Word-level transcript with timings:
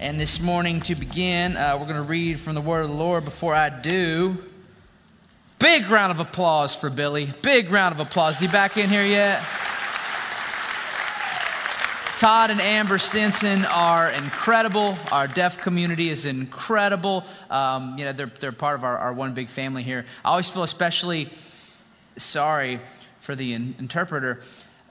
And 0.00 0.20
this 0.20 0.40
morning, 0.40 0.80
to 0.82 0.94
begin, 0.94 1.56
uh, 1.56 1.76
we're 1.76 1.86
going 1.86 1.96
to 1.96 2.02
read 2.02 2.38
from 2.38 2.54
the 2.54 2.60
Word 2.60 2.82
of 2.82 2.88
the 2.88 2.94
Lord. 2.94 3.24
Before 3.24 3.52
I 3.52 3.68
do, 3.68 4.36
big 5.58 5.90
round 5.90 6.12
of 6.12 6.20
applause 6.20 6.76
for 6.76 6.88
Billy. 6.88 7.32
Big 7.42 7.68
round 7.68 7.96
of 7.96 7.98
applause. 7.98 8.34
Is 8.34 8.42
he 8.42 8.46
back 8.46 8.76
in 8.76 8.90
here 8.90 9.04
yet? 9.04 9.42
Todd 12.16 12.52
and 12.52 12.60
Amber 12.60 12.98
Stinson 12.98 13.64
are 13.64 14.08
incredible. 14.10 14.96
Our 15.10 15.26
deaf 15.26 15.60
community 15.60 16.10
is 16.10 16.26
incredible. 16.26 17.24
Um, 17.50 17.98
you 17.98 18.04
know, 18.04 18.12
they're, 18.12 18.26
they're 18.26 18.52
part 18.52 18.76
of 18.76 18.84
our, 18.84 18.98
our 18.98 19.12
one 19.12 19.34
big 19.34 19.48
family 19.48 19.82
here. 19.82 20.06
I 20.24 20.30
always 20.30 20.48
feel 20.48 20.62
especially 20.62 21.28
sorry 22.16 22.78
for 23.18 23.34
the 23.34 23.52
in- 23.52 23.74
interpreter 23.80 24.42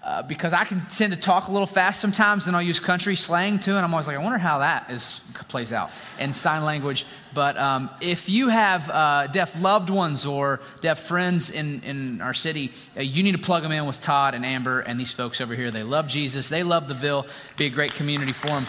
uh, 0.03 0.21
because 0.23 0.53
I 0.53 0.63
can 0.63 0.85
tend 0.85 1.11
to 1.13 1.19
talk 1.19 1.47
a 1.47 1.51
little 1.51 1.67
fast 1.67 1.99
sometimes, 1.99 2.47
and 2.47 2.55
I'll 2.55 2.61
use 2.61 2.79
country 2.79 3.15
slang 3.15 3.59
too, 3.59 3.75
and 3.75 3.79
I'm 3.79 3.93
always 3.93 4.07
like, 4.07 4.17
I 4.17 4.23
wonder 4.23 4.37
how 4.37 4.59
that 4.59 4.89
is 4.89 5.21
plays 5.47 5.71
out 5.71 5.91
in 6.19 6.33
sign 6.33 6.63
language. 6.63 7.05
But 7.33 7.57
um, 7.57 7.89
if 8.01 8.29
you 8.29 8.49
have 8.49 8.89
uh, 8.89 9.27
deaf 9.27 9.59
loved 9.61 9.89
ones 9.89 10.25
or 10.25 10.59
deaf 10.81 10.99
friends 10.99 11.51
in, 11.51 11.81
in 11.83 12.21
our 12.21 12.33
city, 12.33 12.71
uh, 12.95 13.01
you 13.01 13.23
need 13.23 13.33
to 13.33 13.37
plug 13.37 13.63
them 13.63 13.71
in 13.71 13.85
with 13.85 14.01
Todd 14.01 14.33
and 14.33 14.45
Amber 14.45 14.81
and 14.81 14.99
these 14.99 15.11
folks 15.11 15.41
over 15.41 15.55
here. 15.55 15.71
They 15.71 15.83
love 15.83 16.07
Jesus, 16.07 16.49
they 16.49 16.63
love 16.63 16.87
the 16.87 16.93
Ville. 16.93 17.25
Be 17.57 17.65
a 17.65 17.69
great 17.69 17.93
community 17.93 18.33
for 18.33 18.47
them. 18.47 18.65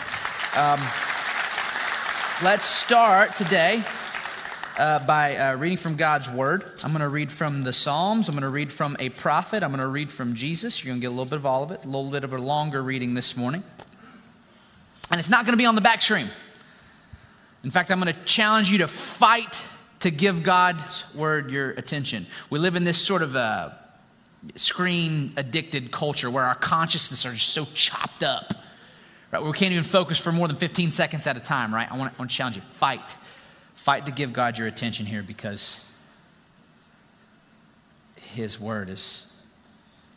Um, 0.56 0.80
let's 2.42 2.64
start 2.64 3.36
today 3.36 3.82
uh, 4.78 5.04
by 5.04 5.36
uh, 5.36 5.56
reading 5.56 5.76
from 5.76 5.96
God's 5.96 6.30
Word. 6.30 6.64
I'm 6.84 6.92
going 6.92 7.02
to 7.02 7.08
read 7.08 7.32
from 7.32 7.64
the 7.64 7.72
Psalms. 7.72 8.28
I'm 8.28 8.34
going 8.34 8.42
to 8.42 8.48
read 8.48 8.72
from 8.72 8.96
a 9.00 9.08
prophet. 9.08 9.62
I'm 9.64 9.70
going 9.70 9.82
to 9.82 9.88
read 9.88 10.10
from 10.10 10.34
Jesus. 10.34 10.82
You're 10.82 10.92
going 10.92 11.00
to 11.00 11.04
get 11.04 11.08
a 11.08 11.16
little 11.16 11.24
bit 11.24 11.36
of 11.36 11.44
all 11.44 11.64
of 11.64 11.72
it, 11.72 11.84
a 11.84 11.88
little 11.88 12.10
bit 12.10 12.22
of 12.22 12.32
a 12.32 12.38
longer 12.38 12.82
reading 12.82 13.14
this 13.14 13.36
morning. 13.36 13.64
And 15.10 15.18
it's 15.18 15.28
not 15.28 15.44
going 15.44 15.52
to 15.52 15.58
be 15.58 15.66
on 15.66 15.74
the 15.74 15.80
back 15.80 16.00
stream. 16.00 16.28
In 17.64 17.70
fact, 17.72 17.90
I'm 17.90 18.00
going 18.00 18.14
to 18.14 18.24
challenge 18.24 18.70
you 18.70 18.78
to 18.78 18.88
fight 18.88 19.60
to 20.00 20.12
give 20.12 20.44
God's 20.44 21.12
Word 21.12 21.50
your 21.50 21.70
attention. 21.70 22.26
We 22.48 22.60
live 22.60 22.76
in 22.76 22.84
this 22.84 23.04
sort 23.04 23.22
of 23.22 23.34
a 23.34 23.76
screen 24.54 25.32
addicted 25.36 25.90
culture 25.90 26.30
where 26.30 26.44
our 26.44 26.54
consciousness 26.54 27.26
are 27.26 27.32
just 27.32 27.48
so 27.48 27.66
chopped 27.74 28.22
up. 28.22 28.54
Right? 29.32 29.42
We 29.42 29.52
can't 29.52 29.72
even 29.72 29.82
focus 29.82 30.20
for 30.20 30.30
more 30.30 30.46
than 30.46 30.56
15 30.56 30.92
seconds 30.92 31.26
at 31.26 31.36
a 31.36 31.40
time, 31.40 31.74
right? 31.74 31.90
I 31.90 31.96
want, 31.96 32.14
I 32.14 32.18
want 32.18 32.30
to 32.30 32.36
challenge 32.36 32.54
you 32.54 32.62
fight 32.62 33.16
Fight 33.88 34.04
to 34.04 34.12
give 34.12 34.34
God 34.34 34.58
your 34.58 34.68
attention 34.68 35.06
here 35.06 35.22
because 35.22 35.82
His 38.34 38.60
word 38.60 38.90
is, 38.90 39.32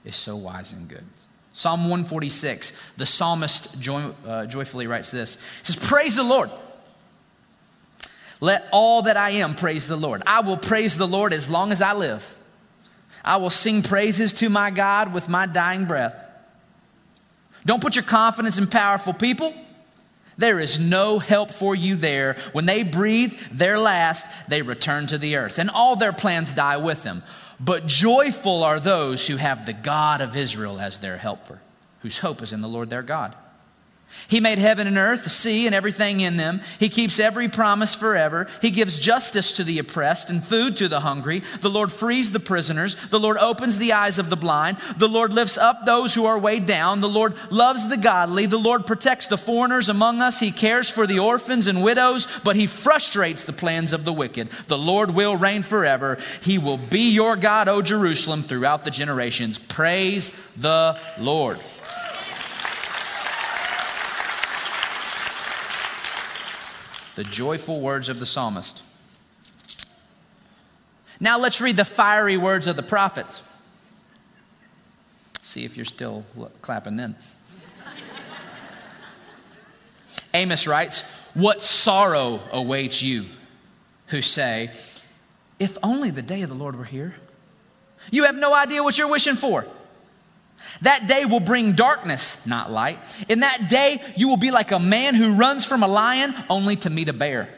is 0.04 0.14
so 0.14 0.36
wise 0.36 0.74
and 0.74 0.90
good. 0.90 1.06
Psalm 1.54 1.84
146, 1.84 2.74
the 2.98 3.06
psalmist 3.06 3.80
joy, 3.80 4.12
uh, 4.28 4.46
joyfully 4.46 4.88
writes 4.88 5.10
this. 5.10 5.36
He 5.36 5.72
says, 5.72 5.78
Praise 5.78 6.18
the 6.18 6.24
Lord. 6.24 6.50
Let 8.42 8.68
all 8.74 9.04
that 9.04 9.16
I 9.16 9.30
am 9.30 9.56
praise 9.56 9.88
the 9.88 9.96
Lord. 9.96 10.22
I 10.28 10.42
will 10.42 10.58
praise 10.58 10.98
the 10.98 11.08
Lord 11.08 11.32
as 11.32 11.50
long 11.50 11.72
as 11.72 11.82
I 11.82 11.94
live. 11.94 12.38
I 13.24 13.38
will 13.38 13.50
sing 13.50 13.84
praises 13.84 14.34
to 14.34 14.50
my 14.50 14.70
God 14.70 15.14
with 15.14 15.30
my 15.30 15.46
dying 15.46 15.86
breath. 15.86 16.20
Don't 17.66 17.82
put 17.82 17.96
your 17.96 18.04
confidence 18.04 18.58
in 18.58 18.68
powerful 18.68 19.14
people. 19.14 19.54
There 20.38 20.60
is 20.60 20.80
no 20.80 21.20
help 21.20 21.52
for 21.52 21.76
you 21.76 21.96
there. 21.96 22.38
When 22.54 22.66
they 22.66 22.84
breathe 22.84 23.34
their 23.52 23.78
last, 23.78 24.28
they 24.48 24.62
return 24.62 25.08
to 25.08 25.18
the 25.18 25.36
earth, 25.36 25.60
and 25.60 25.70
all 25.70 25.96
their 25.96 26.14
plans 26.14 26.54
die 26.54 26.78
with 26.78 27.04
them. 27.04 27.24
But 27.60 27.86
joyful 27.86 28.64
are 28.64 28.80
those 28.80 29.28
who 29.28 29.38
have 29.38 29.66
the 29.66 29.74
God 29.74 30.22
of 30.22 30.36
Israel 30.36 30.80
as 30.80 31.00
their 31.00 31.18
helper, 31.18 31.60
whose 32.00 32.20
hope 32.20 32.42
is 32.42 32.54
in 32.54 32.62
the 32.62 32.68
Lord 32.68 32.90
their 32.90 33.04
God. 33.04 33.36
He 34.28 34.40
made 34.40 34.60
heaven 34.60 34.88
and 34.88 34.98
earth, 34.98 35.24
the 35.24 35.30
sea, 35.30 35.66
and 35.66 35.76
everything 35.76 36.22
in 36.22 36.38
them. 36.38 36.62
He 36.80 36.90
keeps 36.90 37.20
every 37.20 37.48
promise 37.48 37.94
forever. 37.94 38.48
He 38.62 38.72
gives 38.72 39.00
justice 39.00 39.54
to 39.54 39.64
the 39.64 39.80
oppressed 39.80 40.30
and 40.30 40.44
food 40.44 40.78
to 40.78 40.88
the 40.88 41.02
hungry. 41.02 41.44
The 41.60 41.70
Lord 41.70 41.92
frees 41.92 42.32
the 42.32 42.40
prisoners. 42.40 42.96
The 43.10 43.20
Lord 43.20 43.38
opens 43.38 43.78
the 43.78 43.94
eyes 43.94 44.20
of 44.20 44.30
the 44.30 44.36
blind. 44.36 44.78
The 44.98 45.10
Lord 45.10 45.34
lifts 45.34 45.58
up 45.58 45.86
those 45.86 46.14
who 46.14 46.26
are 46.26 46.40
weighed 46.40 46.66
down. 46.66 47.02
The 47.02 47.10
Lord 47.10 47.36
loves 47.50 47.90
the 47.90 47.98
godly. 47.98 48.46
The 48.46 48.58
Lord 48.58 48.86
protects 48.86 49.28
the 49.28 49.38
foreigners 49.38 49.90
among 49.90 50.22
us. 50.22 50.40
He 50.40 50.52
cares 50.52 50.90
for 50.90 51.06
the 51.06 51.20
orphans 51.20 51.68
and 51.68 51.84
widows, 51.84 52.28
but 52.44 52.56
he 52.56 52.68
frustrates 52.68 53.46
the 53.46 53.54
plans 53.54 53.94
of 53.94 54.06
the 54.06 54.14
wicked. 54.14 54.50
The 54.68 54.78
Lord 54.78 55.12
will 55.12 55.36
reign 55.36 55.64
forever. 55.64 56.18
He 56.42 56.58
will 56.58 56.78
be 56.78 57.12
your 57.12 57.36
God, 57.36 57.68
O 57.68 57.82
Jerusalem, 57.82 58.44
throughout 58.44 58.86
the 58.86 58.92
generations. 58.92 59.60
Praise 59.60 60.32
the 60.56 61.00
Lord. 61.20 61.60
The 67.16 67.24
joyful 67.24 67.80
words 67.82 68.10
of 68.10 68.20
the 68.20 68.26
psalmist. 68.26 68.84
Now 71.20 71.40
let's 71.40 71.62
read 71.62 71.78
the 71.78 71.86
fiery 71.86 72.38
words 72.38 72.68
of 72.68 72.76
the 72.76 72.84
prophets. 72.84 73.44
See 75.42 75.66
if 75.66 75.76
you're 75.76 75.86
still 75.86 76.24
clapping 76.62 76.98
then. 76.98 77.16
Amos 80.34 80.66
writes, 80.66 81.02
What 81.34 81.62
sorrow 81.62 82.42
awaits 82.52 83.02
you 83.04 83.26
who 84.08 84.22
say, 84.22 84.72
If 85.60 85.78
only 85.84 86.10
the 86.10 86.22
day 86.22 86.42
of 86.42 86.50
the 86.50 86.56
Lord 86.56 86.76
were 86.76 86.86
here. 86.86 87.16
You 88.10 88.24
have 88.24 88.36
no 88.36 88.54
idea 88.54 88.84
what 88.84 88.98
you're 88.98 89.08
wishing 89.08 89.36
for. 89.36 89.66
That 90.82 91.08
day 91.08 91.26
will 91.26 91.40
bring 91.40 91.74
darkness, 91.74 92.46
not 92.46 92.72
light. 92.72 93.00
In 93.30 93.42
that 93.42 93.70
day, 93.70 94.02
you 94.16 94.28
will 94.28 94.38
be 94.38 94.52
like 94.52 94.72
a 94.72 94.80
man 94.80 95.16
who 95.16 95.34
runs 95.34 95.66
from 95.66 95.84
a 95.84 95.88
lion 95.88 96.36
only 96.50 96.76
to 96.78 96.90
meet 96.90 97.10
a 97.10 97.14
bear. 97.14 97.50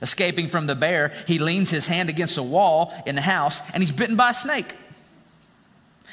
Escaping 0.00 0.46
from 0.48 0.66
the 0.66 0.74
bear, 0.74 1.12
he 1.26 1.38
leans 1.38 1.70
his 1.70 1.86
hand 1.86 2.08
against 2.08 2.38
a 2.38 2.42
wall 2.42 2.94
in 3.06 3.14
the 3.14 3.20
house 3.20 3.62
and 3.72 3.82
he's 3.82 3.92
bitten 3.92 4.16
by 4.16 4.30
a 4.30 4.34
snake. 4.34 4.74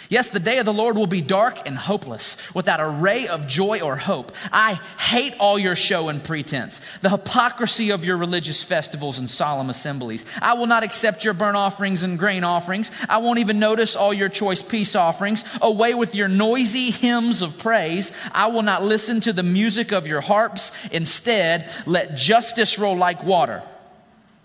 Yes, 0.10 0.30
the 0.30 0.40
day 0.40 0.60
of 0.60 0.66
the 0.66 0.74
Lord 0.74 0.98
will 0.98 1.08
be 1.08 1.22
dark 1.22 1.68
and 1.68 1.78
hopeless, 1.78 2.38
without 2.54 2.80
a 2.80 2.88
ray 2.88 3.28
of 3.28 3.48
joy 3.48 3.82
or 3.82 3.96
hope. 3.96 4.32
I 4.52 4.74
hate 5.00 5.34
all 5.40 5.58
your 5.58 5.76
show 5.76 6.10
and 6.10 6.24
pretense, 6.24 6.80
the 7.02 7.10
hypocrisy 7.10 7.92
of 7.92 8.06
your 8.06 8.18
religious 8.18 8.64
festivals 8.64 9.18
and 9.18 9.30
solemn 9.30 9.70
assemblies. 9.70 10.26
I 10.42 10.54
will 10.54 10.68
not 10.68 10.84
accept 10.84 11.24
your 11.24 11.34
burnt 11.34 11.58
offerings 11.58 12.04
and 12.04 12.20
grain 12.20 12.44
offerings. 12.44 12.92
I 13.10 13.18
won't 13.18 13.40
even 13.40 13.60
notice 13.60 13.96
all 13.96 14.14
your 14.14 14.30
choice 14.30 14.62
peace 14.62 14.96
offerings. 14.96 15.44
Away 15.62 15.94
with 15.96 16.14
your 16.14 16.28
noisy 16.28 16.92
hymns 16.92 17.42
of 17.42 17.58
praise. 17.58 18.12
I 18.32 18.48
will 18.48 18.64
not 18.64 18.84
listen 18.84 19.22
to 19.22 19.34
the 19.34 19.44
music 19.44 19.92
of 19.92 20.08
your 20.08 20.22
harps. 20.22 20.72
Instead, 20.92 21.74
let 21.86 22.16
justice 22.16 22.78
roll 22.78 22.96
like 22.96 23.24
water 23.24 23.64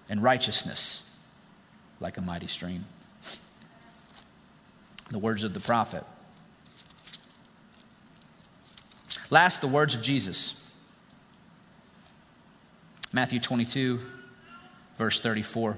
and 0.09 0.23
righteousness 0.23 1.09
like 2.01 2.17
a 2.17 2.23
mighty 2.23 2.47
stream 2.47 2.87
the 5.11 5.19
words 5.19 5.43
of 5.43 5.55
the 5.55 5.61
prophet. 5.61 6.05
Last, 9.31 9.61
the 9.61 9.69
words 9.69 9.95
of 9.95 10.03
Jesus. 10.03 10.57
Matthew 13.13 13.41
22, 13.41 14.01
verse 14.97 15.21
34. 15.21 15.77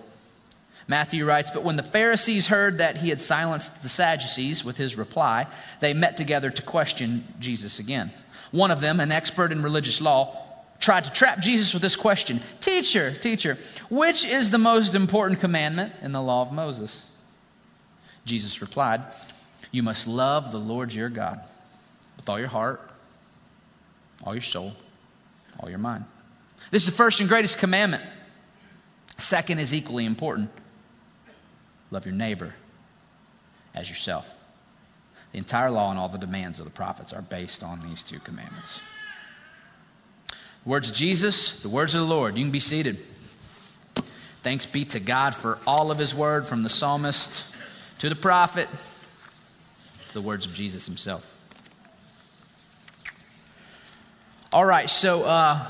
Matthew 0.89 1.25
writes, 1.25 1.51
But 1.51 1.63
when 1.63 1.77
the 1.77 1.83
Pharisees 1.83 2.47
heard 2.47 2.79
that 2.79 2.99
he 2.99 3.09
had 3.09 3.21
silenced 3.21 3.83
the 3.83 3.89
Sadducees 3.89 4.65
with 4.65 4.77
his 4.77 4.97
reply, 4.97 5.47
they 5.81 5.95
met 5.95 6.17
together 6.17 6.51
to 6.51 6.63
question 6.63 7.27
Jesus 7.39 7.79
again. 7.79 8.13
One 8.51 8.71
of 8.71 8.81
them, 8.81 9.01
an 9.01 9.13
expert 9.13 9.53
in 9.53 9.63
religious 9.63 10.01
law, 10.01 10.37
tried 10.81 11.05
to 11.05 11.13
trap 11.13 11.41
Jesus 11.41 11.73
with 11.73 11.83
this 11.83 11.97
question 11.97 12.41
Teacher, 12.61 13.13
teacher, 13.13 13.57
which 13.89 14.25
is 14.25 14.51
the 14.51 14.59
most 14.59 14.95
important 14.95 15.41
commandment 15.41 15.93
in 16.03 16.13
the 16.13 16.23
law 16.23 16.43
of 16.43 16.53
Moses? 16.53 17.03
Jesus 18.25 18.61
replied, 18.61 19.03
You 19.71 19.83
must 19.83 20.07
love 20.07 20.53
the 20.53 20.59
Lord 20.59 20.93
your 20.93 21.09
God 21.09 21.41
with 22.17 22.29
all 22.29 22.39
your 22.39 22.49
heart, 22.49 22.91
all 24.23 24.35
your 24.35 24.43
soul, 24.43 24.73
all 25.59 25.69
your 25.69 25.79
mind. 25.79 26.05
This 26.71 26.85
is 26.85 26.91
the 26.91 26.97
first 26.97 27.21
and 27.21 27.29
greatest 27.29 27.59
commandment. 27.59 28.03
Second 29.19 29.59
is 29.59 29.75
equally 29.75 30.05
important 30.05 30.51
love 31.91 32.07
your 32.07 32.15
neighbor 32.15 32.55
as 33.75 33.89
yourself. 33.89 34.35
The 35.33 35.39
entire 35.39 35.71
law 35.71 35.91
and 35.91 35.99
all 35.99 36.09
the 36.09 36.19
demands 36.19 36.59
of 36.59 36.65
the 36.65 36.71
prophets 36.71 37.13
are 37.13 37.23
based 37.23 37.63
on 37.63 37.81
these 37.81 38.03
two 38.03 38.19
commandments. 38.19 38.81
The 40.65 40.69
Words 40.69 40.91
of 40.91 40.97
Jesus, 40.97 41.61
the 41.61 41.69
words 41.69 41.95
of 41.95 42.01
the 42.01 42.07
Lord. 42.07 42.37
You 42.37 42.45
can 42.45 42.51
be 42.51 42.61
seated. 42.61 42.99
Thanks 44.43 44.67
be 44.67 44.85
to 44.87 45.01
God 45.01 45.35
for 45.35 45.59
all 45.67 45.91
of 45.91 45.99
his 45.99 46.15
word 46.15 46.47
from 46.47 46.63
the 46.63 46.69
psalmist 46.69 47.52
to 48.03 48.09
the 48.09 48.17
prophet 48.17 48.69
to 50.09 50.15
the 50.15 50.21
words 50.21 50.45
of 50.45 50.53
Jesus 50.53 50.87
himself. 50.87 51.47
All 54.53 54.65
right, 54.65 54.91
so 54.91 55.23
uh, 55.23 55.65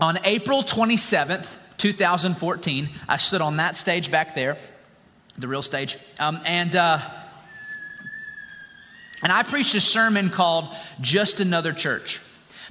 on 0.00 0.18
April 0.24 0.62
27th, 0.62 1.58
2014, 1.76 2.88
I 3.06 3.18
stood 3.18 3.42
on 3.42 3.58
that 3.58 3.76
stage 3.76 4.10
back 4.10 4.34
there, 4.34 4.56
the 5.36 5.46
real 5.46 5.60
stage, 5.60 5.98
um, 6.18 6.40
and, 6.46 6.74
uh, 6.74 7.00
and 9.22 9.30
I 9.30 9.42
preached 9.42 9.74
a 9.74 9.80
sermon 9.82 10.30
called 10.30 10.74
Just 11.02 11.40
Another 11.40 11.74
Church 11.74 12.22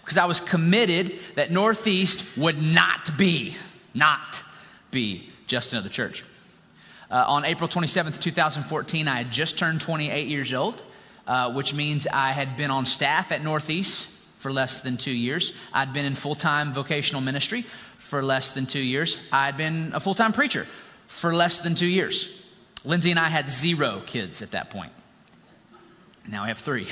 because 0.01 0.17
I 0.17 0.25
was 0.25 0.39
committed 0.39 1.13
that 1.35 1.51
Northeast 1.51 2.35
would 2.35 2.59
not 2.59 3.15
be, 3.15 3.55
not 3.93 4.41
be 4.89 5.29
just 5.45 5.71
another 5.71 5.89
church. 5.89 6.23
Uh, 7.13 7.23
on 7.27 7.45
April 7.45 7.69
27th, 7.69 8.19
2014, 8.19 9.07
I 9.07 9.17
had 9.17 9.31
just 9.31 9.59
turned 9.59 9.79
28 9.81 10.25
years 10.25 10.51
old, 10.51 10.81
uh, 11.27 11.53
which 11.53 11.71
means 11.71 12.07
I 12.07 12.31
had 12.31 12.57
been 12.57 12.71
on 12.71 12.87
staff 12.87 13.31
at 13.31 13.43
Northeast 13.43 14.09
for 14.39 14.51
less 14.51 14.81
than 14.81 14.97
two 14.97 15.11
years. 15.11 15.55
I'd 15.71 15.93
been 15.93 16.05
in 16.05 16.15
full 16.15 16.33
time 16.33 16.73
vocational 16.73 17.21
ministry 17.21 17.65
for 17.99 18.23
less 18.23 18.53
than 18.53 18.65
two 18.65 18.83
years. 18.83 19.23
I'd 19.31 19.57
been 19.57 19.91
a 19.93 19.99
full 19.99 20.15
time 20.15 20.33
preacher 20.33 20.65
for 21.05 21.35
less 21.35 21.59
than 21.59 21.75
two 21.75 21.85
years. 21.85 22.43
Lindsay 22.83 23.11
and 23.11 23.19
I 23.19 23.29
had 23.29 23.47
zero 23.47 24.01
kids 24.07 24.41
at 24.41 24.49
that 24.51 24.71
point. 24.71 24.91
Now 26.27 26.41
we 26.41 26.47
have 26.47 26.57
three. 26.57 26.87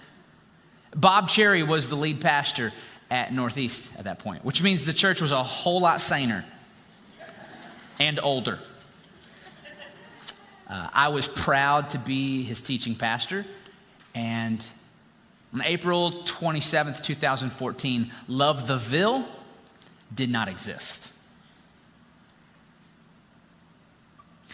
Bob 0.94 1.30
Cherry 1.30 1.62
was 1.62 1.88
the 1.88 1.96
lead 1.96 2.20
pastor 2.20 2.74
at 3.10 3.32
Northeast 3.32 3.98
at 3.98 4.04
that 4.04 4.18
point, 4.18 4.44
which 4.44 4.62
means 4.62 4.84
the 4.84 4.92
church 4.92 5.22
was 5.22 5.32
a 5.32 5.42
whole 5.42 5.80
lot 5.80 6.02
saner 6.02 6.44
and 7.98 8.20
older. 8.22 8.58
Uh, 10.70 10.88
I 10.92 11.08
was 11.08 11.26
proud 11.26 11.90
to 11.90 11.98
be 11.98 12.44
his 12.44 12.62
teaching 12.62 12.94
pastor, 12.94 13.44
and 14.14 14.64
on 15.52 15.62
April 15.64 16.12
27th, 16.12 17.02
2014, 17.02 18.12
Love 18.28 18.68
the 18.68 18.76
Ville 18.76 19.24
did 20.14 20.30
not 20.30 20.48
exist. 20.48 21.12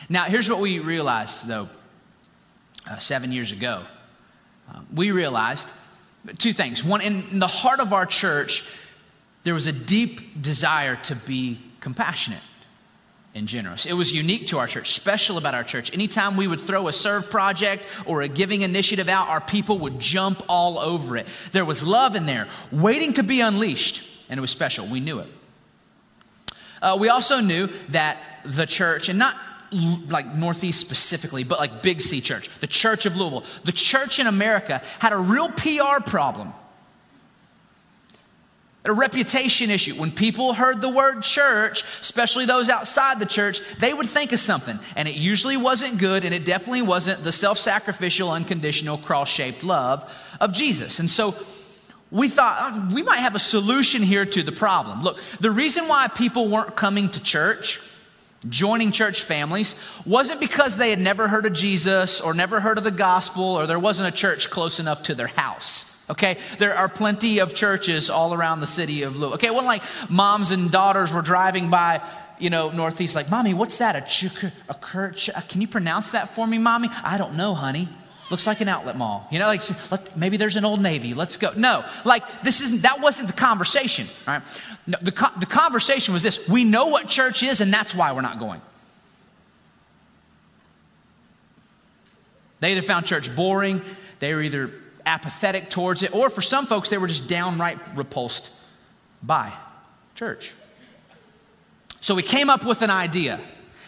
Now, 0.08 0.24
here's 0.24 0.48
what 0.48 0.60
we 0.60 0.78
realized, 0.78 1.46
though, 1.46 1.68
uh, 2.90 2.96
seven 2.98 3.30
years 3.30 3.52
ago. 3.52 3.84
Uh, 4.72 4.80
we 4.94 5.10
realized 5.10 5.68
two 6.38 6.54
things. 6.54 6.82
One, 6.82 7.02
in 7.02 7.38
the 7.38 7.46
heart 7.46 7.80
of 7.80 7.92
our 7.92 8.06
church, 8.06 8.64
there 9.44 9.54
was 9.54 9.66
a 9.66 9.72
deep 9.72 10.40
desire 10.40 10.96
to 10.96 11.14
be 11.14 11.60
compassionate 11.80 12.42
and 13.36 13.46
generous. 13.46 13.84
It 13.84 13.92
was 13.92 14.14
unique 14.14 14.46
to 14.48 14.58
our 14.58 14.66
church, 14.66 14.92
special 14.92 15.36
about 15.36 15.54
our 15.54 15.62
church. 15.62 15.92
Anytime 15.92 16.38
we 16.38 16.48
would 16.48 16.58
throw 16.58 16.88
a 16.88 16.92
serve 16.92 17.30
project 17.30 17.84
or 18.06 18.22
a 18.22 18.28
giving 18.28 18.62
initiative 18.62 19.10
out, 19.10 19.28
our 19.28 19.42
people 19.42 19.78
would 19.80 20.00
jump 20.00 20.42
all 20.48 20.78
over 20.78 21.18
it. 21.18 21.26
There 21.52 21.64
was 21.64 21.82
love 21.86 22.16
in 22.16 22.24
there, 22.24 22.48
waiting 22.72 23.12
to 23.12 23.22
be 23.22 23.42
unleashed, 23.42 24.02
and 24.30 24.38
it 24.38 24.40
was 24.40 24.50
special. 24.50 24.86
We 24.86 25.00
knew 25.00 25.18
it. 25.18 25.28
Uh, 26.80 26.96
we 26.98 27.10
also 27.10 27.40
knew 27.40 27.68
that 27.90 28.16
the 28.46 28.64
church, 28.64 29.10
and 29.10 29.18
not 29.18 29.36
like 30.08 30.34
Northeast 30.34 30.80
specifically, 30.80 31.44
but 31.44 31.58
like 31.58 31.82
Big 31.82 32.00
C 32.00 32.22
Church, 32.22 32.48
the 32.60 32.66
Church 32.66 33.04
of 33.04 33.18
Louisville, 33.18 33.44
the 33.64 33.72
church 33.72 34.18
in 34.18 34.26
America 34.26 34.80
had 34.98 35.12
a 35.12 35.18
real 35.18 35.50
PR 35.50 36.02
problem. 36.02 36.54
A 38.86 38.92
reputation 38.92 39.70
issue. 39.70 39.94
When 39.94 40.10
people 40.10 40.54
heard 40.54 40.80
the 40.80 40.88
word 40.88 41.22
church, 41.22 41.84
especially 42.00 42.46
those 42.46 42.68
outside 42.68 43.18
the 43.18 43.26
church, 43.26 43.60
they 43.78 43.92
would 43.92 44.06
think 44.06 44.32
of 44.32 44.40
something. 44.40 44.78
And 44.94 45.08
it 45.08 45.16
usually 45.16 45.56
wasn't 45.56 45.98
good, 45.98 46.24
and 46.24 46.32
it 46.32 46.44
definitely 46.44 46.82
wasn't 46.82 47.24
the 47.24 47.32
self 47.32 47.58
sacrificial, 47.58 48.30
unconditional, 48.30 48.98
cross 48.98 49.28
shaped 49.28 49.64
love 49.64 50.10
of 50.40 50.52
Jesus. 50.52 51.00
And 51.00 51.10
so 51.10 51.34
we 52.10 52.28
thought 52.28 52.58
oh, 52.60 52.94
we 52.94 53.02
might 53.02 53.18
have 53.18 53.34
a 53.34 53.40
solution 53.40 54.02
here 54.02 54.24
to 54.24 54.42
the 54.42 54.52
problem. 54.52 55.02
Look, 55.02 55.18
the 55.40 55.50
reason 55.50 55.88
why 55.88 56.08
people 56.08 56.48
weren't 56.48 56.76
coming 56.76 57.08
to 57.10 57.22
church 57.22 57.80
joining 58.48 58.92
church 58.92 59.22
families 59.22 59.74
wasn't 60.04 60.40
because 60.40 60.76
they 60.76 60.90
had 60.90 61.00
never 61.00 61.28
heard 61.28 61.46
of 61.46 61.52
Jesus 61.52 62.20
or 62.20 62.34
never 62.34 62.60
heard 62.60 62.78
of 62.78 62.84
the 62.84 62.90
gospel 62.90 63.42
or 63.42 63.66
there 63.66 63.78
wasn't 63.78 64.08
a 64.08 64.16
church 64.16 64.50
close 64.50 64.78
enough 64.78 65.04
to 65.04 65.14
their 65.14 65.26
house. 65.26 65.95
Okay, 66.08 66.38
there 66.58 66.74
are 66.74 66.88
plenty 66.88 67.40
of 67.40 67.54
churches 67.54 68.10
all 68.10 68.32
around 68.32 68.60
the 68.60 68.66
city 68.66 69.02
of 69.02 69.16
Louisville. 69.16 69.34
Okay, 69.34 69.50
when 69.50 69.64
like 69.64 69.82
moms 70.08 70.52
and 70.52 70.70
daughters 70.70 71.12
were 71.12 71.22
driving 71.22 71.68
by, 71.68 72.00
you 72.38 72.48
know, 72.48 72.70
Northeast, 72.70 73.16
like, 73.16 73.28
mommy, 73.28 73.54
what's 73.54 73.78
that? 73.78 73.96
A, 73.96 74.00
ch- 74.02 74.44
a 74.68 74.74
church? 74.74 75.30
Can 75.48 75.60
you 75.60 75.66
pronounce 75.66 76.12
that 76.12 76.28
for 76.28 76.46
me, 76.46 76.58
mommy? 76.58 76.90
I 77.02 77.18
don't 77.18 77.34
know, 77.34 77.54
honey. 77.54 77.88
Looks 78.30 78.46
like 78.46 78.60
an 78.60 78.68
outlet 78.68 78.96
mall. 78.96 79.28
You 79.30 79.38
know, 79.38 79.46
like 79.46 79.62
let, 79.90 80.16
maybe 80.16 80.36
there's 80.36 80.56
an 80.56 80.64
old 80.64 80.80
Navy. 80.80 81.14
Let's 81.14 81.36
go. 81.36 81.52
No, 81.56 81.84
like 82.04 82.42
this 82.42 82.60
isn't. 82.60 82.82
That 82.82 83.00
wasn't 83.00 83.28
the 83.28 83.34
conversation. 83.34 84.08
Right? 84.26 84.42
No, 84.86 84.98
the 85.00 85.30
the 85.38 85.46
conversation 85.46 86.12
was 86.12 86.24
this: 86.24 86.48
we 86.48 86.64
know 86.64 86.88
what 86.88 87.06
church 87.06 87.44
is, 87.44 87.60
and 87.60 87.72
that's 87.72 87.94
why 87.94 88.12
we're 88.12 88.22
not 88.22 88.40
going. 88.40 88.60
They 92.58 92.72
either 92.72 92.82
found 92.82 93.06
church 93.06 93.34
boring, 93.36 93.80
they 94.18 94.34
were 94.34 94.42
either 94.42 94.72
apathetic 95.06 95.70
towards 95.70 96.02
it, 96.02 96.14
or 96.14 96.28
for 96.28 96.42
some 96.42 96.66
folks, 96.66 96.90
they 96.90 96.98
were 96.98 97.06
just 97.06 97.28
downright 97.28 97.78
repulsed 97.94 98.50
by 99.22 99.52
church. 100.14 100.52
So 102.00 102.14
we 102.14 102.22
came 102.22 102.50
up 102.50 102.64
with 102.64 102.82
an 102.82 102.90
idea. 102.90 103.40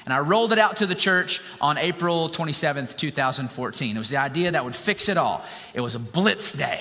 And 0.05 0.15
I 0.15 0.21
rolled 0.21 0.55
it 0.55 0.59
out 0.59 0.79
to 0.79 0.87
the 0.87 0.95
church 0.95 1.43
on 1.61 1.77
April 1.77 2.31
27th, 2.31 2.97
2014. 2.97 3.95
It 3.95 3.99
was 3.99 4.09
the 4.09 4.17
idea 4.17 4.53
that 4.53 4.65
would 4.65 4.75
fix 4.75 5.11
it 5.11 5.19
all. 5.19 5.45
It 5.75 5.83
was 5.83 5.95
a 5.95 5.99
blitz 5.99 6.51
day. 6.51 6.81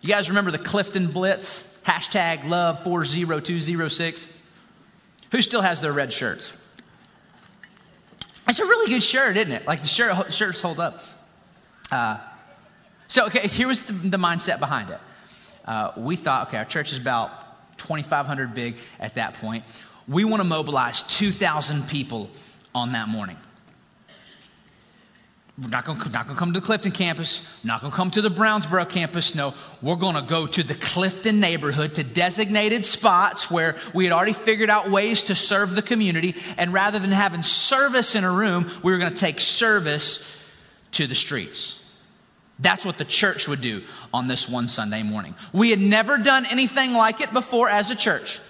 You 0.00 0.08
guys 0.08 0.28
remember 0.28 0.50
the 0.50 0.58
Clifton 0.58 1.06
Blitz? 1.12 1.62
Hashtag 1.84 2.48
love 2.48 2.82
40206. 2.82 4.28
Who 5.30 5.40
still 5.40 5.62
has 5.62 5.80
their 5.80 5.92
red 5.92 6.12
shirts? 6.12 6.56
It's 8.48 8.58
a 8.58 8.64
really 8.64 8.92
good 8.92 9.02
shirt, 9.02 9.36
isn't 9.36 9.52
it? 9.52 9.66
Like 9.66 9.82
the 9.82 9.86
shirt, 9.86 10.32
shirts 10.32 10.60
hold 10.60 10.80
up. 10.80 11.02
Uh, 11.92 12.18
so, 13.08 13.26
okay, 13.26 13.46
here 13.48 13.68
was 13.68 13.82
the, 13.82 13.92
the 13.92 14.16
mindset 14.16 14.58
behind 14.58 14.90
it. 14.90 15.00
Uh, 15.64 15.92
we 15.96 16.16
thought, 16.16 16.48
okay, 16.48 16.58
our 16.58 16.64
church 16.64 16.92
is 16.92 16.98
about 16.98 17.30
2,500 17.78 18.54
big 18.54 18.76
at 19.00 19.14
that 19.14 19.34
point 19.34 19.64
we 20.08 20.24
want 20.24 20.40
to 20.40 20.44
mobilize 20.44 21.02
2,000 21.02 21.88
people 21.88 22.30
on 22.74 22.92
that 22.92 23.08
morning. 23.08 23.36
We're 25.60 25.70
not 25.70 25.86
going 25.86 25.98
to 25.98 26.10
come 26.10 26.52
to 26.52 26.60
the 26.60 26.64
Clifton 26.64 26.92
campus, 26.92 27.64
not 27.64 27.80
going 27.80 27.90
to 27.90 27.96
come 27.96 28.10
to 28.10 28.20
the 28.20 28.28
Brownsboro 28.28 28.90
campus. 28.90 29.34
No, 29.34 29.54
we're 29.80 29.96
going 29.96 30.14
to 30.14 30.20
go 30.20 30.46
to 30.46 30.62
the 30.62 30.74
Clifton 30.74 31.40
neighborhood 31.40 31.94
to 31.94 32.04
designated 32.04 32.84
spots 32.84 33.50
where 33.50 33.74
we 33.94 34.04
had 34.04 34.12
already 34.12 34.34
figured 34.34 34.68
out 34.68 34.90
ways 34.90 35.24
to 35.24 35.34
serve 35.34 35.74
the 35.74 35.80
community. 35.80 36.34
And 36.58 36.74
rather 36.74 36.98
than 36.98 37.10
having 37.10 37.42
service 37.42 38.14
in 38.14 38.22
a 38.22 38.30
room, 38.30 38.70
we 38.82 38.92
were 38.92 38.98
going 38.98 39.14
to 39.14 39.18
take 39.18 39.40
service 39.40 40.44
to 40.92 41.06
the 41.06 41.14
streets. 41.14 41.85
That's 42.58 42.86
what 42.86 42.96
the 42.98 43.04
church 43.04 43.48
would 43.48 43.60
do 43.60 43.82
on 44.14 44.28
this 44.28 44.48
one 44.48 44.68
Sunday 44.68 45.02
morning. 45.02 45.34
We 45.52 45.70
had 45.70 45.80
never 45.80 46.16
done 46.16 46.46
anything 46.46 46.94
like 46.94 47.20
it 47.20 47.32
before 47.32 47.68
as 47.68 47.90
a 47.90 47.94
church. 47.94 48.40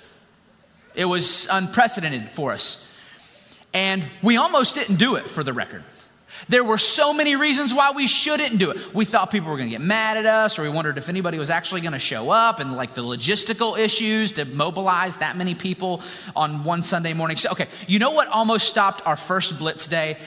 It 0.95 1.05
was 1.05 1.49
unprecedented 1.51 2.31
for 2.31 2.53
us. 2.53 2.83
And 3.75 4.09
we 4.23 4.37
almost 4.37 4.75
didn't 4.75 4.97
do 4.97 5.17
it 5.17 5.29
for 5.29 5.43
the 5.43 5.53
record. 5.53 5.83
There 6.49 6.63
were 6.63 6.79
so 6.79 7.13
many 7.13 7.35
reasons 7.35 7.75
why 7.75 7.93
we 7.93 8.07
shouldn't 8.07 8.59
do 8.59 8.71
it. 8.71 8.95
We 8.95 9.05
thought 9.05 9.31
people 9.31 9.51
were 9.51 9.57
going 9.57 9.69
to 9.69 9.77
get 9.77 9.85
mad 9.85 10.17
at 10.17 10.27
us, 10.27 10.59
or 10.59 10.63
we 10.63 10.69
wondered 10.69 10.99
if 10.99 11.09
anybody 11.09 11.39
was 11.39 11.51
actually 11.51 11.81
going 11.81 11.93
to 11.93 11.99
show 11.99 12.31
up, 12.31 12.61
and 12.61 12.77
like 12.77 12.95
the 12.95 13.03
logistical 13.03 13.79
issues 13.79 14.33
to 14.33 14.45
mobilize 14.45 15.17
that 15.17 15.37
many 15.37 15.55
people 15.55 16.03
on 16.37 16.63
one 16.63 16.83
Sunday 16.83 17.15
morning. 17.15 17.37
So, 17.37 17.51
okay, 17.53 17.67
you 17.89 17.99
know 17.99 18.13
what 18.13 18.29
almost 18.29 18.69
stopped 18.69 19.05
our 19.07 19.17
first 19.17 19.59
Blitz 19.59 19.87
day 19.87 20.19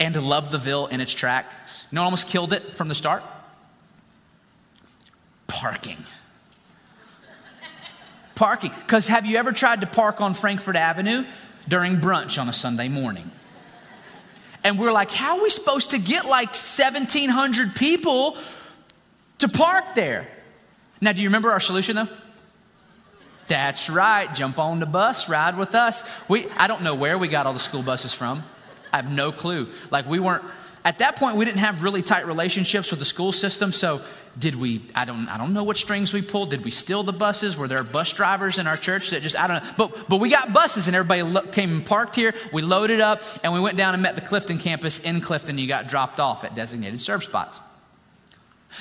and 0.00 0.14
Love 0.16 0.50
the 0.50 0.58
Ville 0.58 0.86
in 0.86 1.00
its 1.00 1.12
track. 1.12 1.46
You 1.90 1.96
know 1.96 2.02
almost 2.02 2.28
killed 2.28 2.52
it 2.52 2.74
from 2.74 2.88
the 2.88 2.94
start? 2.94 3.22
Parking 5.46 6.04
parking. 8.34 8.72
Because 8.80 9.08
have 9.08 9.26
you 9.26 9.36
ever 9.36 9.52
tried 9.52 9.80
to 9.80 9.86
park 9.86 10.20
on 10.20 10.34
Frankfort 10.34 10.76
Avenue 10.76 11.24
during 11.68 11.98
brunch 11.98 12.40
on 12.40 12.48
a 12.48 12.52
Sunday 12.52 12.88
morning? 12.88 13.30
And 14.62 14.78
we're 14.78 14.92
like, 14.92 15.10
how 15.10 15.38
are 15.38 15.42
we 15.42 15.50
supposed 15.50 15.90
to 15.90 15.98
get 15.98 16.24
like 16.24 16.48
1,700 16.48 17.74
people 17.74 18.38
to 19.38 19.48
park 19.48 19.94
there? 19.94 20.26
Now, 21.00 21.12
do 21.12 21.20
you 21.20 21.28
remember 21.28 21.50
our 21.50 21.60
solution 21.60 21.96
though? 21.96 22.08
That's 23.46 23.90
right. 23.90 24.34
Jump 24.34 24.58
on 24.58 24.80
the 24.80 24.86
bus, 24.86 25.28
ride 25.28 25.58
with 25.58 25.74
us. 25.74 26.02
We, 26.28 26.46
I 26.56 26.66
don't 26.66 26.82
know 26.82 26.94
where 26.94 27.18
we 27.18 27.28
got 27.28 27.44
all 27.44 27.52
the 27.52 27.58
school 27.58 27.82
buses 27.82 28.14
from. 28.14 28.42
I 28.94 28.98
have 28.98 29.10
no 29.10 29.32
clue. 29.32 29.66
Like, 29.90 30.06
we 30.06 30.20
weren't 30.20 30.44
at 30.84 30.98
that 30.98 31.16
point, 31.16 31.36
we 31.36 31.44
didn't 31.44 31.60
have 31.60 31.82
really 31.82 32.02
tight 32.02 32.26
relationships 32.26 32.90
with 32.90 33.00
the 33.00 33.06
school 33.06 33.32
system. 33.32 33.72
So, 33.72 34.02
did 34.38 34.54
we? 34.54 34.82
I 34.94 35.04
don't. 35.04 35.28
I 35.28 35.36
don't 35.38 35.52
know 35.52 35.64
what 35.64 35.76
strings 35.76 36.12
we 36.12 36.22
pulled. 36.22 36.50
Did 36.50 36.64
we 36.64 36.70
steal 36.70 37.02
the 37.02 37.12
buses? 37.12 37.56
Were 37.56 37.66
there 37.66 37.82
bus 37.82 38.12
drivers 38.12 38.58
in 38.58 38.66
our 38.66 38.76
church 38.76 39.10
that 39.10 39.22
just? 39.22 39.36
I 39.38 39.46
don't 39.46 39.64
know. 39.64 39.70
But 39.78 40.08
but 40.08 40.18
we 40.18 40.28
got 40.28 40.52
buses, 40.52 40.86
and 40.86 40.94
everybody 40.94 41.22
lo- 41.22 41.42
came 41.42 41.72
and 41.72 41.86
parked 41.86 42.14
here. 42.14 42.34
We 42.52 42.60
loaded 42.62 43.00
up, 43.00 43.22
and 43.42 43.52
we 43.52 43.60
went 43.60 43.76
down 43.76 43.94
and 43.94 44.02
met 44.02 44.14
the 44.14 44.20
Clifton 44.20 44.58
campus 44.58 44.98
in 45.00 45.20
Clifton. 45.20 45.56
You 45.56 45.66
got 45.66 45.88
dropped 45.88 46.20
off 46.20 46.44
at 46.44 46.54
designated 46.54 47.00
serve 47.00 47.24
spots. 47.24 47.60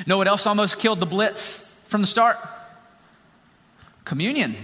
Know 0.06 0.18
what 0.18 0.28
else 0.28 0.46
almost 0.46 0.80
killed 0.80 1.00
the 1.00 1.06
blitz 1.06 1.80
from 1.88 2.02
the 2.02 2.08
start? 2.08 2.38
Communion. 4.06 4.56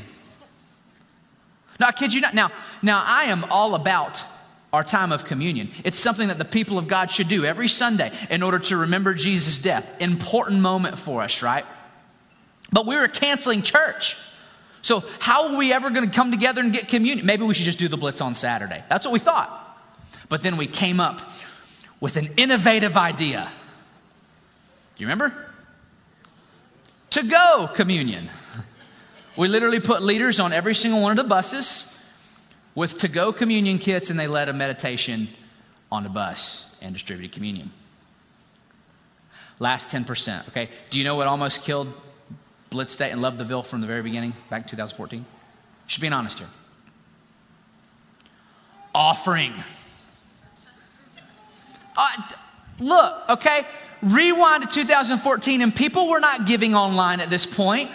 Now, 1.79 1.87
I 1.87 1.91
kid 1.93 2.13
you 2.13 2.21
not. 2.21 2.33
Now, 2.33 2.51
now 2.81 3.03
I 3.05 3.25
am 3.25 3.45
all 3.49 3.75
about 3.75 4.23
our 4.71 4.83
time 4.83 5.11
of 5.11 5.25
communion. 5.25 5.71
It's 5.83 5.97
something 5.97 6.27
that 6.27 6.37
the 6.37 6.45
people 6.45 6.77
of 6.77 6.87
God 6.87 7.09
should 7.09 7.27
do 7.27 7.43
every 7.43 7.67
Sunday 7.67 8.11
in 8.29 8.43
order 8.43 8.59
to 8.59 8.77
remember 8.77 9.13
Jesus' 9.13 9.59
death. 9.59 9.99
Important 9.99 10.61
moment 10.61 10.97
for 10.97 11.21
us, 11.21 11.41
right? 11.41 11.65
But 12.71 12.85
we 12.85 12.95
were 12.95 13.07
canceling 13.07 13.63
church. 13.63 14.17
So, 14.81 15.03
how 15.19 15.51
are 15.51 15.57
we 15.57 15.73
ever 15.73 15.89
going 15.89 16.09
to 16.09 16.15
come 16.15 16.31
together 16.31 16.61
and 16.61 16.71
get 16.71 16.87
communion? 16.87 17.25
Maybe 17.25 17.43
we 17.43 17.53
should 17.53 17.65
just 17.65 17.79
do 17.79 17.87
the 17.87 17.97
blitz 17.97 18.21
on 18.21 18.35
Saturday. 18.35 18.83
That's 18.89 19.05
what 19.05 19.11
we 19.11 19.19
thought. 19.19 19.65
But 20.29 20.43
then 20.43 20.55
we 20.55 20.67
came 20.67 20.99
up 20.99 21.19
with 21.99 22.15
an 22.15 22.29
innovative 22.37 22.95
idea. 22.95 23.49
Do 24.95 25.03
you 25.03 25.07
remember? 25.07 25.33
To 27.11 27.23
go 27.23 27.69
communion. 27.73 28.29
We 29.37 29.47
literally 29.47 29.79
put 29.79 30.03
leaders 30.03 30.37
on 30.41 30.51
every 30.51 30.75
single 30.75 30.99
one 30.99 31.11
of 31.11 31.15
the 31.17 31.23
buses 31.23 31.88
with 32.75 32.97
to 32.99 33.07
go 33.07 33.31
communion 33.33 33.77
kits, 33.77 34.09
and 34.09 34.19
they 34.19 34.27
led 34.27 34.49
a 34.49 34.53
meditation 34.53 35.27
on 35.91 36.03
the 36.03 36.09
bus 36.09 36.75
and 36.81 36.93
distributed 36.93 37.31
communion. 37.31 37.71
Last 39.59 39.89
10%, 39.89 40.47
okay? 40.49 40.69
Do 40.89 40.97
you 40.97 41.03
know 41.03 41.15
what 41.15 41.27
almost 41.27 41.63
killed 41.63 41.91
Blitz 42.69 42.95
Day 42.95 43.11
and 43.11 43.21
Love 43.21 43.37
from 43.67 43.81
the 43.81 43.87
very 43.87 44.01
beginning, 44.01 44.33
back 44.49 44.63
in 44.63 44.69
2014? 44.69 45.19
You 45.19 45.25
should 45.87 46.01
be 46.01 46.07
honest 46.07 46.39
here. 46.39 46.47
Offering. 48.95 49.53
Uh, 51.97 52.07
look, 52.79 53.29
okay? 53.29 53.65
Rewind 54.01 54.63
to 54.63 54.69
2014, 54.69 55.61
and 55.61 55.75
people 55.75 56.09
were 56.09 56.21
not 56.21 56.47
giving 56.47 56.73
online 56.73 57.19
at 57.19 57.29
this 57.29 57.45
point. 57.45 57.91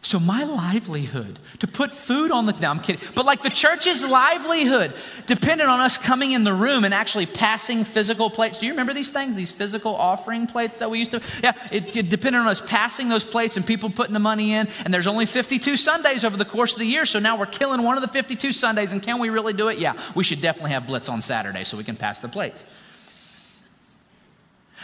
So, 0.00 0.20
my 0.20 0.44
livelihood, 0.44 1.40
to 1.58 1.66
put 1.66 1.92
food 1.92 2.30
on 2.30 2.46
the, 2.46 2.52
no, 2.52 2.70
I'm 2.70 2.78
kidding, 2.78 3.02
but 3.16 3.26
like 3.26 3.42
the 3.42 3.50
church's 3.50 4.08
livelihood 4.08 4.94
depended 5.26 5.66
on 5.66 5.80
us 5.80 5.98
coming 5.98 6.30
in 6.32 6.44
the 6.44 6.52
room 6.52 6.84
and 6.84 6.94
actually 6.94 7.26
passing 7.26 7.82
physical 7.82 8.30
plates. 8.30 8.60
Do 8.60 8.66
you 8.66 8.72
remember 8.72 8.94
these 8.94 9.10
things, 9.10 9.34
these 9.34 9.50
physical 9.50 9.96
offering 9.96 10.46
plates 10.46 10.78
that 10.78 10.88
we 10.88 11.00
used 11.00 11.10
to? 11.10 11.20
Yeah, 11.42 11.52
it, 11.72 11.96
it 11.96 12.08
depended 12.08 12.40
on 12.40 12.46
us 12.46 12.60
passing 12.60 13.08
those 13.08 13.24
plates 13.24 13.56
and 13.56 13.66
people 13.66 13.90
putting 13.90 14.12
the 14.12 14.20
money 14.20 14.54
in. 14.54 14.68
And 14.84 14.94
there's 14.94 15.08
only 15.08 15.26
52 15.26 15.76
Sundays 15.76 16.24
over 16.24 16.36
the 16.36 16.44
course 16.44 16.74
of 16.74 16.78
the 16.78 16.86
year. 16.86 17.04
So 17.04 17.18
now 17.18 17.36
we're 17.36 17.46
killing 17.46 17.82
one 17.82 17.96
of 17.96 18.02
the 18.02 18.08
52 18.08 18.52
Sundays. 18.52 18.92
And 18.92 19.02
can 19.02 19.18
we 19.18 19.30
really 19.30 19.52
do 19.52 19.66
it? 19.66 19.78
Yeah, 19.78 20.00
we 20.14 20.22
should 20.22 20.40
definitely 20.40 20.70
have 20.70 20.86
Blitz 20.86 21.08
on 21.08 21.22
Saturday 21.22 21.64
so 21.64 21.76
we 21.76 21.84
can 21.84 21.96
pass 21.96 22.20
the 22.20 22.28
plates. 22.28 22.64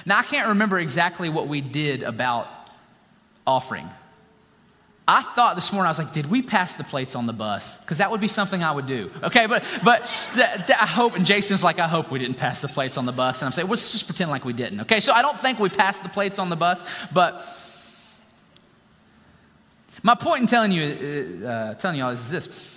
Now, 0.04 0.18
I 0.18 0.22
can't 0.22 0.48
remember 0.48 0.78
exactly 0.78 1.30
what 1.30 1.46
we 1.46 1.60
did 1.60 2.02
about 2.02 2.48
offering. 3.46 3.88
I 5.06 5.20
thought 5.20 5.54
this 5.54 5.70
morning, 5.70 5.86
I 5.86 5.90
was 5.90 5.98
like, 5.98 6.14
did 6.14 6.30
we 6.30 6.40
pass 6.40 6.76
the 6.76 6.84
plates 6.84 7.14
on 7.14 7.26
the 7.26 7.34
bus? 7.34 7.76
Because 7.78 7.98
that 7.98 8.10
would 8.10 8.22
be 8.22 8.28
something 8.28 8.62
I 8.62 8.72
would 8.72 8.86
do. 8.86 9.10
Okay, 9.22 9.46
but 9.46 9.62
but 9.84 10.06
th- 10.34 10.66
th- 10.66 10.78
I 10.80 10.86
hope, 10.86 11.14
and 11.14 11.26
Jason's 11.26 11.62
like, 11.62 11.78
I 11.78 11.88
hope 11.88 12.10
we 12.10 12.18
didn't 12.18 12.38
pass 12.38 12.62
the 12.62 12.68
plates 12.68 12.96
on 12.96 13.04
the 13.04 13.12
bus. 13.12 13.42
And 13.42 13.46
I'm 13.46 13.52
saying, 13.52 13.68
let's 13.68 13.92
just 13.92 14.06
pretend 14.06 14.30
like 14.30 14.46
we 14.46 14.54
didn't. 14.54 14.80
Okay, 14.82 15.00
so 15.00 15.12
I 15.12 15.20
don't 15.20 15.38
think 15.38 15.58
we 15.58 15.68
passed 15.68 16.02
the 16.02 16.08
plates 16.08 16.38
on 16.38 16.48
the 16.48 16.56
bus, 16.56 16.82
but 17.12 17.46
my 20.02 20.14
point 20.14 20.40
in 20.42 20.46
telling 20.46 20.72
you, 20.72 21.42
uh, 21.44 21.46
uh 21.46 21.74
telling 21.74 21.98
you 21.98 22.04
all 22.04 22.10
this 22.12 22.20
is 22.20 22.30
this. 22.30 22.74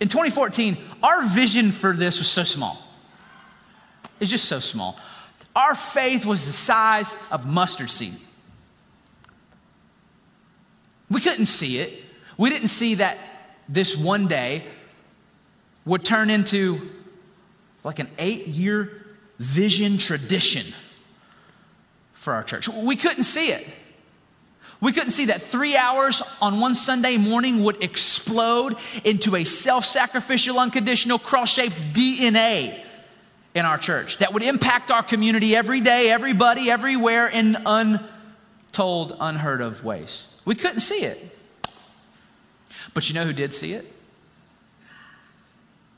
In 0.00 0.08
2014, 0.08 0.76
our 1.04 1.24
vision 1.28 1.70
for 1.70 1.92
this 1.92 2.18
was 2.18 2.28
so 2.28 2.42
small. 2.42 2.82
It's 4.18 4.30
just 4.30 4.46
so 4.46 4.58
small. 4.58 4.98
Our 5.54 5.76
faith 5.76 6.26
was 6.26 6.46
the 6.46 6.52
size 6.52 7.14
of 7.30 7.46
mustard 7.46 7.90
seed. 7.90 8.14
We 11.10 11.20
couldn't 11.20 11.46
see 11.46 11.78
it. 11.78 12.04
We 12.36 12.50
didn't 12.50 12.68
see 12.68 12.96
that 12.96 13.18
this 13.68 13.96
one 13.96 14.28
day 14.28 14.64
would 15.84 16.04
turn 16.04 16.30
into 16.30 16.80
like 17.84 17.98
an 17.98 18.08
eight 18.18 18.46
year 18.46 19.04
vision 19.38 19.98
tradition 19.98 20.72
for 22.12 22.34
our 22.34 22.42
church. 22.42 22.68
We 22.68 22.96
couldn't 22.96 23.24
see 23.24 23.48
it. 23.48 23.66
We 24.80 24.92
couldn't 24.92 25.10
see 25.10 25.26
that 25.26 25.42
three 25.42 25.76
hours 25.76 26.22
on 26.40 26.60
one 26.60 26.74
Sunday 26.74 27.18
morning 27.18 27.64
would 27.64 27.82
explode 27.82 28.76
into 29.04 29.36
a 29.36 29.44
self 29.44 29.84
sacrificial, 29.84 30.58
unconditional, 30.58 31.18
cross 31.18 31.52
shaped 31.52 31.76
DNA 31.92 32.82
in 33.54 33.66
our 33.66 33.78
church 33.78 34.18
that 34.18 34.32
would 34.32 34.42
impact 34.42 34.90
our 34.90 35.02
community 35.02 35.54
every 35.54 35.80
day, 35.80 36.10
everybody, 36.10 36.70
everywhere 36.70 37.26
in 37.26 37.56
untold, 38.70 39.16
unheard 39.18 39.60
of 39.60 39.84
ways. 39.84 40.26
We 40.44 40.54
couldn't 40.54 40.80
see 40.80 41.02
it. 41.02 41.36
But 42.94 43.08
you 43.08 43.14
know 43.14 43.24
who 43.24 43.32
did 43.32 43.52
see 43.52 43.72
it? 43.72 43.92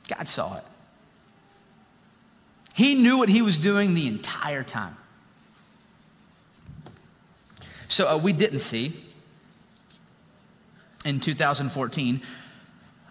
God 0.09 0.27
saw 0.27 0.57
it. 0.57 0.65
He 2.75 2.95
knew 2.95 3.19
what 3.19 3.29
he 3.29 3.43
was 3.43 3.59
doing 3.59 3.93
the 3.95 4.09
entire 4.09 4.63
time. 4.63 4.97
So 7.89 8.09
uh, 8.09 8.17
we 8.17 8.33
didn't 8.33 8.61
see 8.61 8.95
in 11.05 11.21
2014 11.21 12.23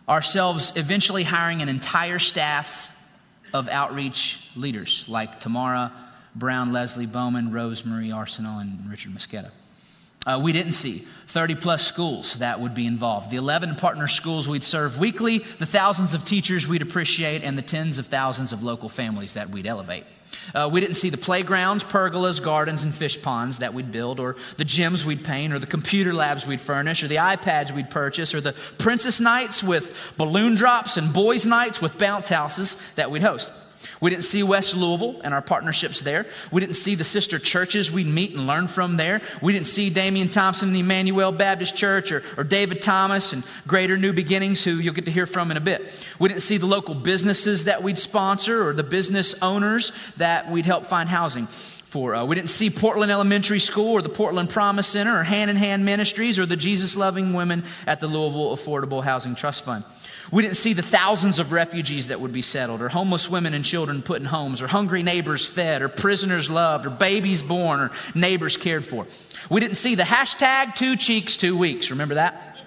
ourselves 0.09 0.73
eventually 0.75 1.23
hiring 1.23 1.61
an 1.61 1.69
entire 1.69 2.17
staff 2.17 2.97
of 3.53 3.69
outreach 3.69 4.49
leaders 4.55 5.05
like 5.07 5.39
Tamara 5.39 5.91
Brown, 6.35 6.71
Leslie 6.71 7.05
Bowman, 7.05 7.51
Rosemary 7.51 8.11
Arsenal, 8.11 8.59
and 8.59 8.89
Richard 8.89 9.13
Mosqueda. 9.13 9.51
Uh, 10.25 10.39
we 10.41 10.51
didn't 10.51 10.73
see 10.73 10.99
30 11.27 11.55
plus 11.55 11.85
schools 11.85 12.35
that 12.35 12.59
would 12.59 12.75
be 12.75 12.85
involved, 12.85 13.31
the 13.31 13.37
11 13.37 13.75
partner 13.75 14.07
schools 14.07 14.47
we'd 14.47 14.63
serve 14.63 14.99
weekly, 14.99 15.39
the 15.39 15.65
thousands 15.65 16.13
of 16.13 16.23
teachers 16.23 16.67
we'd 16.67 16.83
appreciate, 16.83 17.43
and 17.43 17.57
the 17.57 17.63
tens 17.63 17.97
of 17.97 18.05
thousands 18.05 18.53
of 18.53 18.61
local 18.61 18.87
families 18.87 19.33
that 19.33 19.49
we'd 19.49 19.65
elevate. 19.65 20.03
Uh, 20.53 20.69
we 20.71 20.79
didn't 20.79 20.95
see 20.95 21.09
the 21.09 21.17
playgrounds, 21.17 21.83
pergolas, 21.83 22.41
gardens, 22.41 22.83
and 22.83 22.93
fish 22.93 23.21
ponds 23.21 23.59
that 23.59 23.73
we'd 23.73 23.91
build, 23.91 24.19
or 24.19 24.35
the 24.57 24.65
gyms 24.65 25.05
we'd 25.05 25.23
paint, 25.23 25.53
or 25.53 25.59
the 25.59 25.65
computer 25.65 26.13
labs 26.13 26.45
we'd 26.45 26.61
furnish, 26.61 27.03
or 27.03 27.07
the 27.07 27.15
iPads 27.15 27.71
we'd 27.71 27.89
purchase, 27.89 28.33
or 28.35 28.41
the 28.41 28.53
princess 28.77 29.19
nights 29.19 29.63
with 29.63 30.13
balloon 30.17 30.53
drops 30.53 30.97
and 30.97 31.11
boys' 31.11 31.47
nights 31.47 31.81
with 31.81 31.97
bounce 31.97 32.29
houses 32.29 32.81
that 32.95 33.09
we'd 33.09 33.23
host. 33.23 33.51
We 34.01 34.09
didn't 34.09 34.25
see 34.25 34.41
West 34.41 34.75
Louisville 34.75 35.21
and 35.23 35.31
our 35.31 35.43
partnerships 35.43 36.01
there. 36.01 36.25
We 36.51 36.59
didn't 36.59 36.75
see 36.75 36.95
the 36.95 37.03
sister 37.03 37.37
churches 37.37 37.91
we'd 37.91 38.07
meet 38.07 38.31
and 38.31 38.47
learn 38.47 38.67
from 38.67 38.97
there. 38.97 39.21
We 39.43 39.53
didn't 39.53 39.67
see 39.67 39.91
Damian 39.91 40.27
Thompson 40.27 40.69
and 40.69 40.75
the 40.75 40.79
Emmanuel 40.79 41.31
Baptist 41.31 41.77
Church 41.77 42.11
or, 42.11 42.23
or 42.35 42.43
David 42.43 42.81
Thomas 42.81 43.31
and 43.31 43.45
Greater 43.67 43.97
New 43.97 44.11
Beginnings, 44.11 44.63
who 44.63 44.71
you'll 44.71 44.95
get 44.95 45.05
to 45.05 45.11
hear 45.11 45.27
from 45.27 45.51
in 45.51 45.57
a 45.57 45.61
bit. 45.61 46.09
We 46.17 46.29
didn't 46.29 46.41
see 46.41 46.57
the 46.57 46.65
local 46.65 46.95
businesses 46.95 47.65
that 47.65 47.83
we'd 47.83 47.99
sponsor 47.99 48.67
or 48.67 48.73
the 48.73 48.83
business 48.83 49.39
owners 49.41 49.91
that 50.17 50.49
we'd 50.49 50.65
help 50.65 50.85
find 50.87 51.07
housing 51.07 51.45
for. 51.45 52.15
Uh, 52.15 52.25
we 52.25 52.35
didn't 52.35 52.49
see 52.49 52.69
Portland 52.69 53.11
Elementary 53.11 53.59
School 53.59 53.91
or 53.91 54.01
the 54.01 54.09
Portland 54.09 54.49
Promise 54.49 54.87
Center 54.87 55.19
or 55.19 55.23
Hand 55.23 55.51
in 55.51 55.57
Hand 55.57 55.85
Ministries 55.85 56.39
or 56.39 56.45
the 56.45 56.55
Jesus 56.55 56.95
Loving 56.95 57.33
Women 57.33 57.65
at 57.85 57.99
the 57.99 58.07
Louisville 58.07 58.55
Affordable 58.55 59.03
Housing 59.03 59.35
Trust 59.35 59.63
Fund. 59.63 59.83
We 60.29 60.43
didn't 60.43 60.57
see 60.57 60.73
the 60.73 60.81
thousands 60.81 61.39
of 61.39 61.51
refugees 61.51 62.07
that 62.07 62.19
would 62.19 62.33
be 62.33 62.41
settled, 62.41 62.81
or 62.81 62.89
homeless 62.89 63.29
women 63.29 63.53
and 63.53 63.65
children 63.65 64.01
put 64.01 64.19
in 64.19 64.25
homes, 64.25 64.61
or 64.61 64.67
hungry 64.67 65.03
neighbors 65.03 65.45
fed, 65.45 65.81
or 65.81 65.89
prisoners 65.89 66.49
loved, 66.49 66.85
or 66.85 66.89
babies 66.89 67.41
born, 67.41 67.79
or 67.79 67.91
neighbors 68.13 68.57
cared 68.57 68.85
for. 68.85 69.07
We 69.49 69.61
didn't 69.61 69.77
see 69.77 69.95
the 69.95 70.03
hashtag 70.03 70.75
two 70.75 70.95
cheeks, 70.95 71.37
two 71.37 71.57
weeks. 71.57 71.89
Remember 71.89 72.15
that? 72.15 72.57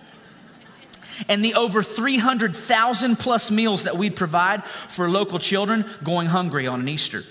And 1.28 1.44
the 1.44 1.54
over 1.54 1.82
300,000 1.82 3.16
plus 3.16 3.50
meals 3.50 3.84
that 3.84 3.96
we'd 3.96 4.16
provide 4.16 4.64
for 4.64 5.08
local 5.08 5.38
children 5.38 5.84
going 6.02 6.28
hungry 6.28 6.66
on 6.66 6.80
an 6.80 6.88
Easter. 6.88 7.23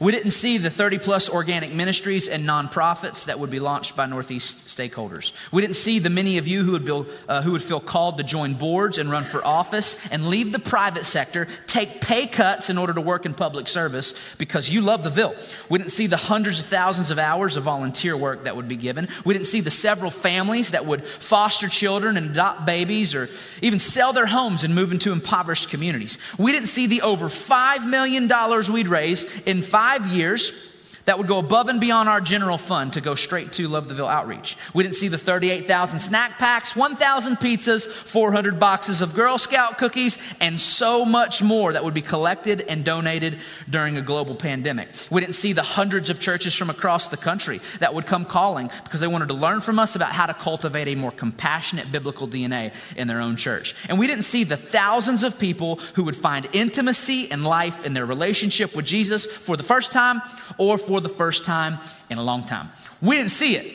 We 0.00 0.12
didn't 0.12 0.32
see 0.32 0.58
the 0.58 0.70
30 0.70 0.98
plus 0.98 1.28
organic 1.28 1.72
ministries 1.72 2.28
and 2.28 2.48
nonprofits 2.48 3.26
that 3.26 3.38
would 3.38 3.50
be 3.50 3.60
launched 3.60 3.96
by 3.96 4.06
Northeast 4.06 4.66
stakeholders. 4.66 5.32
We 5.52 5.62
didn't 5.62 5.76
see 5.76 5.98
the 5.98 6.10
many 6.10 6.38
of 6.38 6.48
you 6.48 6.62
who 6.62 6.72
would, 6.72 7.06
uh, 7.28 7.42
who 7.42 7.52
would 7.52 7.62
feel 7.62 7.80
called 7.80 8.18
to 8.18 8.24
join 8.24 8.54
boards 8.54 8.98
and 8.98 9.10
run 9.10 9.24
for 9.24 9.44
office 9.46 10.06
and 10.10 10.28
leave 10.28 10.52
the 10.52 10.58
private 10.58 11.04
sector, 11.04 11.46
take 11.66 12.00
pay 12.00 12.26
cuts 12.26 12.70
in 12.70 12.78
order 12.78 12.92
to 12.94 13.00
work 13.00 13.26
in 13.26 13.34
public 13.34 13.68
service 13.68 14.14
because 14.38 14.70
you 14.70 14.80
love 14.80 15.04
the 15.04 15.10
Ville. 15.10 15.34
We 15.68 15.78
didn't 15.78 15.92
see 15.92 16.06
the 16.06 16.16
hundreds 16.16 16.60
of 16.60 16.66
thousands 16.66 17.10
of 17.10 17.18
hours 17.18 17.56
of 17.56 17.64
volunteer 17.64 18.16
work 18.16 18.44
that 18.44 18.56
would 18.56 18.68
be 18.68 18.76
given. 18.76 19.08
We 19.24 19.34
didn't 19.34 19.46
see 19.46 19.60
the 19.60 19.70
several 19.70 20.10
families 20.10 20.70
that 20.70 20.86
would 20.86 21.04
foster 21.04 21.68
children 21.68 22.16
and 22.16 22.30
adopt 22.30 22.66
babies 22.66 23.14
or 23.14 23.28
even 23.60 23.78
sell 23.78 24.12
their 24.12 24.26
homes 24.26 24.64
and 24.64 24.74
move 24.74 24.92
into 24.92 25.12
impoverished 25.12 25.70
communities. 25.70 26.18
We 26.38 26.52
didn't 26.52 26.68
see 26.68 26.86
the 26.86 27.02
over 27.02 27.26
$5 27.26 27.88
million 27.88 28.28
we'd 28.72 28.88
raise 28.88 29.42
in 29.46 29.62
five 29.62 29.81
five 29.82 30.06
years 30.06 30.71
that 31.04 31.18
would 31.18 31.26
go 31.26 31.38
above 31.38 31.68
and 31.68 31.80
beyond 31.80 32.08
our 32.08 32.20
general 32.20 32.58
fund 32.58 32.92
to 32.92 33.00
go 33.00 33.14
straight 33.14 33.52
to 33.52 33.68
Love 33.68 33.88
the 33.88 33.94
Ville 33.94 34.08
outreach. 34.08 34.56
We 34.74 34.82
didn't 34.82 34.96
see 34.96 35.08
the 35.08 35.18
38,000 35.18 36.00
snack 36.00 36.38
packs, 36.38 36.76
1,000 36.76 37.36
pizzas, 37.36 37.86
400 37.86 38.58
boxes 38.58 39.02
of 39.02 39.14
Girl 39.14 39.38
Scout 39.38 39.78
cookies, 39.78 40.18
and 40.40 40.60
so 40.60 41.04
much 41.04 41.42
more 41.42 41.72
that 41.72 41.84
would 41.84 41.94
be 41.94 42.02
collected 42.02 42.62
and 42.62 42.84
donated 42.84 43.38
during 43.68 43.96
a 43.96 44.02
global 44.02 44.34
pandemic. 44.34 44.88
We 45.10 45.20
didn't 45.20 45.34
see 45.34 45.52
the 45.52 45.62
hundreds 45.62 46.10
of 46.10 46.20
churches 46.20 46.54
from 46.54 46.70
across 46.70 47.08
the 47.08 47.16
country 47.16 47.60
that 47.80 47.94
would 47.94 48.06
come 48.06 48.24
calling 48.24 48.70
because 48.84 49.00
they 49.00 49.06
wanted 49.06 49.28
to 49.28 49.34
learn 49.34 49.60
from 49.60 49.78
us 49.78 49.96
about 49.96 50.12
how 50.12 50.26
to 50.26 50.34
cultivate 50.34 50.88
a 50.88 50.94
more 50.94 51.10
compassionate 51.10 51.90
biblical 51.90 52.28
DNA 52.28 52.72
in 52.96 53.08
their 53.08 53.20
own 53.20 53.36
church. 53.36 53.74
And 53.88 53.98
we 53.98 54.06
didn't 54.06 54.24
see 54.24 54.44
the 54.44 54.56
thousands 54.56 55.22
of 55.22 55.38
people 55.38 55.76
who 55.94 56.04
would 56.04 56.16
find 56.16 56.48
intimacy 56.52 57.30
and 57.30 57.44
life 57.44 57.84
in 57.84 57.94
their 57.94 58.06
relationship 58.06 58.76
with 58.76 58.84
Jesus 58.84 59.26
for 59.26 59.56
the 59.56 59.62
first 59.62 59.92
time 59.92 60.22
or 60.58 60.78
for 60.78 60.91
for 60.92 61.00
the 61.00 61.08
first 61.08 61.46
time 61.46 61.78
in 62.10 62.18
a 62.18 62.22
long 62.22 62.44
time. 62.44 62.70
We 63.00 63.16
didn't 63.16 63.30
see 63.30 63.56
it. 63.56 63.74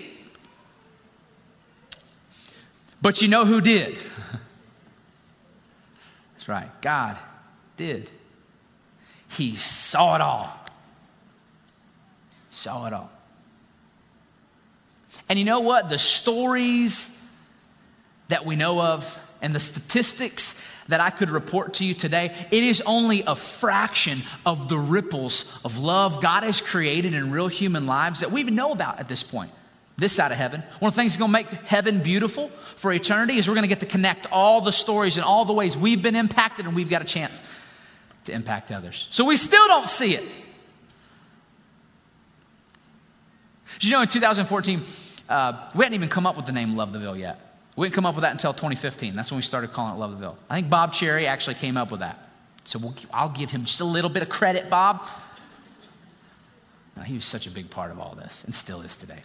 But 3.02 3.24
you 3.24 3.28
know 3.28 3.44
who 3.44 3.60
did? 3.60 3.98
That's 6.34 6.48
right, 6.48 6.70
God 6.80 7.18
did. 7.76 8.12
He 9.32 9.56
saw 9.56 10.14
it 10.14 10.22
all. 10.22 10.56
Saw 12.52 12.86
it 12.86 12.94
all. 12.94 13.10
And 15.28 15.40
you 15.40 15.46
know 15.46 15.62
what? 15.62 15.90
The 15.90 15.98
stories 15.98 17.20
that 18.28 18.46
we 18.46 18.56
know 18.56 18.80
of 18.80 19.20
and 19.42 19.56
the 19.56 19.60
statistics 19.60 20.64
that 20.88 21.02
I 21.02 21.10
could 21.10 21.30
report 21.30 21.76
to 21.76 21.86
you 21.86 21.94
today, 21.94 22.34
it 22.52 22.64
is 22.64 22.82
only 22.82 23.24
a 23.26 23.36
fraction 23.36 24.22
of 24.46 24.70
the 24.70 24.78
ripples 24.78 25.62
of 25.66 25.78
love 25.78 26.22
God 26.22 26.44
has 26.44 26.62
created 26.62 27.14
in 27.14 27.32
real 27.32 27.48
human 27.48 27.86
lives 27.86 28.22
that 28.22 28.32
we 28.32 28.42
even 28.42 28.56
know 28.56 28.72
about 28.72 29.00
at 29.00 29.08
this 29.08 29.24
point. 29.24 29.52
This 29.98 30.14
side 30.14 30.32
of 30.32 30.38
heaven. 30.38 30.62
One 30.80 30.90
of 30.90 30.96
the 30.96 31.02
things 31.02 31.14
that's 31.14 31.20
gonna 31.20 31.34
make 31.34 31.48
heaven 31.48 32.02
beautiful 32.04 32.50
for 32.76 32.94
eternity 32.94 33.38
is 33.38 33.48
we're 33.48 33.56
gonna 33.56 33.68
get 33.68 33.80
to 33.80 33.88
connect 33.88 34.28
all 34.32 34.62
the 34.62 34.72
stories 34.72 35.18
and 35.18 35.26
all 35.26 35.44
the 35.44 35.54
ways 35.54 35.76
we've 35.76 36.02
been 36.02 36.16
impacted 36.16 36.68
and 36.68 36.76
we've 36.76 36.90
got 36.90 37.02
a 37.02 37.06
chance 37.06 37.44
to 38.26 38.32
impact 38.32 38.72
others. 38.72 39.08
So 39.10 39.26
we 39.26 39.36
still 39.36 39.68
don't 39.68 39.88
see 39.88 40.14
it. 40.14 40.24
Did 43.80 43.86
you 43.86 43.92
know 43.92 44.02
in 44.02 44.08
2014, 44.08 44.82
uh, 45.30 45.70
we 45.76 45.84
hadn't 45.84 45.96
even 45.96 46.10
come 46.10 46.26
up 46.26 46.36
with 46.36 46.46
the 46.46 46.52
name 46.52 46.76
Love 46.76 46.94
the 46.94 47.00
Ville 47.00 47.18
yet. 47.18 47.47
We 47.78 47.86
didn't 47.86 47.96
come 47.96 48.08
up 48.08 48.16
with 48.16 48.24
that 48.24 48.32
until 48.32 48.54
2015. 48.54 49.14
That's 49.14 49.32
when 49.32 49.38
we 49.38 49.44
started 49.44 49.72
calling 49.72 49.96
it 49.96 50.00
Love 50.00 50.12
the 50.12 50.18
Ville. 50.18 50.38
I 50.50 50.56
think 50.56 50.70
Bob 50.70 50.94
Cherry 50.94 51.28
actually 51.28 51.54
came 51.54 51.78
up 51.78 51.92
with 51.92 52.00
that. 52.00 52.28
So 52.64 52.80
we'll, 52.80 52.96
I'll 53.14 53.30
give 53.30 53.52
him 53.52 53.66
just 53.66 53.80
a 53.82 53.86
little 53.86 54.10
bit 54.10 54.24
of 54.24 54.30
credit, 54.30 54.68
Bob. 54.68 55.08
No, 56.98 57.04
he 57.04 57.14
was 57.14 57.24
such 57.24 57.46
a 57.46 57.52
big 57.52 57.70
part 57.70 57.92
of 57.92 58.00
all 58.00 58.16
this 58.16 58.44
and 58.44 58.54
still 58.54 58.82
is 58.82 58.98
today. 58.98 59.20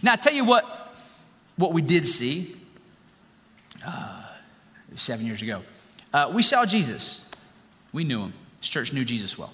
Now, 0.00 0.12
I 0.12 0.16
tell 0.16 0.32
you 0.32 0.44
what, 0.44 0.96
what 1.56 1.72
we 1.72 1.82
did 1.82 2.06
see 2.06 2.54
uh, 3.84 4.22
seven 4.94 5.26
years 5.26 5.42
ago. 5.42 5.62
Uh, 6.14 6.30
we 6.32 6.44
saw 6.44 6.64
Jesus. 6.64 7.28
We 7.92 8.04
knew 8.04 8.22
him. 8.22 8.32
This 8.60 8.68
church 8.68 8.92
knew 8.92 9.04
Jesus 9.04 9.36
well. 9.36 9.52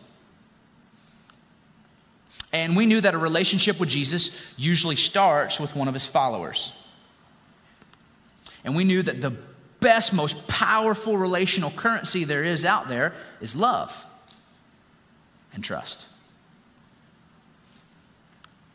And 2.52 2.76
we 2.76 2.84
knew 2.84 3.00
that 3.00 3.14
a 3.14 3.18
relationship 3.18 3.80
with 3.80 3.88
Jesus 3.88 4.54
usually 4.58 4.96
starts 4.96 5.58
with 5.58 5.74
one 5.74 5.88
of 5.88 5.94
his 5.94 6.04
followers. 6.04 6.72
And 8.64 8.76
we 8.76 8.84
knew 8.84 9.02
that 9.02 9.20
the 9.20 9.32
best, 9.80 10.12
most 10.12 10.48
powerful 10.48 11.18
relational 11.18 11.70
currency 11.70 12.24
there 12.24 12.44
is 12.44 12.64
out 12.64 12.88
there 12.88 13.14
is 13.40 13.56
love 13.56 14.04
and 15.52 15.62
trust. 15.62 16.06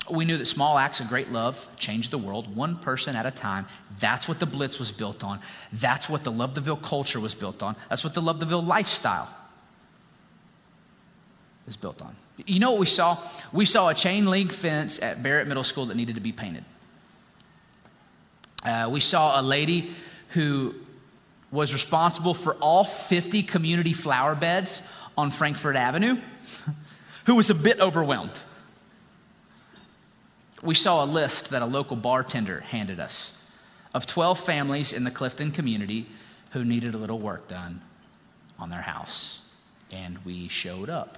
We 0.09 0.23
knew 0.23 0.37
that 0.37 0.45
small 0.45 0.77
acts 0.77 1.01
of 1.01 1.09
great 1.09 1.31
love 1.31 1.67
change 1.77 2.09
the 2.09 2.17
world, 2.17 2.55
one 2.55 2.77
person 2.77 3.15
at 3.15 3.25
a 3.25 3.31
time. 3.31 3.65
That's 3.99 4.27
what 4.27 4.39
the 4.39 4.45
Blitz 4.45 4.79
was 4.79 4.91
built 4.91 5.23
on. 5.23 5.39
That's 5.73 6.09
what 6.09 6.23
the 6.23 6.31
Love 6.31 6.55
the 6.55 6.61
Ville 6.61 6.77
culture 6.77 7.19
was 7.19 7.33
built 7.33 7.61
on. 7.61 7.75
That's 7.89 8.03
what 8.03 8.13
the 8.13 8.21
Love 8.21 8.39
the 8.39 8.45
Ville 8.45 8.61
lifestyle 8.61 9.27
is 11.67 11.75
built 11.75 12.01
on. 12.01 12.15
You 12.45 12.59
know 12.59 12.71
what 12.71 12.79
we 12.79 12.85
saw? 12.85 13.17
We 13.51 13.65
saw 13.65 13.89
a 13.89 13.93
chain 13.93 14.27
link 14.27 14.53
fence 14.53 15.01
at 15.01 15.21
Barret 15.21 15.47
Middle 15.47 15.65
School 15.65 15.87
that 15.87 15.97
needed 15.97 16.15
to 16.15 16.21
be 16.21 16.31
painted. 16.31 16.63
Uh, 18.63 18.89
we 18.91 18.99
saw 18.99 19.39
a 19.39 19.43
lady 19.43 19.91
who 20.29 20.75
was 21.51 21.73
responsible 21.73 22.33
for 22.33 22.55
all 22.55 22.83
50 22.83 23.43
community 23.43 23.93
flower 23.93 24.35
beds 24.35 24.81
on 25.17 25.31
Frankfort 25.31 25.75
Avenue, 25.75 26.19
who 27.25 27.35
was 27.35 27.49
a 27.49 27.55
bit 27.55 27.79
overwhelmed. 27.79 28.39
We 30.61 30.75
saw 30.75 31.03
a 31.03 31.07
list 31.07 31.51
that 31.51 31.61
a 31.61 31.65
local 31.65 31.95
bartender 31.95 32.61
handed 32.61 32.99
us 32.99 33.41
of 33.93 34.05
12 34.05 34.39
families 34.39 34.91
in 34.91 35.03
the 35.03 35.11
Clifton 35.11 35.51
community 35.51 36.07
who 36.51 36.65
needed 36.65 36.93
a 36.93 36.97
little 36.97 37.19
work 37.19 37.47
done 37.47 37.81
on 38.59 38.69
their 38.69 38.81
house. 38.81 39.41
And 39.91 40.17
we 40.25 40.47
showed 40.47 40.89
up 40.89 41.17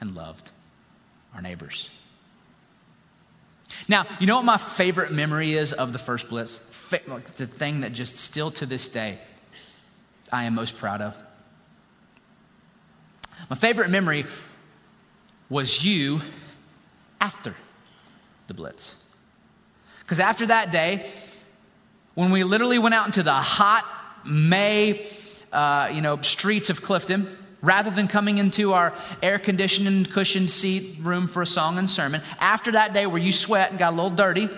and 0.00 0.14
loved 0.14 0.50
our 1.34 1.40
neighbors. 1.40 1.90
Now, 3.88 4.06
you 4.20 4.26
know 4.26 4.36
what 4.36 4.44
my 4.44 4.56
favorite 4.56 5.12
memory 5.12 5.54
is 5.54 5.72
of 5.72 5.92
the 5.92 5.98
first 5.98 6.28
blitz? 6.28 6.60
the 7.36 7.46
thing 7.46 7.80
that 7.80 7.92
just 7.92 8.18
still 8.18 8.52
to 8.52 8.66
this 8.66 8.86
day 8.86 9.18
I 10.32 10.44
am 10.44 10.54
most 10.54 10.78
proud 10.78 11.00
of. 11.00 11.16
My 13.50 13.56
favorite 13.56 13.90
memory 13.90 14.24
was 15.48 15.84
you 15.84 16.20
after 17.20 17.54
the 18.46 18.54
blitz. 18.54 18.96
Because 20.00 20.20
after 20.20 20.46
that 20.46 20.72
day, 20.72 21.08
when 22.14 22.30
we 22.30 22.44
literally 22.44 22.78
went 22.78 22.94
out 22.94 23.06
into 23.06 23.22
the 23.22 23.32
hot 23.32 23.84
May, 24.26 25.06
uh, 25.52 25.90
you 25.92 26.00
know, 26.00 26.20
streets 26.22 26.70
of 26.70 26.82
Clifton, 26.82 27.26
rather 27.64 27.90
than 27.90 28.06
coming 28.06 28.38
into 28.38 28.72
our 28.72 28.92
air 29.22 29.38
conditioned, 29.38 30.10
cushioned 30.10 30.50
seat 30.50 30.98
room 31.00 31.26
for 31.26 31.42
a 31.42 31.46
song 31.46 31.78
and 31.78 31.88
sermon, 31.88 32.20
after 32.38 32.72
that 32.72 32.92
day 32.92 33.06
where 33.06 33.20
you 33.20 33.32
sweat 33.32 33.70
and 33.70 33.78
got 33.78 33.92
a 33.92 33.96
little 33.96 34.10
dirty, 34.10 34.48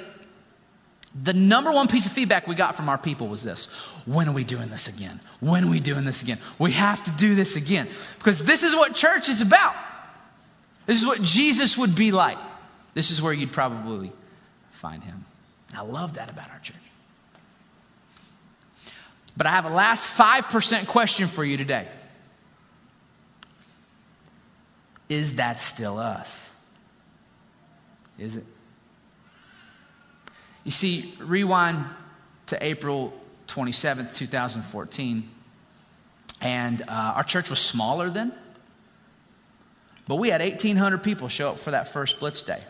the 1.23 1.33
number 1.33 1.73
one 1.73 1.87
piece 1.87 2.07
of 2.07 2.13
feedback 2.13 2.47
we 2.47 2.55
got 2.55 2.75
from 2.75 2.89
our 2.89 2.99
people 2.99 3.29
was 3.29 3.43
this 3.43 3.67
When 4.05 4.29
are 4.29 4.33
we 4.33 4.45
doing 4.45 4.69
this 4.69 4.89
again? 4.89 5.21
When 5.41 5.65
are 5.65 5.71
we 5.71 5.81
doing 5.81 6.05
this 6.05 6.23
again? 6.23 6.39
We 6.59 6.73
have 6.73 7.03
to 7.05 7.11
do 7.13 7.35
this 7.35 7.57
again. 7.57 7.89
Because 8.19 8.45
this 8.45 8.63
is 8.63 8.75
what 8.75 8.95
church 8.95 9.29
is 9.29 9.41
about. 9.41 9.75
This 10.85 11.01
is 11.01 11.07
what 11.07 11.23
Jesus 11.23 11.79
would 11.79 11.95
be 11.95 12.13
like. 12.13 12.39
This 12.95 13.11
is 13.11 13.21
where 13.21 13.33
you'd 13.33 13.53
probably 13.53 14.13
find 14.71 15.03
him. 15.03 15.25
I 15.77 15.83
love 15.83 16.15
that 16.15 16.31
about 16.31 16.51
our 16.51 16.59
church. 16.61 16.77
But 19.37 19.47
I 19.47 19.51
have 19.51 19.67
a 19.67 19.71
last 19.71 20.17
5% 20.17 20.87
question 20.87 21.29
for 21.29 21.45
you 21.45 21.57
today. 21.57 21.89
Is 25.09 25.37
that 25.37 25.61
still 25.61 25.99
us? 25.99 26.51
Is 28.19 28.37
it? 28.37 28.45
You 30.65 30.73
see, 30.73 31.15
rewind 31.21 31.85
to 32.47 32.65
April 32.65 33.13
27th, 33.47 34.17
2014, 34.17 35.29
and 36.41 36.83
uh, 36.83 36.85
our 36.89 37.25
church 37.25 37.51
was 37.51 37.61
smaller 37.61 38.11
then, 38.11 38.33
but 40.09 40.17
we 40.17 40.31
had 40.31 40.41
1,800 40.41 41.03
people 41.03 41.29
show 41.29 41.51
up 41.51 41.59
for 41.59 41.71
that 41.71 41.89
first 41.89 42.19
Blitz 42.19 42.43
Day. 42.43 42.61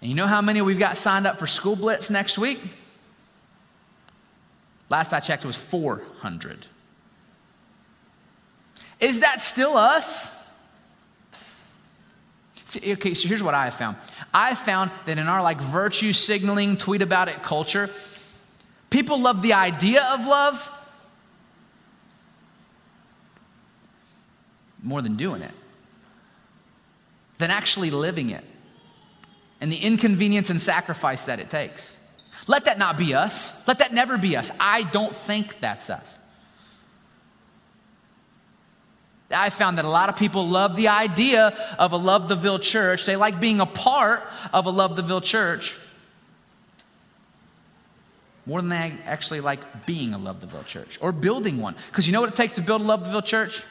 And 0.00 0.10
you 0.10 0.14
know 0.14 0.26
how 0.26 0.42
many 0.42 0.62
we've 0.62 0.78
got 0.78 0.96
signed 0.96 1.26
up 1.26 1.38
for 1.38 1.46
School 1.46 1.76
Blitz 1.76 2.10
next 2.10 2.38
week? 2.38 2.60
Last 4.90 5.12
I 5.12 5.20
checked, 5.20 5.44
it 5.44 5.46
was 5.46 5.56
400. 5.56 6.66
Is 9.00 9.20
that 9.20 9.40
still 9.40 9.76
us? 9.76 10.43
Okay, 12.76 13.14
so 13.14 13.28
here's 13.28 13.42
what 13.42 13.54
I 13.54 13.64
have 13.64 13.74
found. 13.74 13.96
I 14.32 14.54
found 14.54 14.90
that 15.06 15.18
in 15.18 15.26
our 15.26 15.42
like 15.42 15.60
virtue 15.60 16.12
signaling, 16.12 16.76
tweet 16.76 17.02
about 17.02 17.28
it 17.28 17.42
culture, 17.42 17.90
people 18.90 19.20
love 19.20 19.42
the 19.42 19.52
idea 19.52 20.02
of 20.12 20.26
love 20.26 20.70
more 24.82 25.00
than 25.02 25.14
doing 25.14 25.42
it, 25.42 25.52
than 27.38 27.50
actually 27.50 27.90
living 27.90 28.30
it, 28.30 28.44
and 29.60 29.72
the 29.72 29.78
inconvenience 29.78 30.50
and 30.50 30.60
sacrifice 30.60 31.24
that 31.24 31.40
it 31.40 31.50
takes. 31.50 31.96
Let 32.46 32.66
that 32.66 32.78
not 32.78 32.98
be 32.98 33.14
us. 33.14 33.66
Let 33.66 33.78
that 33.78 33.92
never 33.92 34.18
be 34.18 34.36
us. 34.36 34.50
I 34.60 34.82
don't 34.82 35.16
think 35.16 35.60
that's 35.60 35.88
us. 35.88 36.18
I 39.34 39.50
found 39.50 39.78
that 39.78 39.84
a 39.84 39.90
lot 39.90 40.08
of 40.08 40.16
people 40.16 40.48
love 40.48 40.76
the 40.76 40.88
idea 40.88 41.56
of 41.78 41.92
a 41.92 41.96
Love 41.96 42.28
the 42.28 42.36
Ville 42.36 42.58
church. 42.58 43.06
They 43.06 43.16
like 43.16 43.40
being 43.40 43.60
a 43.60 43.66
part 43.66 44.26
of 44.52 44.66
a 44.66 44.70
Love 44.70 44.96
the 44.96 45.02
Ville 45.02 45.20
church 45.20 45.76
more 48.46 48.60
than 48.60 48.68
they 48.68 48.92
actually 49.06 49.40
like 49.40 49.86
being 49.86 50.12
a 50.12 50.18
Love 50.18 50.40
the 50.40 50.46
Ville 50.46 50.64
church 50.64 50.98
or 51.00 51.12
building 51.12 51.60
one. 51.60 51.74
Because 51.88 52.06
you 52.06 52.12
know 52.12 52.20
what 52.20 52.30
it 52.30 52.36
takes 52.36 52.56
to 52.56 52.62
build 52.62 52.82
a 52.82 52.84
Love 52.84 53.04
the 53.04 53.10
Ville 53.10 53.22
church? 53.22 53.62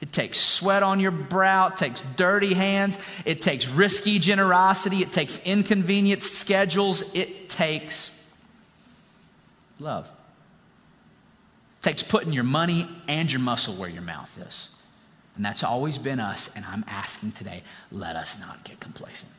It 0.00 0.12
takes 0.12 0.38
sweat 0.38 0.82
on 0.82 1.00
your 1.00 1.12
brow, 1.12 1.68
it 1.68 1.76
takes 1.76 2.02
dirty 2.16 2.52
hands, 2.52 2.98
it 3.24 3.40
takes 3.40 3.68
risky 3.68 4.18
generosity, 4.18 4.98
it 4.98 5.12
takes 5.12 5.42
inconvenient 5.46 6.22
schedules, 6.22 7.14
it 7.14 7.48
takes 7.48 8.10
love. 9.78 10.10
It 11.80 11.84
takes 11.84 12.02
putting 12.02 12.32
your 12.32 12.44
money 12.44 12.86
and 13.08 13.32
your 13.32 13.40
muscle 13.40 13.74
where 13.74 13.88
your 13.88 14.02
mouth 14.02 14.36
is. 14.46 14.73
And 15.36 15.44
that's 15.44 15.64
always 15.64 15.98
been 15.98 16.20
us, 16.20 16.50
and 16.54 16.64
I'm 16.64 16.84
asking 16.86 17.32
today 17.32 17.62
let 17.90 18.16
us 18.16 18.38
not 18.38 18.64
get 18.64 18.80
complacent. 18.80 19.32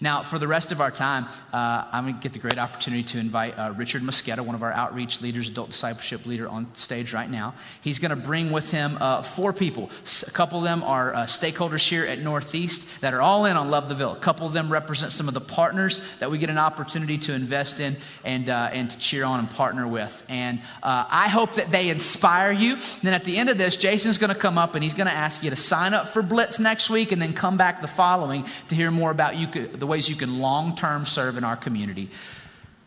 Now, 0.00 0.22
for 0.22 0.38
the 0.38 0.48
rest 0.48 0.72
of 0.72 0.80
our 0.80 0.90
time, 0.90 1.26
uh, 1.52 1.84
I'm 1.90 2.04
going 2.04 2.14
to 2.16 2.20
get 2.20 2.32
the 2.32 2.38
great 2.38 2.58
opportunity 2.58 3.02
to 3.04 3.18
invite 3.18 3.58
uh, 3.58 3.72
Richard 3.76 4.02
Mosqueda, 4.02 4.40
one 4.40 4.54
of 4.54 4.62
our 4.62 4.72
outreach 4.72 5.22
leaders, 5.22 5.48
adult 5.48 5.70
discipleship 5.70 6.26
leader, 6.26 6.48
on 6.48 6.74
stage 6.74 7.12
right 7.12 7.30
now. 7.30 7.54
He's 7.80 7.98
going 7.98 8.10
to 8.10 8.16
bring 8.16 8.50
with 8.50 8.70
him 8.70 8.98
uh, 9.00 9.22
four 9.22 9.52
people. 9.52 9.90
A 10.26 10.30
couple 10.30 10.58
of 10.58 10.64
them 10.64 10.82
are 10.82 11.14
uh, 11.14 11.26
stakeholders 11.26 11.88
here 11.88 12.04
at 12.04 12.18
Northeast 12.18 13.00
that 13.00 13.14
are 13.14 13.22
all 13.22 13.46
in 13.46 13.56
on 13.56 13.70
Love 13.70 13.88
the 13.88 13.94
Ville. 13.94 14.12
A 14.12 14.18
couple 14.18 14.46
of 14.46 14.52
them 14.52 14.70
represent 14.70 15.12
some 15.12 15.28
of 15.28 15.34
the 15.34 15.40
partners 15.40 16.04
that 16.18 16.30
we 16.30 16.38
get 16.38 16.50
an 16.50 16.58
opportunity 16.58 17.18
to 17.18 17.34
invest 17.34 17.80
in 17.80 17.96
and, 18.24 18.50
uh, 18.50 18.70
and 18.72 18.90
to 18.90 18.98
cheer 18.98 19.24
on 19.24 19.38
and 19.40 19.50
partner 19.50 19.86
with. 19.88 20.22
And 20.28 20.60
uh, 20.82 21.06
I 21.08 21.28
hope 21.28 21.54
that 21.54 21.70
they 21.70 21.88
inspire 21.88 22.52
you. 22.52 22.74
And 22.74 23.02
then 23.02 23.14
at 23.14 23.24
the 23.24 23.36
end 23.36 23.48
of 23.48 23.58
this, 23.58 23.76
Jason's 23.76 24.18
going 24.18 24.32
to 24.32 24.38
come 24.38 24.58
up 24.58 24.74
and 24.74 24.84
he's 24.84 24.94
going 24.94 25.08
to 25.08 25.12
ask 25.12 25.42
you 25.42 25.50
to 25.50 25.56
sign 25.56 25.94
up 25.94 26.08
for 26.08 26.22
Blitz 26.22 26.58
next 26.58 26.90
week 26.90 27.12
and 27.12 27.20
then 27.20 27.32
come 27.32 27.56
back 27.56 27.80
the 27.80 27.88
following 27.88 28.46
to 28.68 28.74
hear 28.74 28.90
more 28.90 29.10
about 29.10 29.36
you, 29.36 29.46
the 29.46 29.85
the 29.86 29.90
ways 29.90 30.08
you 30.08 30.16
can 30.16 30.40
long 30.40 30.74
term 30.74 31.06
serve 31.06 31.38
in 31.38 31.44
our 31.44 31.56
community. 31.56 32.10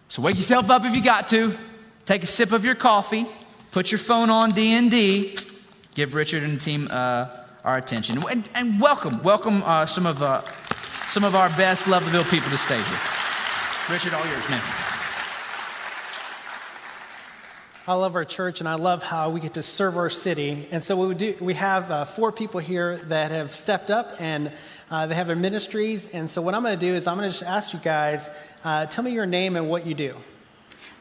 So 0.10 0.22
wake 0.22 0.36
yourself 0.36 0.70
up 0.70 0.84
if 0.84 0.96
you 0.96 1.02
got 1.02 1.30
to. 1.30 1.58
Take 2.06 2.24
a 2.24 2.26
sip 2.26 2.52
of 2.52 2.66
your 2.66 2.76
coffee. 2.76 3.26
Put 3.72 3.92
your 3.92 4.00
phone 4.00 4.30
on 4.30 4.52
D&D. 4.52 5.38
Give 5.96 6.14
Richard 6.14 6.44
and 6.44 6.60
the 6.60 6.60
team 6.60 6.88
uh, 6.92 7.30
our 7.64 7.78
attention. 7.78 8.22
And, 8.30 8.50
and 8.54 8.82
welcome, 8.82 9.24
welcome 9.24 9.62
uh, 9.64 9.86
some, 9.86 10.06
of, 10.06 10.22
uh, 10.22 10.42
some 11.06 11.24
of 11.24 11.36
our 11.36 11.50
best 11.50 11.86
Loveaville 11.86 12.30
people 12.30 12.50
to 12.50 12.58
stay 12.58 12.76
here. 12.76 13.00
Richard, 13.90 14.14
all 14.14 14.26
yours, 14.26 14.50
man. 14.50 14.62
I 17.88 17.94
love 17.94 18.16
our 18.16 18.26
church 18.26 18.60
and 18.60 18.70
I 18.70 18.76
love 18.76 19.02
how 19.02 19.30
we 19.30 19.40
get 19.40 19.54
to 19.56 19.64
serve 19.64 19.98
our 19.98 20.12
city. 20.12 20.68
And 20.70 20.84
so 20.84 21.08
we, 21.08 21.16
do, 21.16 21.36
we 21.40 21.54
have 21.56 21.90
uh, 21.90 22.06
four 22.06 22.32
people 22.32 22.60
here 22.60 22.98
that 23.06 23.32
have 23.32 23.56
stepped 23.56 23.90
up 23.90 24.20
and 24.20 24.52
uh, 24.92 25.08
they 25.08 25.16
have 25.16 25.28
their 25.28 25.36
ministries. 25.36 26.10
And 26.14 26.30
so 26.30 26.42
what 26.42 26.54
I'm 26.54 26.64
going 26.64 26.78
to 26.78 26.86
do 26.86 26.94
is 26.94 27.08
I'm 27.08 27.18
going 27.18 27.30
to 27.30 27.38
just 27.38 27.50
ask 27.50 27.74
you 27.74 27.80
guys, 27.80 28.30
uh, 28.64 28.86
tell 28.88 29.04
me 29.04 29.12
your 29.12 29.26
name 29.26 29.56
and 29.56 29.70
what 29.70 29.86
you 29.86 29.94
do. 29.94 30.16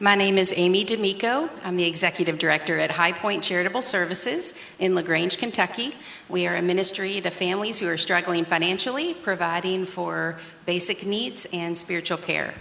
My 0.01 0.15
name 0.15 0.37
is 0.37 0.53
Amy 0.55 0.85
D'Amico. 0.85 1.49
I'm 1.65 1.75
the 1.75 1.83
executive 1.83 2.39
director 2.39 2.79
at 2.79 2.91
High 2.91 3.11
Point 3.11 3.43
Charitable 3.43 3.81
Services 3.81 4.53
in 4.79 4.95
LaGrange, 4.95 5.37
Kentucky. 5.37 5.91
We 6.29 6.47
are 6.47 6.55
a 6.55 6.61
ministry 6.61 7.19
to 7.19 7.29
families 7.29 7.79
who 7.79 7.87
are 7.89 7.97
struggling 7.97 8.45
financially, 8.45 9.13
providing 9.13 9.85
for 9.85 10.37
basic 10.65 11.05
needs 11.05 11.47
and 11.51 11.77
spiritual 11.77 12.17
care. 12.17 12.53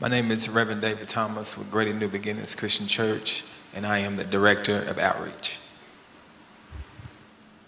My 0.00 0.08
name 0.08 0.32
is 0.32 0.48
Reverend 0.48 0.82
David 0.82 1.08
Thomas 1.08 1.56
with 1.56 1.70
Greater 1.70 1.94
New 1.94 2.08
Beginnings 2.08 2.56
Christian 2.56 2.88
Church, 2.88 3.44
and 3.72 3.86
I 3.86 3.98
am 3.98 4.16
the 4.16 4.24
Director 4.24 4.78
of 4.88 4.98
Outreach. 4.98 5.60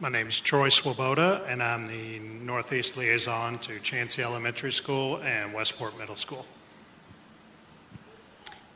My 0.04 0.10
name 0.10 0.28
is 0.28 0.38
Troy 0.38 0.68
Swoboda, 0.68 1.42
and 1.48 1.62
I'm 1.62 1.86
the 1.86 2.18
Northeast 2.18 2.98
Liaison 2.98 3.58
to 3.60 3.80
Chancey 3.80 4.22
Elementary 4.22 4.70
School 4.70 5.16
and 5.22 5.54
Westport 5.54 5.98
Middle 5.98 6.14
School. 6.14 6.44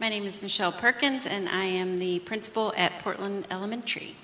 My 0.00 0.08
name 0.08 0.24
is 0.24 0.40
Michelle 0.40 0.72
Perkins, 0.72 1.26
and 1.26 1.46
I 1.46 1.64
am 1.64 1.98
the 1.98 2.20
principal 2.20 2.72
at 2.78 2.98
Portland 3.00 3.46
Elementary. 3.50 4.16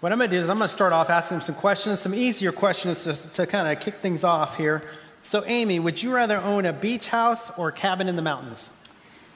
What 0.00 0.12
I'm 0.12 0.18
going 0.18 0.28
to 0.28 0.36
do 0.36 0.42
is 0.42 0.50
I'm 0.50 0.58
going 0.58 0.68
to 0.68 0.72
start 0.74 0.92
off 0.92 1.08
asking 1.08 1.40
some 1.40 1.54
questions, 1.54 2.00
some 2.00 2.14
easier 2.14 2.52
questions 2.52 3.04
to, 3.04 3.32
to 3.32 3.46
kind 3.46 3.66
of 3.68 3.82
kick 3.82 4.00
things 4.00 4.24
off 4.24 4.58
here. 4.58 4.82
So, 5.22 5.44
Amy, 5.46 5.80
would 5.80 6.02
you 6.02 6.14
rather 6.14 6.36
own 6.36 6.66
a 6.66 6.74
beach 6.74 7.08
house 7.08 7.50
or 7.58 7.68
a 7.68 7.72
cabin 7.72 8.06
in 8.06 8.16
the 8.16 8.22
mountains? 8.22 8.70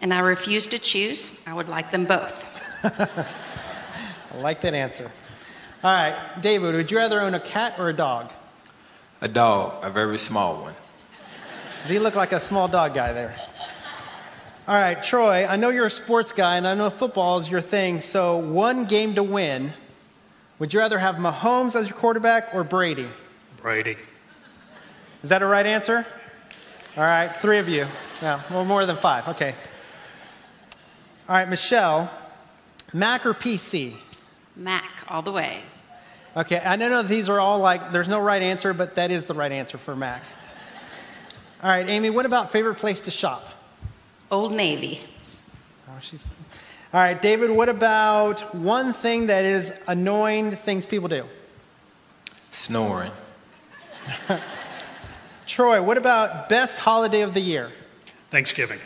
And 0.03 0.13
I 0.13 0.19
refuse 0.19 0.67
to 0.67 0.79
choose. 0.79 1.43
I 1.49 1.55
would 1.55 1.71
like 1.71 1.91
them 1.91 2.05
both. 2.05 2.63
I 2.85 4.37
like 4.37 4.61
that 4.61 4.75
answer. 4.75 5.11
All 5.85 5.93
right, 5.93 6.17
David, 6.41 6.75
would 6.75 6.91
you 6.91 6.97
rather 6.97 7.21
own 7.21 7.35
a 7.35 7.41
cat 7.41 7.75
or 7.79 7.89
a 7.89 7.93
dog? 7.93 8.33
A 9.21 9.29
dog, 9.29 9.85
a 9.85 9.91
very 9.91 10.19
small 10.19 10.62
one. 10.62 10.75
Does 11.83 11.91
he 11.91 11.99
look 11.99 12.15
like 12.15 12.33
a 12.33 12.41
small 12.41 12.67
dog 12.67 12.95
guy 12.95 13.12
there? 13.12 13.35
All 14.67 14.75
right, 14.75 15.01
Troy, 15.01 15.47
I 15.47 15.57
know 15.57 15.69
you're 15.69 15.87
a 15.87 15.91
sports 15.91 16.33
guy 16.33 16.57
and 16.57 16.67
I 16.67 16.75
know 16.75 16.91
football 16.91 17.39
is 17.39 17.49
your 17.49 17.61
thing. 17.61 18.01
So, 18.01 18.37
one 18.37 18.87
game 18.87 19.15
to 19.15 19.23
win. 19.23 19.73
Would 20.59 20.75
you 20.75 20.81
rather 20.81 20.99
have 20.99 21.17
Mahomes 21.17 21.77
as 21.77 21.89
your 21.89 21.97
quarterback 21.97 22.55
or 22.55 22.65
Brady? 22.65 23.09
Brady. 23.59 23.97
Is 25.23 25.29
that 25.29 25.43
a 25.43 25.47
right 25.47 25.67
answer? 25.67 26.07
All 26.97 27.05
right, 27.05 27.29
three 27.37 27.59
of 27.59 27.69
you. 27.69 27.85
Yeah, 28.23 28.41
well, 28.51 28.65
more 28.65 28.87
than 28.87 28.97
five. 28.97 29.29
Okay. 29.29 29.55
All 31.29 31.37
right, 31.37 31.49
Michelle, 31.49 32.11
Mac 32.93 33.27
or 33.27 33.35
PC? 33.35 33.95
Mac, 34.57 35.05
all 35.09 35.23
the 35.23 35.33
way. 35.33 35.61
Okay, 36.37 36.61
I 36.64 36.77
know 36.77 37.03
these 37.03 37.29
are 37.29 37.40
all 37.40 37.59
like, 37.61 37.92
there's 37.92 38.09
no 38.09 38.21
right 38.21 38.42
answer, 38.42 38.75
but 38.75 38.97
that 38.97 39.11
is 39.11 39.27
the 39.27 39.35
right 39.35 39.53
answer 39.53 39.79
for 39.79 39.95
Mac. 39.95 40.23
All 41.62 41.71
right, 41.71 41.88
Amy, 41.88 42.11
what 42.11 42.27
about 42.27 42.51
favorite 42.51 42.77
place 42.77 43.01
to 43.03 43.11
shop? 43.11 43.49
Old 44.31 44.53
Navy. 44.53 45.01
Oh, 45.88 45.99
she's. 46.01 46.27
All 46.92 47.01
right, 47.01 47.21
David, 47.21 47.51
what 47.51 47.69
about 47.69 48.55
one 48.55 48.92
thing 48.92 49.27
that 49.29 49.45
is 49.45 49.73
annoying 49.88 50.51
things 50.51 50.87
people 50.87 51.09
do? 51.09 51.25
Snoring. 52.51 53.12
Troy, 55.47 55.83
what 55.83 55.97
about 55.99 56.49
best 56.49 56.79
holiday 56.79 57.23
of 57.23 57.35
the 57.35 57.40
year? 57.40 57.73
Thanksgiving. 58.31 58.79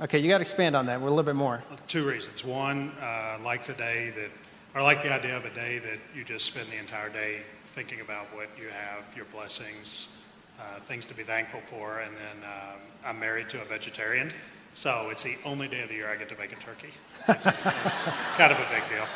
Okay, 0.00 0.18
you 0.18 0.28
got 0.28 0.38
to 0.38 0.42
expand 0.42 0.76
on 0.76 0.86
that. 0.86 1.00
We're 1.00 1.08
a 1.08 1.10
little 1.10 1.24
bit 1.24 1.34
more. 1.34 1.62
Two 1.88 2.08
reasons. 2.08 2.44
One, 2.44 2.92
uh, 3.00 3.38
like 3.42 3.66
the 3.66 3.72
day 3.74 4.10
that, 4.10 4.26
or 4.26 4.30
I 4.74 4.82
like 4.82 5.02
the 5.02 5.12
idea 5.12 5.36
of 5.36 5.44
a 5.44 5.50
day 5.50 5.78
that 5.78 5.98
you 6.14 6.24
just 6.24 6.46
spend 6.46 6.68
the 6.68 6.78
entire 6.78 7.08
day 7.08 7.40
thinking 7.64 8.00
about 8.00 8.26
what 8.34 8.48
you 8.56 8.68
have, 8.68 9.16
your 9.16 9.24
blessings, 9.26 10.24
uh, 10.60 10.78
things 10.80 11.04
to 11.06 11.14
be 11.14 11.22
thankful 11.22 11.60
for. 11.60 12.00
And 12.00 12.14
then 12.14 12.48
um, 12.48 12.78
I'm 13.04 13.18
married 13.18 13.48
to 13.50 13.62
a 13.62 13.64
vegetarian, 13.64 14.30
so 14.74 15.08
it's 15.10 15.24
the 15.24 15.36
only 15.48 15.68
day 15.68 15.82
of 15.82 15.88
the 15.88 15.94
year 15.94 16.08
I 16.08 16.16
get 16.16 16.28
to 16.28 16.38
make 16.38 16.52
a 16.52 16.56
turkey. 16.56 16.90
It's, 17.28 17.46
it's, 17.46 17.86
it's 17.86 18.06
kind 18.36 18.52
of 18.52 18.58
a 18.58 18.66
big 18.72 18.88
deal. 18.88 19.06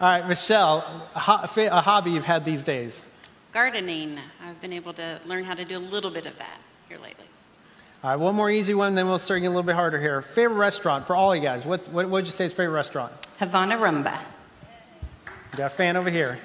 All 0.00 0.08
right, 0.20 0.28
Michelle, 0.28 1.08
a, 1.14 1.18
ho- 1.20 1.66
a 1.66 1.80
hobby 1.80 2.10
you've 2.10 2.26
had 2.26 2.44
these 2.44 2.64
days? 2.64 3.02
Gardening. 3.52 4.18
I've 4.44 4.60
been 4.60 4.72
able 4.72 4.92
to 4.94 5.20
learn 5.26 5.44
how 5.44 5.54
to 5.54 5.64
do 5.64 5.78
a 5.78 5.80
little 5.80 6.10
bit 6.10 6.26
of 6.26 6.38
that 6.38 6.58
here 6.88 6.98
lately. 6.98 7.27
All 8.04 8.10
right, 8.10 8.16
one 8.16 8.36
more 8.36 8.48
easy 8.48 8.74
one, 8.74 8.94
then 8.94 9.08
we'll 9.08 9.18
start 9.18 9.40
getting 9.40 9.48
a 9.48 9.50
little 9.50 9.66
bit 9.66 9.74
harder 9.74 10.00
here. 10.00 10.22
Favorite 10.22 10.56
restaurant 10.56 11.04
for 11.04 11.16
all 11.16 11.34
you 11.34 11.42
guys? 11.42 11.66
What's, 11.66 11.88
what 11.88 12.08
would 12.08 12.26
you 12.26 12.30
say 12.30 12.44
is 12.44 12.54
favorite 12.54 12.74
restaurant? 12.74 13.12
Havana 13.38 13.76
Rumba. 13.76 14.20
You 15.52 15.58
got 15.58 15.66
a 15.66 15.68
fan 15.70 15.96
over 15.96 16.08
here. 16.08 16.38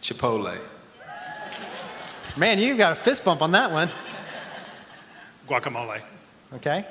Chipotle. 0.00 0.56
Man, 2.38 2.58
you 2.58 2.76
got 2.78 2.92
a 2.92 2.94
fist 2.94 3.26
bump 3.26 3.42
on 3.42 3.52
that 3.52 3.72
one. 3.72 3.90
Guacamole. 5.46 6.00
Okay. 6.54 6.86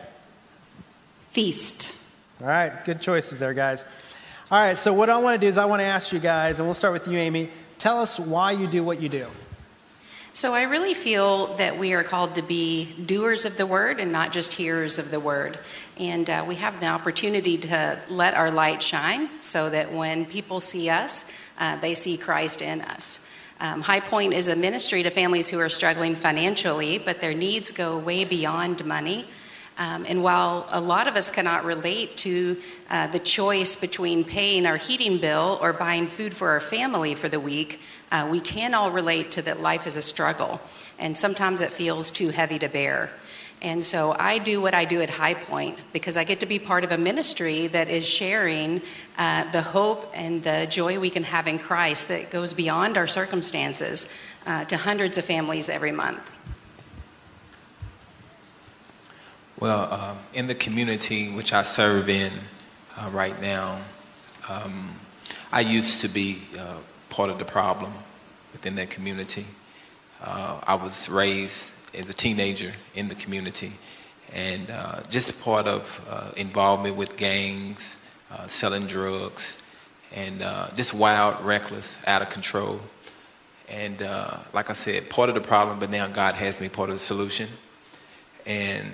Feast. 1.32 2.14
All 2.42 2.48
right, 2.48 2.86
good 2.86 3.02
choices 3.02 3.40
there, 3.40 3.56
guys. 3.56 3.86
All 4.52 4.60
right, 4.60 4.78
so 4.78 4.94
what 4.94 5.10
I 5.10 5.18
want 5.18 5.34
to 5.34 5.44
do 5.44 5.48
is 5.48 5.58
I 5.58 5.66
want 5.66 5.80
to 5.80 5.86
ask 5.86 6.14
you 6.14 6.20
guys, 6.20 6.60
and 6.60 6.68
we'll 6.68 6.76
start 6.76 6.94
with 6.94 7.08
you, 7.08 7.18
Amy. 7.18 7.50
Tell 7.80 8.00
us 8.00 8.20
why 8.20 8.52
you 8.52 8.68
do 8.68 8.84
what 8.84 9.02
you 9.02 9.10
do. 9.10 9.26
So 10.38 10.54
I 10.54 10.66
really 10.66 10.94
feel 10.94 11.56
that 11.56 11.80
we 11.80 11.96
are 11.96 12.04
called 12.04 12.36
to 12.36 12.44
be 12.44 12.94
doers 13.08 13.48
of 13.48 13.58
the 13.58 13.66
word 13.66 14.00
and 14.00 14.12
not 14.12 14.32
just 14.32 14.54
hearers 14.54 15.00
of 15.00 15.10
the 15.10 15.20
word. 15.20 15.58
And 16.00 16.30
uh, 16.30 16.46
we 16.48 16.54
have 16.54 16.80
the 16.80 16.86
opportunity 16.86 17.58
to 17.58 18.00
let 18.08 18.36
our 18.36 18.52
light 18.52 18.84
shine 18.84 19.42
so 19.42 19.68
that 19.72 19.92
when 19.92 20.28
people 20.28 20.60
see 20.60 20.92
us, 20.92 21.26
uh, 21.58 21.78
they 21.78 21.96
see 21.96 22.18
Christ 22.18 22.62
in 22.62 22.82
us. 22.82 23.28
Um, 23.60 23.82
High 23.82 24.00
Point 24.00 24.36
is 24.36 24.48
a 24.48 24.56
ministry 24.56 25.02
to 25.02 25.10
families 25.10 25.50
who 25.50 25.58
are 25.58 25.70
struggling 25.70 26.14
financially, 26.14 27.00
but 27.00 27.20
their 27.20 27.34
needs 27.34 27.72
go 27.72 27.98
way 27.98 28.24
beyond 28.24 28.86
money. 28.86 29.26
Um, 29.78 30.06
and 30.08 30.24
while 30.24 30.68
a 30.72 30.82
lot 30.82 31.08
of 31.08 31.16
us 31.16 31.30
cannot 31.30 31.64
relate 31.64 32.18
to 32.18 32.58
uh, 32.90 33.08
the 33.08 33.20
choice 33.20 33.76
between 33.76 34.24
paying 34.24 34.66
our 34.66 34.78
heating 34.78 35.20
bill 35.20 35.60
or 35.62 35.72
buying 35.72 36.08
food 36.08 36.34
for 36.34 36.50
our 36.50 36.60
family 36.60 37.14
for 37.14 37.30
the 37.30 37.40
week, 37.40 37.80
uh, 38.12 38.28
we 38.32 38.40
can 38.40 38.74
all 38.74 38.92
relate 38.92 39.32
to 39.32 39.42
that 39.44 39.62
life 39.62 39.86
is 39.86 39.96
a 39.96 40.02
struggle. 40.02 40.60
And 40.98 41.16
sometimes 41.16 41.62
it 41.62 41.72
feels 41.72 42.12
too 42.12 42.30
heavy 42.30 42.58
to 42.60 42.70
bear. 42.70 43.12
And 43.62 43.84
so 43.84 44.16
I 44.18 44.38
do 44.38 44.62
what 44.62 44.76
I 44.76 44.86
do 44.86 45.02
at 45.02 45.10
High 45.10 45.34
Point 45.34 45.78
because 45.92 46.16
I 46.16 46.24
get 46.24 46.40
to 46.42 46.46
be 46.46 46.60
part 46.60 46.84
of 46.84 46.92
a 46.92 46.98
ministry 46.98 47.68
that 47.68 47.88
is 47.88 48.08
sharing 48.08 48.82
uh, 49.18 49.52
the 49.52 49.62
hope 49.62 50.12
and 50.14 50.44
the 50.44 50.68
joy 50.70 51.00
we 51.00 51.10
can 51.10 51.24
have 51.24 51.48
in 51.48 51.58
Christ 51.58 52.08
that 52.10 52.30
goes 52.30 52.54
beyond 52.54 52.98
our 52.98 53.08
circumstances 53.08 54.24
uh, 54.46 54.66
to 54.66 54.78
hundreds 54.78 55.18
of 55.18 55.26
families 55.26 55.70
every 55.70 55.92
month. 55.92 56.37
Well, 59.60 59.92
um, 59.92 60.20
in 60.36 60.46
the 60.46 60.54
community 60.54 61.32
which 61.32 61.52
I 61.52 61.64
serve 61.64 62.10
in 62.10 62.32
uh, 62.96 63.10
right 63.10 63.42
now, 63.42 63.80
um, 64.48 64.92
I 65.52 65.62
used 65.62 66.02
to 66.02 66.08
be 66.08 66.44
uh, 66.60 66.76
part 67.10 67.32
of 67.32 67.40
the 67.40 67.46
problem 67.46 67.92
within 68.52 68.76
that 68.76 68.92
community. 68.92 69.48
Uh, 70.22 70.62
I 70.68 70.76
was 70.76 71.10
raised 71.10 71.72
as 71.96 72.08
a 72.08 72.14
teenager 72.14 72.72
in 72.94 73.08
the 73.08 73.16
community 73.16 73.72
and 74.32 74.70
uh, 74.70 75.00
just 75.10 75.42
part 75.42 75.66
of 75.66 76.06
uh, 76.08 76.30
involvement 76.38 76.96
with 76.96 77.18
gangs, 77.18 77.98
uh, 78.30 78.46
selling 78.46 78.86
drugs, 78.86 79.58
and 80.14 80.40
just 80.76 80.94
wild, 80.94 81.44
reckless, 81.44 82.00
out 82.06 82.22
of 82.22 82.30
control. 82.30 82.80
And 83.70 84.02
like 84.54 84.70
I 84.70 84.74
said, 84.74 85.10
part 85.10 85.30
of 85.30 85.36
the 85.36 85.42
problem, 85.42 85.80
but 85.80 85.90
now 85.90 86.06
God 86.06 86.36
has 86.36 86.62
me 86.62 86.70
part 86.70 86.90
of 86.90 86.96
the 86.96 87.00
solution. 87.00 87.50
And 88.46 88.92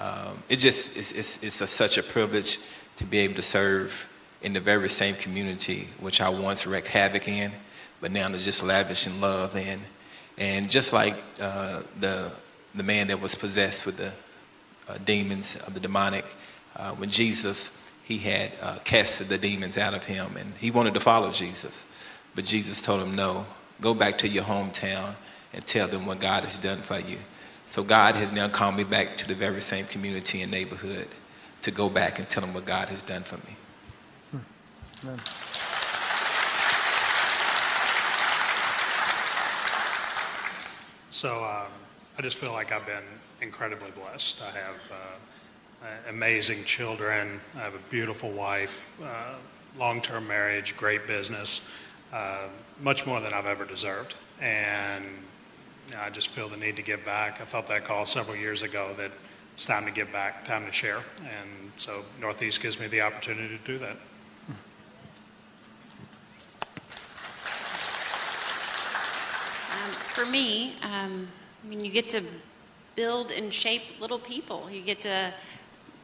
um, 0.00 0.42
just 0.48 0.96
it's, 0.96 1.12
it's, 1.12 1.42
it's 1.42 1.60
a, 1.60 1.66
such 1.66 1.98
a 1.98 2.02
privilege 2.02 2.58
to 2.96 3.04
be 3.04 3.18
able 3.18 3.34
to 3.34 3.42
serve 3.42 4.06
in 4.42 4.54
the 4.54 4.60
very 4.60 4.88
same 4.88 5.14
community 5.14 5.88
which 6.00 6.22
I 6.22 6.30
once 6.30 6.66
wreaked 6.66 6.88
havoc 6.88 7.28
in, 7.28 7.52
but 8.00 8.10
now 8.10 8.26
to 8.28 8.38
just 8.38 8.62
lavish 8.62 9.06
in 9.06 9.20
love 9.20 9.54
in. 9.56 9.78
And 10.38 10.70
just 10.70 10.94
like 10.94 11.16
uh, 11.38 11.82
the 11.98 12.32
the 12.74 12.82
man 12.82 13.08
that 13.08 13.20
was 13.20 13.34
possessed 13.34 13.84
with 13.84 13.96
the 13.98 14.12
uh, 14.88 14.96
demons 15.04 15.56
of 15.56 15.74
the 15.74 15.80
demonic, 15.80 16.24
uh, 16.76 16.92
when 16.92 17.10
Jesus 17.10 17.78
he 18.02 18.16
had 18.18 18.52
uh, 18.62 18.78
casted 18.84 19.28
the 19.28 19.38
demons 19.38 19.76
out 19.76 19.92
of 19.92 20.04
him, 20.04 20.36
and 20.36 20.54
he 20.58 20.70
wanted 20.70 20.94
to 20.94 21.00
follow 21.00 21.30
Jesus, 21.30 21.84
but 22.34 22.46
Jesus 22.46 22.80
told 22.80 23.02
him, 23.02 23.14
"No, 23.14 23.44
go 23.82 23.92
back 23.92 24.16
to 24.18 24.28
your 24.28 24.44
hometown 24.44 25.14
and 25.52 25.66
tell 25.66 25.88
them 25.88 26.06
what 26.06 26.20
God 26.20 26.44
has 26.44 26.56
done 26.56 26.78
for 26.78 26.98
you." 26.98 27.18
So 27.70 27.84
God 27.84 28.16
has 28.16 28.32
now 28.32 28.48
called 28.48 28.74
me 28.74 28.82
back 28.82 29.16
to 29.18 29.28
the 29.28 29.34
very 29.34 29.60
same 29.60 29.86
community 29.86 30.42
and 30.42 30.50
neighborhood 30.50 31.06
to 31.62 31.70
go 31.70 31.88
back 31.88 32.18
and 32.18 32.28
tell 32.28 32.40
them 32.40 32.52
what 32.52 32.64
God 32.64 32.88
has 32.88 33.00
done 33.00 33.22
for 33.22 33.36
me. 33.36 33.54
So 41.10 41.44
um, 41.44 41.70
I 42.18 42.22
just 42.22 42.38
feel 42.38 42.50
like 42.50 42.72
I've 42.72 42.86
been 42.86 43.04
incredibly 43.40 43.92
blessed. 43.92 44.42
I 44.42 44.50
have 44.50 44.92
uh, 44.92 45.86
amazing 46.08 46.64
children. 46.64 47.40
I 47.54 47.60
have 47.60 47.76
a 47.76 47.88
beautiful 47.88 48.32
wife, 48.32 49.00
uh, 49.00 49.36
long-term 49.78 50.26
marriage, 50.26 50.76
great 50.76 51.06
business, 51.06 51.94
uh, 52.12 52.48
much 52.82 53.06
more 53.06 53.20
than 53.20 53.32
I've 53.32 53.46
ever 53.46 53.64
deserved. 53.64 54.16
And 54.40 55.04
I 55.98 56.10
just 56.10 56.28
feel 56.28 56.48
the 56.48 56.56
need 56.56 56.76
to 56.76 56.82
give 56.82 57.04
back. 57.04 57.40
I 57.40 57.44
felt 57.44 57.66
that 57.68 57.84
call 57.84 58.06
several 58.06 58.36
years 58.36 58.62
ago 58.62 58.94
that 58.96 59.10
it's 59.54 59.66
time 59.66 59.84
to 59.86 59.92
give 59.92 60.12
back, 60.12 60.44
time 60.44 60.66
to 60.66 60.72
share. 60.72 60.98
And 61.22 61.72
so 61.76 62.02
Northeast 62.20 62.62
gives 62.62 62.78
me 62.80 62.86
the 62.86 63.00
opportunity 63.00 63.56
to 63.56 63.64
do 63.64 63.78
that. 63.78 63.96
Um, 69.72 69.90
for 70.14 70.26
me, 70.26 70.74
um, 70.82 71.28
I 71.64 71.68
mean, 71.68 71.84
you 71.84 71.90
get 71.90 72.08
to 72.10 72.22
build 72.94 73.30
and 73.30 73.52
shape 73.52 74.00
little 74.00 74.18
people. 74.18 74.68
You 74.70 74.82
get 74.82 75.00
to 75.02 75.32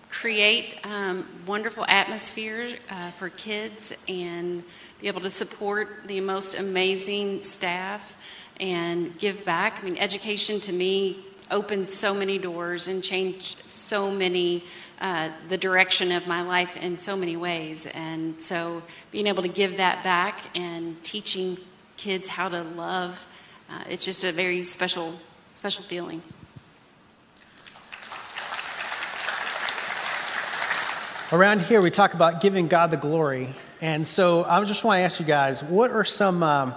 create 0.08 0.78
um, 0.84 1.26
wonderful 1.46 1.84
atmosphere 1.88 2.76
uh, 2.90 3.10
for 3.10 3.28
kids 3.28 3.94
and 4.08 4.62
be 5.00 5.08
able 5.08 5.20
to 5.20 5.30
support 5.30 6.06
the 6.06 6.20
most 6.20 6.58
amazing 6.58 7.42
staff 7.42 8.16
and 8.60 9.16
give 9.18 9.44
back. 9.44 9.80
I 9.80 9.84
mean, 9.84 9.98
education 9.98 10.60
to 10.60 10.72
me 10.72 11.18
opened 11.50 11.90
so 11.90 12.14
many 12.14 12.38
doors 12.38 12.88
and 12.88 13.02
changed 13.02 13.58
so 13.70 14.10
many 14.10 14.64
uh, 15.00 15.28
the 15.48 15.58
direction 15.58 16.10
of 16.10 16.26
my 16.26 16.40
life 16.40 16.76
in 16.76 16.98
so 16.98 17.16
many 17.16 17.36
ways. 17.36 17.86
And 17.86 18.40
so, 18.40 18.82
being 19.10 19.26
able 19.26 19.42
to 19.42 19.48
give 19.48 19.76
that 19.76 20.02
back 20.02 20.40
and 20.56 21.02
teaching 21.02 21.58
kids 21.98 22.28
how 22.28 22.48
to 22.48 22.62
love, 22.62 23.26
uh, 23.70 23.84
it's 23.90 24.04
just 24.04 24.24
a 24.24 24.32
very 24.32 24.62
special, 24.62 25.14
special 25.52 25.84
feeling. 25.84 26.22
Around 31.32 31.62
here, 31.62 31.82
we 31.82 31.90
talk 31.90 32.14
about 32.14 32.40
giving 32.40 32.68
God 32.68 32.92
the 32.92 32.96
glory. 32.96 33.48
And 33.80 34.06
so 34.06 34.44
I 34.44 34.62
just 34.64 34.84
want 34.84 35.00
to 35.00 35.02
ask 35.02 35.18
you 35.18 35.26
guys 35.26 35.62
what 35.62 35.90
are 35.90 36.04
some, 36.04 36.42
um, 36.42 36.74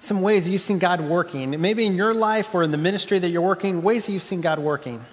some 0.00 0.22
ways 0.22 0.48
you've 0.48 0.62
seen 0.62 0.78
God 0.78 1.00
working? 1.00 1.60
Maybe 1.60 1.84
in 1.86 1.94
your 1.94 2.14
life 2.14 2.54
or 2.54 2.62
in 2.62 2.70
the 2.70 2.78
ministry 2.78 3.18
that 3.18 3.28
you're 3.28 3.42
working, 3.42 3.82
ways 3.82 4.06
that 4.06 4.12
you've 4.12 4.22
seen 4.22 4.40
God 4.40 4.58
working? 4.58 5.04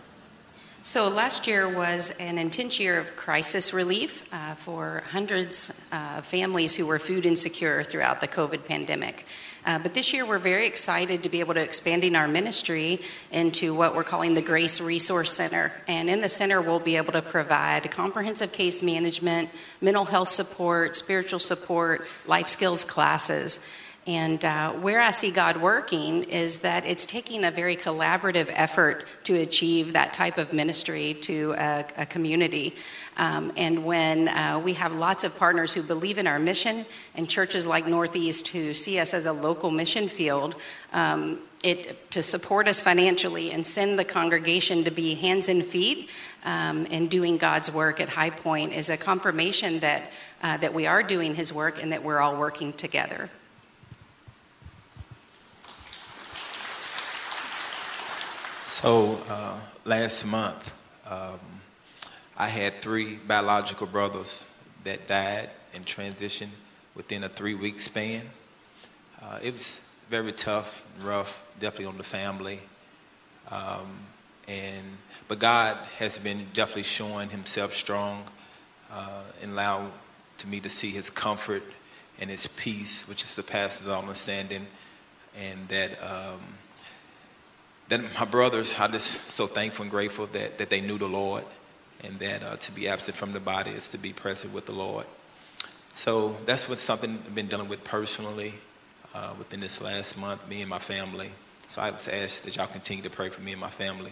So 0.84 1.10
last 1.10 1.48
year 1.48 1.68
was 1.68 2.12
an 2.20 2.38
intense 2.38 2.80
year 2.80 3.00
of 3.00 3.16
crisis 3.16 3.74
relief 3.74 4.32
uh, 4.32 4.54
for 4.54 5.02
hundreds 5.08 5.90
uh, 5.92 6.18
of 6.20 6.28
families 6.28 6.76
who 6.76 6.86
were 6.86 7.00
food 7.00 7.26
insecure 7.26 7.82
throughout 7.82 8.22
the 8.22 8.28
COVID 8.28 8.66
pandemic. 8.66 9.26
Uh, 9.66 9.80
but 9.80 9.96
this 9.96 10.14
year, 10.14 10.28
we're 10.28 10.38
very 10.38 10.68
excited 10.68 11.24
to 11.24 11.30
be 11.30 11.40
able 11.40 11.56
to 11.56 11.60
expanding 11.60 12.16
our 12.16 12.28
ministry 12.28 13.02
into 13.32 13.74
what 13.74 13.96
we're 13.96 14.04
calling 14.04 14.36
the 14.36 14.42
Grace 14.44 14.80
Resource 14.80 15.34
Center. 15.34 15.72
And 15.88 16.08
in 16.08 16.22
the 16.22 16.30
center, 16.30 16.62
we'll 16.62 16.80
be 16.80 16.98
able 16.98 17.14
to 17.14 17.24
provide 17.24 17.90
comprehensive 17.90 18.52
case 18.52 18.84
management, 18.84 19.50
mental 19.82 20.06
health 20.06 20.30
support, 20.30 20.96
spiritual 20.96 21.40
support, 21.40 22.06
life 22.28 22.48
skills 22.48 22.86
classes. 22.86 23.60
And 24.08 24.46
uh, 24.46 24.72
where 24.74 25.02
I 25.02 25.10
see 25.10 25.32
God 25.32 25.58
working 25.58 26.24
is 26.24 26.60
that 26.60 26.86
it's 26.86 27.08
taking 27.08 27.44
a 27.44 27.50
very 27.50 27.76
collaborative 27.76 28.52
effort 28.54 29.06
to 29.24 29.34
achieve 29.34 29.94
that 29.94 30.14
type 30.14 30.38
of 30.38 30.54
ministry 30.54 31.16
to 31.22 31.56
a, 31.58 31.86
a 31.98 32.06
community. 32.06 32.76
Um, 33.18 33.52
and 33.58 33.84
when 33.84 34.28
uh, 34.28 34.62
we 34.64 34.74
have 34.74 34.94
lots 34.94 35.24
of 35.24 35.36
partners 35.38 35.74
who 35.74 35.82
believe 35.82 36.20
in 36.20 36.28
our 36.28 36.38
mission 36.38 36.86
and 37.16 37.28
churches 37.28 37.66
like 37.66 37.88
Northeast 37.88 38.50
who 38.50 38.76
see 38.76 39.00
us 39.00 39.16
as 39.16 39.26
a 39.26 39.34
local 39.34 39.72
mission 39.72 40.08
field, 40.08 40.54
um, 40.94 41.40
it, 41.64 42.12
to 42.12 42.22
support 42.22 42.68
us 42.68 42.84
financially 42.84 43.52
and 43.52 43.66
send 43.66 43.98
the 43.98 44.06
congregation 44.06 44.84
to 44.84 44.92
be 44.92 45.16
hands 45.16 45.50
and 45.50 45.66
feet 45.66 46.12
um, 46.44 46.86
and 46.92 47.10
doing 47.10 47.38
God's 47.38 47.72
work 47.72 48.00
at 48.00 48.10
High 48.10 48.30
Point 48.30 48.72
is 48.74 48.92
a 48.92 48.98
confirmation 48.98 49.80
that, 49.80 50.12
uh, 50.44 50.58
that 50.58 50.76
we 50.76 50.86
are 50.86 51.02
doing 51.02 51.34
His 51.34 51.52
work 51.52 51.82
and 51.82 51.92
that 51.92 52.04
we're 52.04 52.20
all 52.20 52.38
working 52.38 52.72
together. 52.72 53.32
So 58.76 59.18
uh, 59.30 59.58
last 59.86 60.26
month, 60.26 60.74
um, 61.10 61.40
I 62.36 62.50
had 62.50 62.82
three 62.82 63.16
biological 63.26 63.88
brothers 63.88 64.52
that 64.84 65.08
died 65.08 65.50
and 65.74 65.86
transitioned 65.86 66.50
within 66.94 67.24
a 67.24 67.30
three-week 67.30 67.80
span. 67.80 68.24
Uh, 69.22 69.40
it 69.42 69.54
was 69.54 69.82
very 70.10 70.34
tough 70.34 70.86
and 70.98 71.06
rough, 71.06 71.42
definitely 71.58 71.86
on 71.86 71.98
the 71.98 72.04
family. 72.04 72.60
Um, 73.50 73.88
and 74.50 74.84
but 75.30 75.40
God 75.40 75.78
has 76.00 76.20
been 76.20 76.46
definitely 76.54 76.84
showing 76.84 77.30
Himself 77.30 77.74
strong 77.74 78.26
uh, 78.92 79.22
and 79.42 79.54
allowed 79.54 79.90
to 80.40 80.48
me 80.50 80.60
to 80.60 80.70
see 80.70 80.90
His 80.90 81.10
comfort 81.10 81.64
and 82.20 82.30
His 82.30 82.46
peace, 82.46 83.08
which 83.08 83.24
is 83.24 83.30
surpasses 83.30 83.88
all 83.88 84.02
understanding, 84.02 84.68
and 85.34 85.66
that. 85.70 85.92
Um, 86.04 86.42
that 87.90 88.02
my 88.20 88.26
brothers, 88.26 88.76
I'm 88.80 88.92
just 88.92 89.30
so 89.30 89.48
thankful 89.48 89.84
and 89.84 89.92
grateful 89.92 90.28
that, 90.28 90.58
that 90.58 90.70
they 90.70 90.82
knew 90.82 90.98
the 90.98 91.08
Lord 91.08 91.44
and 92.04 92.18
that 92.20 92.44
uh, 92.44 92.56
to 92.58 92.72
be 92.72 92.88
absent 92.88 93.16
from 93.16 93.32
the 93.32 93.40
body 93.40 93.72
is 93.72 93.90
to 93.90 93.98
be 93.98 94.12
present 94.12 94.54
with 94.54 94.66
the 94.66 94.74
Lord. 94.74 95.06
So 95.94 96.36
that's 96.46 96.68
what 96.68 96.80
something 96.80 97.12
I've 97.26 97.36
been 97.36 97.48
dealing 97.48 97.70
with 97.70 97.84
personally 97.84 98.54
uh, 99.14 99.34
within 99.38 99.60
this 99.60 99.82
last 99.82 100.18
month, 100.18 100.48
me 100.50 100.62
and 100.62 100.70
my 100.70 100.80
family. 100.80 101.30
So 101.68 101.82
I 101.82 101.92
was 101.92 102.08
asked 102.08 102.44
that 102.46 102.58
y'all 102.58 102.68
continue 102.68 103.04
to 103.04 103.10
pray 103.10 103.30
for 103.30 103.42
me 103.42 103.54
and 103.54 103.62
my 103.62 103.70
family. 103.70 104.12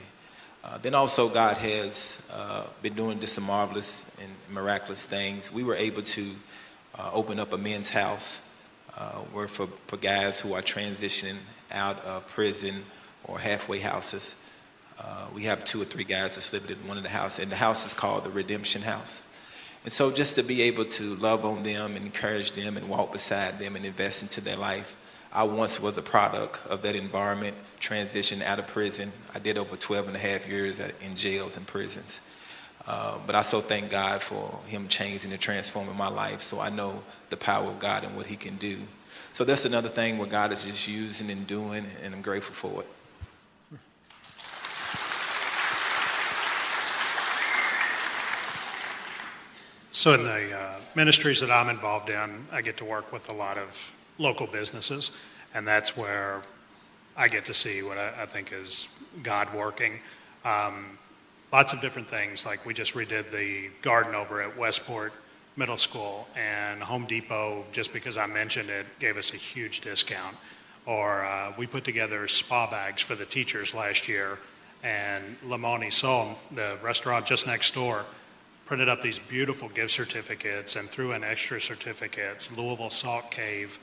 Uh, 0.64 0.78
then 0.78 0.96
also 0.96 1.28
God 1.28 1.58
has 1.58 2.24
uh, 2.32 2.64
been 2.82 2.94
doing 2.94 3.20
just 3.20 3.34
some 3.34 3.44
marvelous 3.44 4.10
and 4.22 4.32
miraculous 4.50 5.06
things. 5.06 5.52
We 5.52 5.64
were 5.64 5.76
able 5.76 6.04
to 6.04 6.32
uh, 6.98 7.10
open 7.12 7.38
up 7.38 7.52
a 7.52 7.58
men's 7.58 7.90
house 7.90 8.42
uh, 8.98 9.18
where 9.34 9.48
for, 9.48 9.68
for 9.88 9.98
guys 9.98 10.40
who 10.40 10.54
are 10.54 10.62
transitioning 10.62 11.38
out 11.72 12.04
of 12.06 12.26
prison 12.28 12.86
or 13.26 13.40
halfway 13.40 13.80
houses. 13.80 14.36
Uh, 15.00 15.28
we 15.34 15.44
have 15.44 15.64
two 15.66 15.82
or 15.82 15.86
three 15.86 16.04
guys 16.04 16.36
that 16.36 16.54
live 16.54 16.70
in 16.70 16.88
one 16.88 16.98
of 16.98 17.04
the 17.04 17.10
houses, 17.10 17.40
and 17.40 17.52
the 17.52 17.56
house 17.56 17.86
is 17.86 17.94
called 17.94 18.24
the 18.24 18.30
Redemption 18.30 18.82
House. 18.82 19.24
And 19.84 19.92
so 19.92 20.12
just 20.12 20.36
to 20.36 20.44
be 20.44 20.62
able 20.64 20.86
to 20.86 21.16
love 21.16 21.44
on 21.46 21.64
them 21.64 21.96
and 21.96 22.06
encourage 22.06 22.54
them 22.54 22.78
and 22.78 22.88
walk 22.88 23.12
beside 23.12 23.60
them 23.60 23.76
and 23.76 23.86
invest 23.86 24.22
into 24.22 24.40
their 24.40 24.56
life. 24.56 24.96
I 25.32 25.44
once 25.44 25.80
was 25.80 25.98
a 25.98 26.02
product 26.02 26.66
of 26.68 26.84
that 26.84 26.96
environment, 26.96 27.58
transitioned 27.82 28.44
out 28.44 28.60
of 28.60 28.68
prison. 28.68 29.12
I 29.34 29.40
did 29.40 29.58
over 29.58 29.76
12 29.76 30.08
and 30.08 30.16
a 30.16 30.20
half 30.20 30.48
years 30.48 30.80
in 30.80 31.16
jails 31.16 31.58
and 31.58 31.66
prisons. 31.66 32.22
Uh, 32.86 33.18
but 33.26 33.34
I 33.34 33.42
so 33.42 33.60
thank 33.60 33.90
God 33.90 34.22
for 34.22 34.60
him 34.68 34.88
changing 34.88 35.32
and 35.32 35.42
transforming 35.42 35.98
my 35.98 36.10
life 36.10 36.42
so 36.42 36.60
I 36.60 36.70
know 36.70 37.02
the 37.30 37.38
power 37.38 37.68
of 37.68 37.80
God 37.80 38.04
and 38.04 38.16
what 38.16 38.28
he 38.28 38.36
can 38.36 38.58
do. 38.58 38.78
So 39.32 39.44
that's 39.44 39.66
another 39.66 39.90
thing 39.90 40.18
where 40.18 40.28
God 40.28 40.54
is 40.54 40.66
just 40.66 40.88
using 40.88 41.32
and 41.32 41.48
doing, 41.48 41.86
and 42.04 42.14
I'm 42.14 42.22
grateful 42.22 42.54
for 42.54 42.82
it. 42.82 42.88
So 50.04 50.13
in 50.13 50.24
the 50.24 50.54
uh, 50.54 50.80
ministries 50.96 51.39
that 51.39 51.50
I'm 51.50 51.70
involved 51.70 52.10
in, 52.10 52.46
I 52.52 52.62
get 52.62 52.76
to 52.80 52.84
work 52.84 53.13
with 53.13 53.32
a 53.32 53.34
lot 53.34 53.58
of 53.58 53.96
local 54.18 54.48
businesses, 54.48 55.18
and 55.54 55.66
that's 55.66 55.96
where 55.96 56.42
I 57.16 57.30
get 57.30 57.46
to 57.46 57.54
see 57.54 57.82
what 57.84 57.98
I, 57.98 58.24
I 58.24 58.26
think 58.26 58.52
is 58.52 58.89
God 59.24 59.54
working. 59.54 60.02
Um, 60.44 60.98
lots 61.54 61.72
of 61.72 61.80
different 61.80 62.10
things, 62.10 62.46
like 62.46 62.66
we 62.66 62.74
just 62.74 62.96
redid 62.96 63.32
the 63.32 63.70
garden 63.82 64.13
over 64.13 64.42
at 64.42 64.58
Westport 64.58 65.13
Middle 65.56 65.78
School, 65.78 66.28
and 66.36 66.84
Home 66.84 67.06
Depot, 67.06 67.63
just 67.72 67.94
because 67.94 68.18
I 68.18 68.26
mentioned 68.26 68.70
it, 68.70 68.86
gave 69.00 69.16
us 69.16 69.34
a 69.34 69.38
huge 69.38 69.80
discount. 69.80 70.36
Or 70.86 71.24
uh, 71.24 71.54
we 71.58 71.66
put 71.66 71.86
together 71.86 72.28
spa 72.28 72.70
bags 72.70 73.02
for 73.02 73.16
the 73.16 73.26
teachers 73.26 73.74
last 73.74 74.10
year, 74.10 74.38
and 74.84 75.39
Lamoni 75.48 75.94
Soul, 75.94 76.38
the 76.52 76.78
restaurant 76.84 77.26
just 77.26 77.48
next 77.48 77.74
door, 77.74 78.04
printed 78.65 78.89
up 78.89 79.02
these 79.02 79.19
beautiful 79.19 79.69
gift 79.69 79.91
certificates 79.91 80.76
and 80.76 80.88
threw 80.88 81.12
in 81.12 81.23
extra 81.23 81.60
certificates. 81.60 82.56
Louisville 82.58 82.89
Salt 82.89 83.30
Cave 83.32 83.78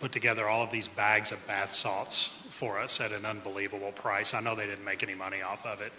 put 0.00 0.12
together 0.12 0.48
all 0.48 0.62
of 0.62 0.70
these 0.70 0.88
bags 0.88 1.32
of 1.32 1.46
bath 1.46 1.72
salts 1.72 2.46
for 2.50 2.78
us 2.80 3.00
at 3.00 3.12
an 3.12 3.24
unbelievable 3.24 3.92
price. 3.92 4.34
I 4.34 4.40
know 4.40 4.54
they 4.54 4.66
didn't 4.66 4.84
make 4.84 5.02
any 5.02 5.14
money 5.14 5.42
off 5.42 5.64
of 5.64 5.80
it. 5.80 5.92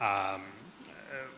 Um, 0.00 0.42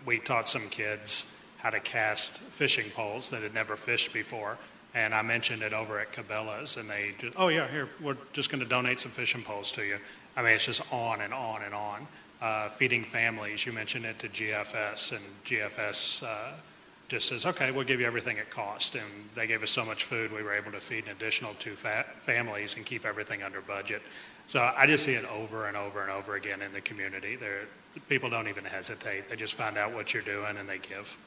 we 0.05 0.19
taught 0.19 0.49
some 0.49 0.69
kids 0.71 1.51
how 1.59 1.71
to 1.71 1.81
cast 1.81 2.39
fishing 2.39 2.91
poles 2.93 3.31
that 3.31 3.43
had 3.43 3.55
never 3.55 3.77
fished 3.77 4.13
before. 4.13 4.57
And 4.95 5.15
I 5.15 5.23
mentioned 5.23 5.63
it 5.63 5.75
over 5.75 5.99
at 5.99 6.13
Cabela's, 6.13 6.77
and 6.77 6.89
they 6.89 7.13
just, 7.19 7.35
oh, 7.37 7.49
yeah, 7.49 7.69
here, 7.69 7.89
we're 8.01 8.17
just 8.33 8.51
going 8.51 8.63
to 8.63 8.69
donate 8.69 9.01
some 9.01 9.11
fishing 9.11 9.43
poles 9.43 9.71
to 9.73 9.85
you. 9.85 9.97
I 10.37 10.43
mean, 10.43 10.53
it's 10.53 10.67
just 10.67 10.91
on 10.93 11.21
and 11.21 11.35
on 11.35 11.63
and 11.63 11.75
on 11.75 12.07
uh, 12.41 12.69
feeding 12.69 13.05
families. 13.05 13.65
You 13.65 13.73
mentioned 13.73 14.05
it 14.05 14.19
to 14.21 14.29
GFS, 14.29 15.13
and 15.13 15.23
GFS 15.45 16.23
uh, 16.23 16.53
just 17.09 17.29
says, 17.29 17.47
okay, 17.47 17.71
we'll 17.71 17.85
give 17.85 18.01
you 18.01 18.07
everything 18.07 18.39
at 18.39 18.51
cost. 18.51 18.95
And 18.95 19.05
they 19.35 19.47
gave 19.47 19.63
us 19.63 19.71
so 19.71 19.85
much 19.85 20.05
food, 20.05 20.33
we 20.33 20.43
were 20.43 20.55
able 20.55 20.73
to 20.73 20.81
feed 20.81 21.05
an 21.05 21.13
additional 21.13 21.55
two 21.55 21.77
fa- 21.77 22.07
families 22.19 22.77
and 22.77 22.85
keep 22.85 23.05
everything 23.05 23.43
under 23.43 23.61
budget. 23.61 24.03
So 24.47 24.73
I 24.77 24.87
just 24.87 25.05
see 25.05 25.15
it 25.15 25.25
over 25.31 25.67
and 25.67 25.77
over 25.77 26.03
and 26.03 26.11
over 26.11 26.37
again 26.37 26.63
in 26.63 26.73
the 26.73 26.81
community. 26.81 27.37
There, 27.37 27.63
people 28.09 28.31
don't 28.31 28.49
even 28.49 28.65
hesitate. 28.65 29.29
They 29.29 29.37
just 29.37 29.55
find 29.55 29.77
out 29.77 29.95
what 29.95 30.15
you're 30.15 30.23
doing 30.23 30.57
and 30.57 30.69
they 30.69 30.79
give. 30.79 31.19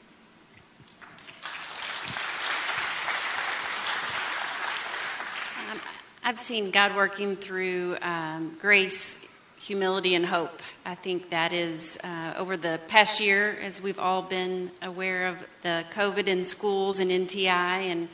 Um, 5.70 5.80
I've 6.24 6.38
seen 6.38 6.70
God 6.70 6.94
working 6.96 7.36
through 7.36 7.96
um, 8.02 8.56
grace 8.58 9.19
humility 9.60 10.14
and 10.14 10.24
hope. 10.24 10.62
I 10.86 10.94
think 10.94 11.28
that 11.30 11.52
is 11.52 11.98
uh, 12.02 12.32
over 12.38 12.56
the 12.56 12.80
past 12.88 13.20
year, 13.20 13.58
as 13.62 13.80
we've 13.80 13.98
all 14.00 14.22
been 14.22 14.70
aware 14.80 15.26
of 15.26 15.46
the 15.60 15.84
COVID 15.92 16.28
in 16.28 16.46
schools 16.46 16.98
and 16.98 17.10
NTI 17.10 17.90
and 17.90 18.08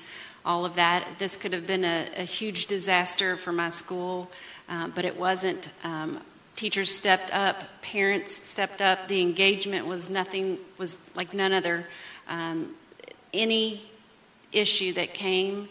all 0.45 0.65
of 0.65 0.75
that. 0.75 1.07
This 1.21 1.37
could 1.37 1.53
have 1.53 1.65
been 1.65 1.85
a, 1.85 2.09
a 2.17 2.25
huge 2.25 2.67
disaster 2.67 3.37
for 3.37 3.53
my 3.53 3.69
school, 3.69 4.29
uh, 4.69 4.89
but 4.89 5.05
it 5.05 5.17
wasn't. 5.17 5.71
Um, 5.85 6.21
teachers 6.57 6.93
stepped 6.93 7.33
up, 7.33 7.63
parents 7.81 8.49
stepped 8.49 8.83
up. 8.83 9.07
The 9.07 9.23
engagement 9.23 9.87
was 9.87 10.11
nothing, 10.11 10.59
was 10.79 10.99
like 11.15 11.33
none 11.33 11.53
other. 11.53 11.87
Um, 12.29 12.75
any 13.33 13.83
issue 14.51 14.93
that 14.95 15.15
came, 15.15 15.69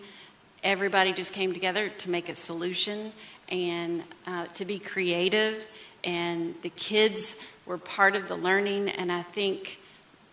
everybody 0.63 1.11
just 1.11 1.33
came 1.33 1.51
together 1.51 1.89
to 1.89 2.09
make 2.09 2.29
a 2.29 2.35
solution 2.35 3.11
and 3.49 4.03
uh, 4.25 4.45
to 4.47 4.65
be 4.65 4.79
creative. 4.79 5.67
And 6.03 6.55
the 6.61 6.69
kids 6.69 7.57
were 7.65 7.77
part 7.77 8.15
of 8.15 8.27
the 8.27 8.35
learning. 8.35 8.89
And 8.89 9.11
I 9.11 9.21
think 9.21 9.79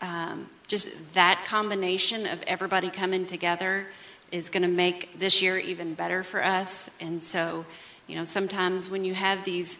um, 0.01 0.49
just 0.69 1.15
that 1.15 1.45
combination 1.47 2.27
of 2.27 2.43
everybody 2.47 2.91
coming 2.91 3.27
together 3.27 3.87
is 4.31 4.49
going 4.49 4.63
to 4.63 4.69
make 4.69 5.19
this 5.19 5.43
year 5.43 5.59
even 5.59 5.95
better 5.95 6.23
for 6.23 6.43
us. 6.43 6.91
And 7.01 7.23
so, 7.23 7.65
you 8.07 8.17
know, 8.17 8.25
sometimes 8.25 8.91
when 8.91 9.05
you 9.05 9.15
have 9.15 9.45
these 9.45 9.77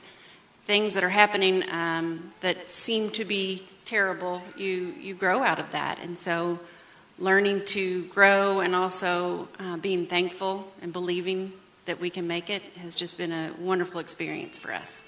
things 0.65 0.95
that 0.95 1.03
are 1.03 1.09
happening 1.09 1.65
um, 1.71 2.33
that 2.41 2.69
seem 2.69 3.11
to 3.11 3.25
be 3.25 3.67
terrible, 3.85 4.43
you, 4.57 4.95
you 5.01 5.15
grow 5.15 5.43
out 5.43 5.59
of 5.59 5.73
that. 5.73 5.99
And 6.01 6.19
so, 6.19 6.61
learning 7.19 7.65
to 7.65 8.05
grow 8.07 8.61
and 8.61 8.75
also 8.75 9.49
uh, 9.59 9.77
being 9.77 10.07
thankful 10.07 10.73
and 10.81 10.93
believing 10.93 11.53
that 11.85 12.01
we 12.01 12.11
can 12.11 12.27
make 12.27 12.49
it 12.49 12.63
has 12.81 12.95
just 12.95 13.19
been 13.19 13.33
a 13.33 13.51
wonderful 13.59 14.01
experience 14.01 14.59
for 14.59 14.73
us. 14.73 15.03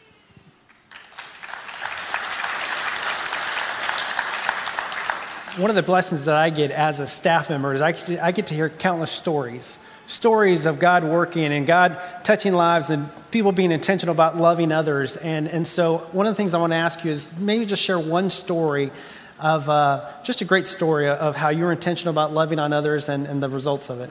One 5.57 5.71
of 5.71 5.77
the 5.77 5.85
blessings 5.85 6.25
that 6.25 6.35
I 6.35 6.51
get 6.51 6.73
as 6.73 6.99
a 6.99 7.07
staff 7.07 7.49
member 7.49 7.73
is 7.75 7.81
I 7.81 7.93
get 7.93 8.07
to, 8.07 8.25
I 8.25 8.33
get 8.33 8.49
to 8.49 8.55
hear 8.55 8.69
countless 8.69 9.13
stories. 9.13 9.79
Stories 10.07 10.67
of 10.67 10.81
God 10.81 11.05
working 11.05 11.45
and 11.45 11.65
God 11.65 11.97
touching 12.25 12.55
lives 12.55 12.91
and 12.91 13.09
people 13.31 13.53
being 13.53 13.71
intentional 13.71 14.13
about 14.13 14.37
loving 14.37 14.73
others. 14.73 15.17
And, 15.17 15.47
and 15.49 15.65
so, 15.65 15.99
one 16.11 16.27
of 16.27 16.33
the 16.33 16.37
things 16.37 16.55
I 16.55 16.59
want 16.59 16.73
to 16.73 16.77
ask 16.77 17.05
you 17.05 17.13
is 17.13 17.39
maybe 17.39 17.67
just 17.67 17.83
share 17.83 18.01
one 18.01 18.31
story 18.31 18.91
of 19.39 19.69
uh, 19.71 20.11
just 20.25 20.43
a 20.43 20.45
great 20.45 20.67
story 20.67 21.09
of 21.09 21.37
how 21.37 21.51
you 21.51 21.65
were 21.65 21.73
intentional 21.73 22.13
about 22.13 22.33
loving 22.33 22.59
on 22.59 22.73
others 22.73 23.09
and, 23.09 23.27
and 23.27 23.43
the 23.43 23.49
results 23.49 23.91
of 23.91 24.01
it. 24.01 24.11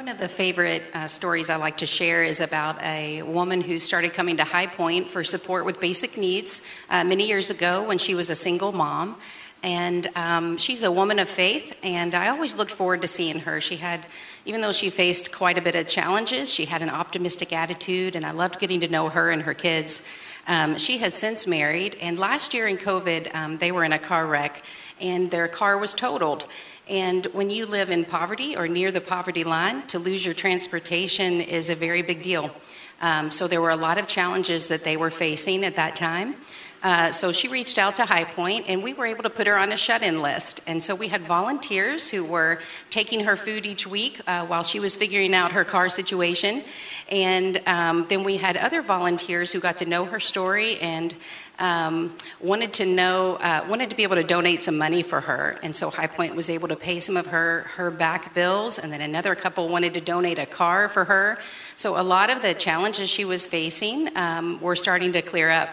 One 0.00 0.08
of 0.08 0.16
the 0.16 0.28
favorite 0.28 0.82
uh, 0.94 1.08
stories 1.08 1.50
I 1.50 1.56
like 1.56 1.76
to 1.76 1.86
share 1.86 2.22
is 2.22 2.40
about 2.40 2.82
a 2.82 3.20
woman 3.20 3.60
who 3.60 3.78
started 3.78 4.14
coming 4.14 4.38
to 4.38 4.44
High 4.44 4.66
Point 4.66 5.10
for 5.10 5.22
support 5.22 5.66
with 5.66 5.78
basic 5.78 6.16
needs 6.16 6.62
uh, 6.88 7.04
many 7.04 7.28
years 7.28 7.50
ago 7.50 7.86
when 7.86 7.98
she 7.98 8.14
was 8.14 8.30
a 8.30 8.34
single 8.34 8.72
mom. 8.72 9.18
And 9.62 10.08
um, 10.16 10.56
she's 10.56 10.84
a 10.84 10.90
woman 10.90 11.18
of 11.18 11.28
faith, 11.28 11.76
and 11.82 12.14
I 12.14 12.28
always 12.28 12.56
looked 12.56 12.72
forward 12.72 13.02
to 13.02 13.08
seeing 13.08 13.40
her. 13.40 13.60
She 13.60 13.76
had, 13.76 14.06
even 14.46 14.62
though 14.62 14.72
she 14.72 14.88
faced 14.88 15.32
quite 15.32 15.58
a 15.58 15.60
bit 15.60 15.74
of 15.74 15.86
challenges, 15.86 16.50
she 16.50 16.64
had 16.64 16.80
an 16.80 16.88
optimistic 16.88 17.52
attitude, 17.52 18.16
and 18.16 18.24
I 18.24 18.30
loved 18.30 18.58
getting 18.58 18.80
to 18.80 18.88
know 18.88 19.10
her 19.10 19.30
and 19.30 19.42
her 19.42 19.52
kids. 19.52 20.00
Um, 20.48 20.78
she 20.78 20.96
has 20.96 21.12
since 21.12 21.46
married, 21.46 21.98
and 22.00 22.18
last 22.18 22.54
year 22.54 22.66
in 22.66 22.78
COVID, 22.78 23.34
um, 23.34 23.58
they 23.58 23.70
were 23.70 23.84
in 23.84 23.92
a 23.92 23.98
car 23.98 24.26
wreck, 24.26 24.64
and 24.98 25.30
their 25.30 25.46
car 25.46 25.76
was 25.76 25.94
totaled. 25.94 26.46
And 26.90 27.24
when 27.26 27.50
you 27.50 27.66
live 27.66 27.88
in 27.88 28.04
poverty 28.04 28.56
or 28.56 28.66
near 28.66 28.90
the 28.90 29.00
poverty 29.00 29.44
line, 29.44 29.86
to 29.86 30.00
lose 30.00 30.24
your 30.24 30.34
transportation 30.34 31.40
is 31.40 31.70
a 31.70 31.76
very 31.76 32.02
big 32.02 32.20
deal. 32.20 32.50
Um, 33.00 33.30
so 33.30 33.46
there 33.46 33.60
were 33.60 33.70
a 33.70 33.76
lot 33.76 33.96
of 33.96 34.08
challenges 34.08 34.66
that 34.68 34.82
they 34.82 34.96
were 34.96 35.10
facing 35.10 35.64
at 35.64 35.76
that 35.76 35.94
time. 35.94 36.34
Uh, 36.82 37.12
so 37.12 37.30
she 37.30 37.46
reached 37.46 37.78
out 37.78 37.96
to 37.96 38.06
High 38.06 38.24
Point, 38.24 38.64
and 38.66 38.82
we 38.82 38.94
were 38.94 39.06
able 39.06 39.22
to 39.22 39.30
put 39.30 39.46
her 39.46 39.56
on 39.56 39.70
a 39.70 39.76
shut-in 39.76 40.20
list. 40.20 40.60
And 40.66 40.82
so 40.82 40.94
we 40.94 41.08
had 41.08 41.20
volunteers 41.20 42.10
who 42.10 42.24
were 42.24 42.58
taking 42.88 43.20
her 43.20 43.36
food 43.36 43.66
each 43.66 43.86
week 43.86 44.20
uh, 44.26 44.46
while 44.46 44.64
she 44.64 44.80
was 44.80 44.96
figuring 44.96 45.34
out 45.34 45.52
her 45.52 45.64
car 45.64 45.90
situation. 45.90 46.64
And 47.08 47.60
um, 47.66 48.06
then 48.08 48.24
we 48.24 48.38
had 48.38 48.56
other 48.56 48.82
volunteers 48.82 49.52
who 49.52 49.60
got 49.60 49.76
to 49.78 49.86
know 49.86 50.06
her 50.06 50.20
story 50.20 50.78
and 50.78 51.14
um, 51.60 52.16
wanted 52.40 52.72
to 52.74 52.86
know, 52.86 53.36
uh, 53.36 53.64
wanted 53.68 53.90
to 53.90 53.96
be 53.96 54.02
able 54.02 54.16
to 54.16 54.24
donate 54.24 54.62
some 54.62 54.78
money 54.78 55.02
for 55.02 55.20
her. 55.20 55.58
And 55.62 55.76
so 55.76 55.90
High 55.90 56.06
Point 56.06 56.34
was 56.34 56.50
able 56.50 56.68
to 56.68 56.76
pay 56.76 56.98
some 57.00 57.16
of 57.16 57.26
her 57.26 57.66
her 57.76 57.90
back 57.90 58.34
bills. 58.34 58.78
And 58.78 58.92
then 58.92 59.00
another 59.00 59.34
couple 59.34 59.68
wanted 59.68 59.94
to 59.94 60.00
donate 60.00 60.38
a 60.38 60.46
car 60.46 60.88
for 60.88 61.04
her. 61.04 61.38
So 61.76 62.00
a 62.00 62.02
lot 62.02 62.30
of 62.30 62.42
the 62.42 62.54
challenges 62.54 63.08
she 63.08 63.24
was 63.24 63.46
facing 63.46 64.08
um, 64.16 64.60
were 64.60 64.76
starting 64.76 65.12
to 65.12 65.22
clear 65.22 65.50
up. 65.50 65.68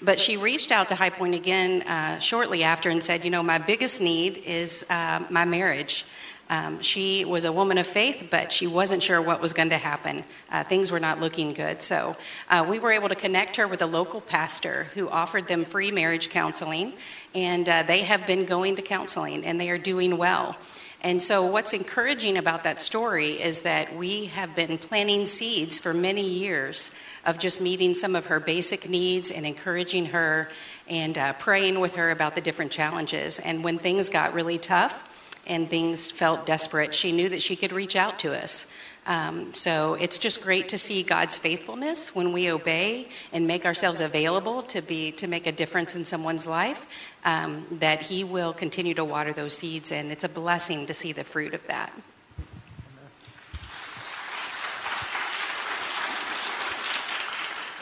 But 0.00 0.20
she 0.20 0.36
reached 0.36 0.70
out 0.70 0.88
to 0.88 0.94
High 0.94 1.10
Point 1.10 1.34
again 1.34 1.82
uh, 1.82 2.18
shortly 2.20 2.62
after 2.62 2.88
and 2.88 3.02
said, 3.02 3.24
You 3.24 3.30
know, 3.30 3.42
my 3.42 3.58
biggest 3.58 4.00
need 4.00 4.38
is 4.38 4.86
uh, 4.88 5.24
my 5.30 5.44
marriage. 5.44 6.04
Um, 6.50 6.82
she 6.82 7.24
was 7.24 7.44
a 7.44 7.52
woman 7.52 7.78
of 7.78 7.86
faith, 7.86 8.28
but 8.30 8.52
she 8.52 8.66
wasn't 8.66 9.02
sure 9.02 9.20
what 9.20 9.40
was 9.40 9.52
going 9.52 9.70
to 9.70 9.78
happen. 9.78 10.24
Uh, 10.50 10.62
things 10.62 10.90
were 10.90 11.00
not 11.00 11.18
looking 11.18 11.54
good. 11.54 11.80
So 11.80 12.16
uh, 12.50 12.66
we 12.68 12.78
were 12.78 12.92
able 12.92 13.08
to 13.08 13.14
connect 13.14 13.56
her 13.56 13.66
with 13.66 13.80
a 13.80 13.86
local 13.86 14.20
pastor 14.20 14.84
who 14.94 15.08
offered 15.08 15.48
them 15.48 15.64
free 15.64 15.90
marriage 15.90 16.28
counseling, 16.28 16.92
and 17.34 17.68
uh, 17.68 17.82
they 17.84 18.02
have 18.02 18.26
been 18.26 18.44
going 18.44 18.76
to 18.76 18.82
counseling 18.82 19.44
and 19.44 19.58
they 19.58 19.70
are 19.70 19.78
doing 19.78 20.18
well. 20.18 20.56
And 21.00 21.22
so, 21.22 21.44
what's 21.44 21.74
encouraging 21.74 22.38
about 22.38 22.64
that 22.64 22.80
story 22.80 23.32
is 23.32 23.60
that 23.60 23.94
we 23.94 24.24
have 24.26 24.54
been 24.56 24.78
planting 24.78 25.26
seeds 25.26 25.78
for 25.78 25.92
many 25.92 26.26
years 26.26 26.96
of 27.26 27.38
just 27.38 27.60
meeting 27.60 27.92
some 27.92 28.16
of 28.16 28.26
her 28.26 28.40
basic 28.40 28.88
needs 28.88 29.30
and 29.30 29.44
encouraging 29.44 30.06
her 30.06 30.48
and 30.88 31.18
uh, 31.18 31.34
praying 31.34 31.78
with 31.80 31.96
her 31.96 32.10
about 32.10 32.34
the 32.34 32.40
different 32.40 32.72
challenges. 32.72 33.38
And 33.38 33.62
when 33.62 33.78
things 33.78 34.08
got 34.08 34.32
really 34.32 34.56
tough 34.56 35.10
and 35.46 35.68
things 35.68 36.10
felt 36.10 36.46
desperate, 36.46 36.94
she 36.94 37.12
knew 37.12 37.28
that 37.28 37.42
she 37.42 37.56
could 37.56 37.72
reach 37.72 37.96
out 37.96 38.18
to 38.20 38.36
us. 38.36 38.66
Um, 39.06 39.52
so 39.52 39.94
it's 39.94 40.18
just 40.18 40.42
great 40.42 40.68
to 40.70 40.78
see 40.78 41.02
God's 41.02 41.36
faithfulness 41.36 42.14
when 42.14 42.32
we 42.32 42.50
obey 42.50 43.08
and 43.32 43.46
make 43.46 43.66
ourselves 43.66 44.00
available 44.00 44.62
to 44.62 44.80
be 44.80 45.12
to 45.12 45.26
make 45.26 45.46
a 45.46 45.52
difference 45.52 45.94
in 45.94 46.06
someone's 46.06 46.46
life. 46.46 46.86
Um, 47.24 47.66
that 47.80 48.02
He 48.02 48.24
will 48.24 48.52
continue 48.54 48.94
to 48.94 49.04
water 49.04 49.32
those 49.32 49.56
seeds, 49.58 49.92
and 49.92 50.10
it's 50.10 50.24
a 50.24 50.28
blessing 50.28 50.86
to 50.86 50.94
see 50.94 51.12
the 51.12 51.24
fruit 51.24 51.52
of 51.52 51.66
that. 51.66 51.92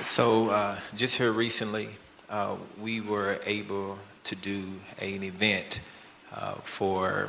So, 0.03 0.51
uh, 0.51 0.77
just 0.97 1.17
here 1.17 1.31
recently, 1.31 1.89
uh, 2.29 2.57
we 2.81 3.01
were 3.01 3.39
able 3.47 3.99
to 4.25 4.35
do 4.35 4.65
an 5.01 5.23
event 5.23 5.81
uh, 6.35 6.55
for 6.55 7.29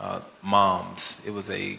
uh, 0.00 0.20
moms. 0.42 1.16
It 1.26 1.32
was 1.32 1.50
a 1.50 1.78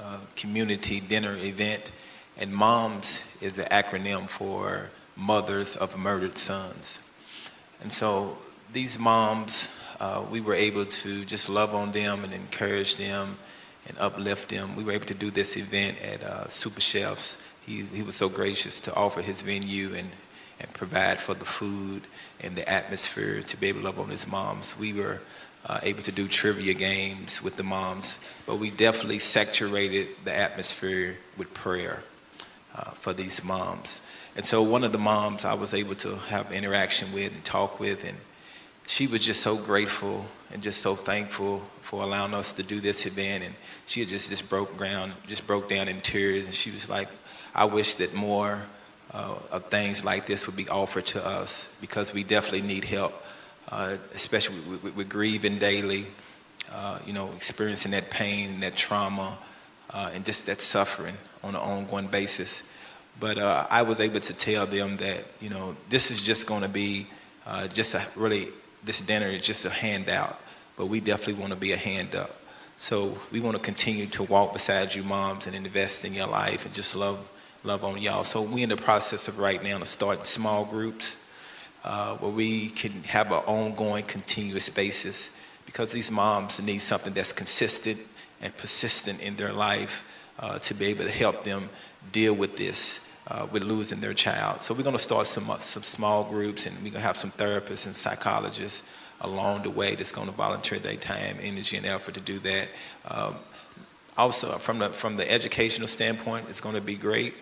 uh, 0.00 0.18
community 0.36 1.00
dinner 1.00 1.36
event, 1.36 1.92
and 2.38 2.52
moms 2.52 3.22
is 3.40 3.58
an 3.58 3.66
acronym 3.66 4.28
for 4.28 4.90
mothers 5.16 5.76
of 5.76 5.96
murdered 5.98 6.36
sons. 6.38 6.98
And 7.82 7.92
so 7.92 8.38
these 8.72 8.98
moms, 8.98 9.70
uh, 10.00 10.24
we 10.30 10.40
were 10.40 10.54
able 10.54 10.86
to 10.86 11.24
just 11.24 11.48
love 11.48 11.74
on 11.74 11.92
them 11.92 12.24
and 12.24 12.32
encourage 12.32 12.96
them 12.96 13.36
and 13.86 13.96
uplift 13.98 14.48
them. 14.48 14.74
We 14.76 14.84
were 14.84 14.92
able 14.92 15.06
to 15.06 15.14
do 15.14 15.30
this 15.30 15.56
event 15.56 16.00
at 16.02 16.22
uh, 16.22 16.48
Super 16.48 16.80
Chefs. 16.80 17.38
He, 17.64 17.82
he 17.92 18.02
was 18.02 18.16
so 18.16 18.28
gracious 18.28 18.80
to 18.82 18.94
offer 18.94 19.22
his 19.22 19.42
venue 19.42 19.94
and, 19.94 20.08
and 20.60 20.72
provide 20.72 21.20
for 21.20 21.34
the 21.34 21.44
food 21.44 22.02
and 22.40 22.56
the 22.56 22.68
atmosphere 22.68 23.42
to 23.42 23.56
be 23.56 23.68
able 23.68 23.80
to 23.80 23.84
love 23.86 24.00
on 24.00 24.08
his 24.08 24.26
moms. 24.26 24.76
We 24.78 24.92
were 24.92 25.20
uh, 25.66 25.80
able 25.82 26.02
to 26.02 26.12
do 26.12 26.28
trivia 26.28 26.74
games 26.74 27.42
with 27.42 27.56
the 27.56 27.62
moms, 27.62 28.18
but 28.46 28.56
we 28.56 28.70
definitely 28.70 29.18
saturated 29.18 30.08
the 30.24 30.34
atmosphere 30.34 31.16
with 31.36 31.52
prayer 31.54 32.02
uh, 32.74 32.90
for 32.90 33.12
these 33.12 33.42
moms. 33.42 34.00
And 34.36 34.44
so 34.44 34.62
one 34.62 34.84
of 34.84 34.92
the 34.92 34.98
moms 34.98 35.44
I 35.44 35.54
was 35.54 35.74
able 35.74 35.94
to 35.96 36.16
have 36.16 36.52
interaction 36.52 37.12
with 37.12 37.32
and 37.32 37.44
talk 37.44 37.80
with, 37.80 38.06
and 38.06 38.18
she 38.86 39.06
was 39.06 39.24
just 39.24 39.42
so 39.42 39.56
grateful 39.56 40.26
and 40.52 40.62
just 40.62 40.82
so 40.82 40.94
thankful 40.94 41.60
for 41.80 42.02
allowing 42.02 42.34
us 42.34 42.52
to 42.54 42.62
do 42.62 42.80
this 42.80 43.06
event. 43.06 43.44
And 43.44 43.54
she 43.86 44.04
just, 44.04 44.30
just 44.30 44.48
broke 44.50 44.76
ground, 44.76 45.12
just 45.26 45.46
broke 45.46 45.68
down 45.68 45.88
in 45.88 46.00
tears, 46.00 46.46
and 46.46 46.54
she 46.54 46.70
was 46.70 46.88
like, 46.88 47.08
I 47.54 47.64
wish 47.64 47.94
that 47.94 48.12
more 48.14 48.60
uh, 49.12 49.36
of 49.52 49.66
things 49.66 50.04
like 50.04 50.26
this 50.26 50.46
would 50.46 50.56
be 50.56 50.68
offered 50.68 51.06
to 51.06 51.24
us 51.24 51.74
because 51.80 52.12
we 52.12 52.24
definitely 52.24 52.66
need 52.66 52.84
help, 52.84 53.23
uh, 53.68 53.96
especially 54.12 54.56
with, 54.94 55.08
grieving 55.08 55.58
daily, 55.58 56.06
uh, 56.72 56.98
you 57.06 57.12
know, 57.12 57.30
experiencing 57.32 57.92
that 57.92 58.10
pain, 58.10 58.60
that 58.60 58.76
trauma, 58.76 59.38
uh, 59.90 60.10
and 60.14 60.24
just 60.24 60.46
that 60.46 60.60
suffering 60.60 61.14
on 61.42 61.54
an 61.54 61.60
ongoing 61.60 62.06
basis. 62.06 62.62
But 63.20 63.38
uh, 63.38 63.66
I 63.70 63.82
was 63.82 64.00
able 64.00 64.20
to 64.20 64.34
tell 64.34 64.66
them 64.66 64.96
that, 64.96 65.24
you 65.40 65.50
know, 65.50 65.76
this 65.88 66.10
is 66.10 66.22
just 66.22 66.46
going 66.46 66.62
to 66.62 66.68
be 66.68 67.06
uh, 67.46 67.68
just 67.68 67.94
a 67.94 68.04
really, 68.16 68.48
this 68.84 69.00
dinner 69.00 69.26
is 69.26 69.44
just 69.44 69.64
a 69.64 69.70
handout, 69.70 70.40
but 70.76 70.86
we 70.86 71.00
definitely 71.00 71.34
want 71.34 71.52
to 71.52 71.58
be 71.58 71.72
a 71.72 71.76
hand 71.76 72.14
up. 72.14 72.34
So 72.76 73.16
we 73.30 73.38
want 73.40 73.56
to 73.56 73.62
continue 73.62 74.06
to 74.06 74.24
walk 74.24 74.52
beside 74.52 74.94
you 74.94 75.04
moms 75.04 75.46
and 75.46 75.54
invest 75.54 76.04
in 76.04 76.12
your 76.12 76.26
life 76.26 76.64
and 76.64 76.74
just 76.74 76.96
love, 76.96 77.28
love 77.62 77.84
on 77.84 78.00
y'all. 78.00 78.24
So 78.24 78.42
we're 78.42 78.64
in 78.64 78.70
the 78.70 78.76
process 78.76 79.28
of 79.28 79.38
right 79.38 79.62
now 79.62 79.78
to 79.78 79.86
start 79.86 80.26
small 80.26 80.64
groups 80.64 81.16
uh, 81.84 82.16
where 82.16 82.30
we 82.30 82.70
can 82.70 83.02
have 83.04 83.30
our 83.32 83.44
ongoing 83.46 84.04
continuous 84.04 84.64
spaces 84.64 85.30
because 85.66 85.92
these 85.92 86.10
moms 86.10 86.60
need 86.60 86.78
something 86.78 87.12
that's 87.12 87.32
consistent 87.32 87.98
and 88.40 88.56
persistent 88.56 89.20
in 89.20 89.36
their 89.36 89.52
life 89.52 90.04
uh, 90.38 90.58
to 90.58 90.74
be 90.74 90.86
able 90.86 91.04
to 91.04 91.10
help 91.10 91.44
them 91.44 91.68
deal 92.12 92.34
with 92.34 92.56
this 92.56 93.00
uh, 93.28 93.46
with 93.50 93.62
losing 93.62 94.00
their 94.00 94.14
child. 94.14 94.62
So 94.62 94.74
we're 94.74 94.82
going 94.82 94.96
to 94.96 95.02
start 95.02 95.26
some, 95.26 95.48
uh, 95.48 95.58
some 95.58 95.82
small 95.82 96.24
groups 96.24 96.66
and 96.66 96.76
we're 96.76 96.90
going 96.90 96.94
to 96.94 97.00
have 97.00 97.16
some 97.16 97.30
therapists 97.30 97.86
and 97.86 97.96
psychologists 97.96 98.82
along 99.20 99.62
the 99.62 99.70
way 99.70 99.94
that's 99.94 100.12
going 100.12 100.28
to 100.28 100.34
volunteer 100.34 100.78
their 100.78 100.96
time, 100.96 101.36
energy, 101.40 101.76
and 101.76 101.86
effort 101.86 102.14
to 102.14 102.20
do 102.20 102.38
that. 102.40 102.68
Um, 103.08 103.36
also, 104.16 104.58
from 104.58 104.78
the, 104.78 104.90
from 104.90 105.16
the 105.16 105.30
educational 105.30 105.88
standpoint, 105.88 106.46
it's 106.48 106.60
going 106.60 106.74
to 106.74 106.80
be 106.80 106.94
great, 106.94 107.34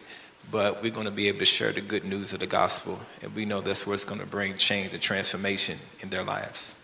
but 0.53 0.82
we're 0.82 0.92
going 0.92 1.07
to 1.07 1.11
be 1.11 1.28
able 1.28 1.38
to 1.38 1.46
share 1.46 1.72
the 1.72 1.80
good 1.80 2.05
news 2.05 2.34
of 2.34 2.40
the 2.40 2.46
gospel, 2.46 3.00
and 3.22 3.34
we 3.34 3.46
know 3.46 3.62
that's 3.62 3.86
what's 3.86 4.05
going 4.05 4.20
to 4.20 4.26
bring 4.26 4.55
change 4.59 4.92
and 4.92 5.03
transformation 5.03 5.78
in 6.00 6.11
their 6.11 6.22
lives. 6.22 6.74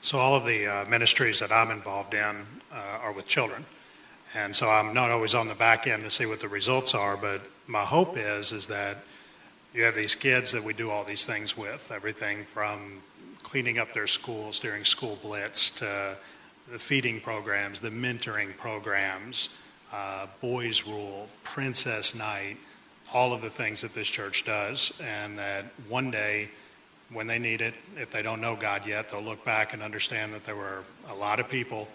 So 0.00 0.18
all 0.18 0.36
of 0.36 0.46
the 0.46 0.66
uh, 0.66 0.84
ministries 0.88 1.40
that 1.40 1.50
I'm 1.50 1.72
involved 1.72 2.14
in 2.14 2.46
uh, 2.72 2.76
are 3.02 3.12
with 3.12 3.26
children. 3.26 3.64
And 4.36 4.54
so 4.54 4.68
I'm 4.68 4.94
not 4.94 5.10
always 5.10 5.34
on 5.34 5.48
the 5.48 5.54
back 5.54 5.88
end 5.88 6.04
to 6.04 6.10
see 6.10 6.26
what 6.26 6.40
the 6.40 6.48
results 6.48 6.94
are, 6.94 7.16
but 7.16 7.40
my 7.66 7.82
hope 7.82 8.16
is 8.16 8.52
is 8.52 8.68
that 8.68 8.98
you 9.72 9.82
have 9.82 9.96
these 9.96 10.14
kids 10.14 10.52
that 10.52 10.62
we 10.62 10.72
do 10.72 10.88
all 10.88 11.02
these 11.02 11.26
things 11.26 11.56
with, 11.56 11.90
everything 11.90 12.44
from 12.44 13.02
cleaning 13.42 13.78
up 13.78 13.92
their 13.92 14.06
schools 14.06 14.60
during 14.60 14.84
school 14.84 15.18
blitz 15.20 15.70
to 15.70 16.16
the 16.70 16.78
feeding 16.78 17.20
programs, 17.20 17.80
the 17.80 17.90
mentoring 17.90 18.56
programs, 18.56 19.62
uh, 19.92 20.26
boys 20.40 20.86
rule, 20.86 21.28
princess 21.42 22.14
night, 22.14 22.56
all 23.12 23.32
of 23.32 23.42
the 23.42 23.50
things 23.50 23.82
that 23.82 23.94
this 23.94 24.08
church 24.08 24.44
does, 24.44 25.00
and 25.04 25.38
that 25.38 25.66
one 25.88 26.10
day 26.10 26.50
when 27.12 27.26
they 27.26 27.38
need 27.38 27.60
it, 27.60 27.74
if 27.96 28.10
they 28.10 28.22
don't 28.22 28.40
know 28.40 28.56
God 28.56 28.86
yet, 28.86 29.10
they'll 29.10 29.22
look 29.22 29.44
back 29.44 29.72
and 29.72 29.82
understand 29.82 30.32
that 30.32 30.44
there 30.44 30.56
were 30.56 30.82
a 31.10 31.14
lot 31.14 31.38
of 31.38 31.48
people, 31.48 31.86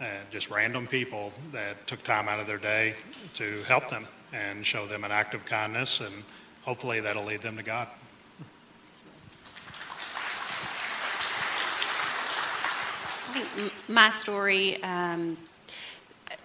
uh, 0.00 0.04
just 0.30 0.50
random 0.50 0.86
people, 0.86 1.32
that 1.52 1.86
took 1.86 2.02
time 2.04 2.28
out 2.28 2.38
of 2.38 2.46
their 2.46 2.58
day 2.58 2.94
to 3.34 3.62
help 3.62 3.88
them 3.88 4.06
and 4.32 4.64
show 4.64 4.86
them 4.86 5.02
an 5.02 5.10
act 5.10 5.34
of 5.34 5.44
kindness, 5.44 6.00
and 6.00 6.24
hopefully 6.62 7.00
that'll 7.00 7.24
lead 7.24 7.42
them 7.42 7.56
to 7.56 7.62
God. 7.62 7.88
I 13.30 13.32
think 13.32 13.72
my 13.88 14.10
story 14.10 14.82
um, 14.82 15.36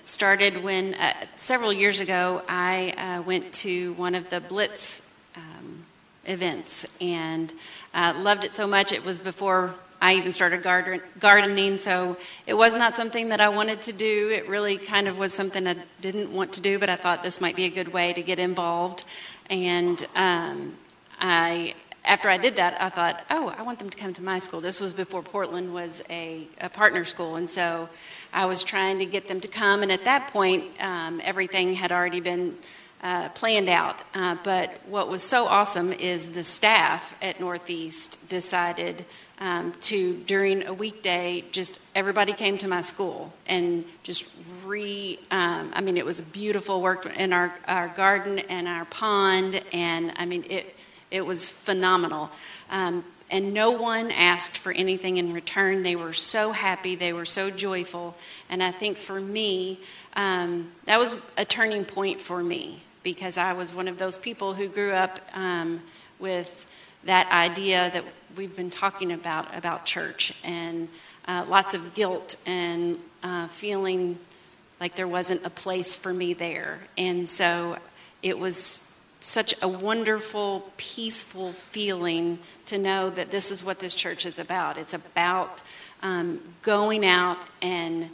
started 0.04 0.64
when 0.64 0.94
uh, 0.94 1.14
several 1.36 1.74
years 1.74 2.00
ago 2.00 2.44
I 2.48 2.94
uh, 2.96 3.24
went 3.24 3.52
to 3.54 3.94
one 3.94 4.14
of 4.14 4.30
the 4.30 4.40
Blitz 4.40 5.12
um, 5.36 5.84
events 6.26 6.86
and 7.02 7.52
uh, 7.96 8.14
loved 8.20 8.44
it 8.44 8.54
so 8.54 8.68
much. 8.68 8.92
It 8.92 9.04
was 9.04 9.20
before 9.20 9.74
I 10.00 10.14
even 10.14 10.32
started 10.32 10.62
garden, 10.62 11.02
gardening, 11.20 11.80
so 11.80 12.18
it 12.46 12.54
was 12.54 12.76
not 12.76 12.94
something 12.94 13.30
that 13.30 13.42
I 13.42 13.50
wanted 13.50 13.82
to 13.82 13.92
do. 13.92 14.30
It 14.30 14.48
really 14.48 14.78
kind 14.78 15.08
of 15.08 15.18
was 15.18 15.34
something 15.34 15.66
I 15.66 15.78
didn't 16.02 16.32
want 16.32 16.54
to 16.54 16.62
do, 16.62 16.78
but 16.78 16.92
I 16.92 16.98
thought 16.98 17.24
this 17.24 17.42
might 17.42 17.56
be 17.56 17.66
a 17.66 17.72
good 17.72 17.94
way 17.94 18.14
to 18.14 18.22
get 18.22 18.38
involved. 18.38 19.06
And 19.50 20.06
um, 20.16 20.78
I, 21.20 21.74
after 22.06 22.30
I 22.30 22.38
did 22.38 22.56
that, 22.56 22.82
I 22.82 22.90
thought, 22.90 23.24
oh, 23.30 23.54
I 23.58 23.64
want 23.64 23.80
them 23.80 23.90
to 23.90 23.98
come 23.98 24.14
to 24.14 24.24
my 24.24 24.40
school. 24.40 24.62
This 24.62 24.80
was 24.80 24.94
before 24.94 25.24
Portland 25.24 25.74
was 25.74 26.04
a, 26.10 26.48
a 26.62 26.70
partner 26.70 27.06
school, 27.06 27.36
and 27.36 27.50
so 27.50 27.90
I 28.32 28.46
was 28.46 28.64
trying 28.64 29.00
to 29.00 29.06
get 29.06 29.28
them 29.28 29.42
to 29.42 29.48
come. 29.48 29.82
And 29.82 29.92
at 29.92 30.06
that 30.06 30.28
point, 30.28 30.66
um, 30.80 31.22
everything 31.24 31.74
had 31.74 31.92
already 31.92 32.22
been 32.22 32.58
uh, 33.02 33.30
planned 33.30 33.70
out. 33.70 34.02
Uh, 34.14 34.36
but 34.44 34.72
what 34.88 35.10
was 35.10 35.22
so 35.22 35.46
awesome 35.46 35.94
is 35.94 36.32
the 36.32 36.44
staff 36.44 37.16
at 37.22 37.40
Northeast 37.40 38.30
decided 38.30 39.06
um, 39.40 39.74
to, 39.82 40.16
during 40.26 40.66
a 40.66 40.74
weekday, 40.74 41.44
just 41.52 41.80
everybody 41.94 42.34
came 42.34 42.58
to 42.58 42.68
my 42.68 42.82
school 42.82 43.34
and 43.48 43.86
just 44.04 44.32
re, 44.66 45.20
um, 45.30 45.72
I 45.74 45.82
mean, 45.82 45.98
it 45.98 46.06
was 46.06 46.22
beautiful 46.22 46.82
work 46.82 47.06
in 47.18 47.34
our, 47.34 47.54
our 47.68 47.90
garden 47.90 48.40
and 48.40 48.68
our 48.68 48.86
pond, 48.86 49.62
and 49.74 50.14
I 50.16 50.26
mean, 50.26 50.46
it, 50.50 50.75
it 51.16 51.26
was 51.26 51.50
phenomenal. 51.50 52.30
Um, 52.70 53.06
and 53.32 53.54
no 53.54 53.72
one 53.72 54.12
asked 54.12 54.58
for 54.58 54.72
anything 54.74 55.16
in 55.16 55.32
return. 55.32 55.82
They 55.82 55.96
were 55.96 56.14
so 56.14 56.52
happy, 56.52 56.96
they 56.96 57.14
were 57.14 57.26
so 57.26 57.50
joyful. 57.50 58.16
And 58.50 58.62
I 58.62 58.72
think 58.72 58.98
for 58.98 59.22
me, 59.22 59.80
um, 60.16 60.72
that 60.86 61.00
was 61.00 61.16
a 61.38 61.46
turning 61.46 61.86
point 61.86 62.20
for 62.20 62.44
me 62.44 62.84
because 63.02 63.38
I 63.38 63.54
was 63.54 63.74
one 63.74 63.88
of 63.88 63.98
those 63.98 64.20
people 64.20 64.54
who 64.54 64.68
grew 64.68 64.92
up 64.92 65.20
um, 65.34 65.82
with 66.20 66.70
that 67.06 67.32
idea 67.32 67.90
that 67.92 68.04
we've 68.36 68.56
been 68.56 68.70
talking 68.70 69.12
about 69.12 69.56
about 69.56 69.86
church 69.86 70.34
and 70.44 70.90
uh, 71.28 71.46
lots 71.48 71.74
of 71.74 71.94
guilt 71.94 72.36
and 72.46 73.00
uh, 73.24 73.48
feeling 73.48 74.20
like 74.82 74.96
there 74.96 75.08
wasn't 75.08 75.46
a 75.46 75.50
place 75.50 75.96
for 75.96 76.14
me 76.14 76.34
there. 76.34 76.80
And 76.98 77.30
so 77.30 77.78
it 78.22 78.38
was 78.38 78.85
such 79.26 79.56
a 79.62 79.68
wonderful, 79.68 80.72
peaceful 80.78 81.52
feeling 81.52 82.40
to 82.68 82.78
know 82.78 83.10
that 83.10 83.32
this 83.32 83.52
is 83.52 83.64
what 83.64 83.80
this 83.80 83.96
church 83.96 84.26
is 84.26 84.38
about. 84.38 84.78
It's 84.78 84.94
about 84.94 85.62
um, 86.04 86.40
going 86.62 87.06
out 87.06 87.40
and 87.62 88.10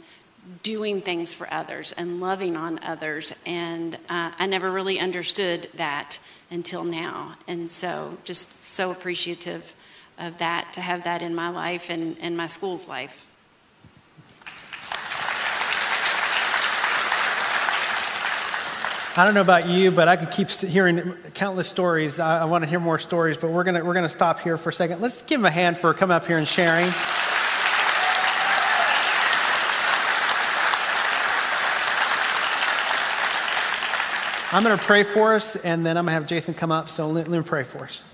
doing 0.62 1.00
things 1.00 1.34
for 1.34 1.46
others 1.52 1.92
and 1.92 2.20
loving 2.20 2.56
on 2.56 2.82
others. 2.82 3.42
And 3.46 3.96
uh, 4.08 4.32
I 4.38 4.46
never 4.46 4.70
really 4.70 4.98
understood 4.98 5.68
that 5.74 6.18
until 6.50 6.84
now. 6.84 7.34
And 7.46 7.70
so, 7.70 8.18
just 8.24 8.66
so 8.68 8.90
appreciative 8.90 9.74
of 10.18 10.38
that 10.38 10.72
to 10.74 10.80
have 10.80 11.04
that 11.04 11.22
in 11.22 11.34
my 11.34 11.48
life 11.48 11.90
and, 11.90 12.16
and 12.20 12.36
my 12.36 12.46
school's 12.46 12.88
life. 12.88 13.26
I 19.14 19.26
don't 19.26 19.34
know 19.34 19.42
about 19.42 19.68
you, 19.68 19.90
but 19.90 20.08
I 20.08 20.16
could 20.16 20.30
keep 20.30 20.48
hearing 20.48 21.12
countless 21.34 21.68
stories. 21.68 22.18
I, 22.18 22.40
I 22.40 22.44
want 22.46 22.64
to 22.64 22.70
hear 22.70 22.80
more 22.80 22.98
stories, 22.98 23.36
but 23.36 23.50
we're 23.50 23.62
going 23.62 23.84
we're 23.84 23.92
gonna 23.92 24.08
stop 24.08 24.40
here 24.40 24.56
for 24.56 24.70
a 24.70 24.72
second. 24.72 25.02
Let's 25.02 25.20
give 25.20 25.38
them 25.38 25.44
a 25.44 25.50
hand 25.50 25.76
for 25.76 25.92
coming 25.92 26.14
up 26.14 26.26
here 26.26 26.38
and 26.38 26.48
sharing. 26.48 26.90
I'm 34.54 34.62
going 34.62 34.78
to 34.78 34.84
pray 34.84 35.02
for 35.02 35.34
us, 35.34 35.56
and 35.56 35.84
then 35.84 35.96
I'm 35.96 36.04
going 36.04 36.12
to 36.12 36.20
have 36.20 36.26
Jason 36.26 36.52
come 36.52 36.70
up. 36.70 36.90
So 36.90 37.08
let, 37.08 37.26
let 37.26 37.38
me 37.38 37.44
pray 37.44 37.62
for 37.62 37.84
us. 37.84 38.04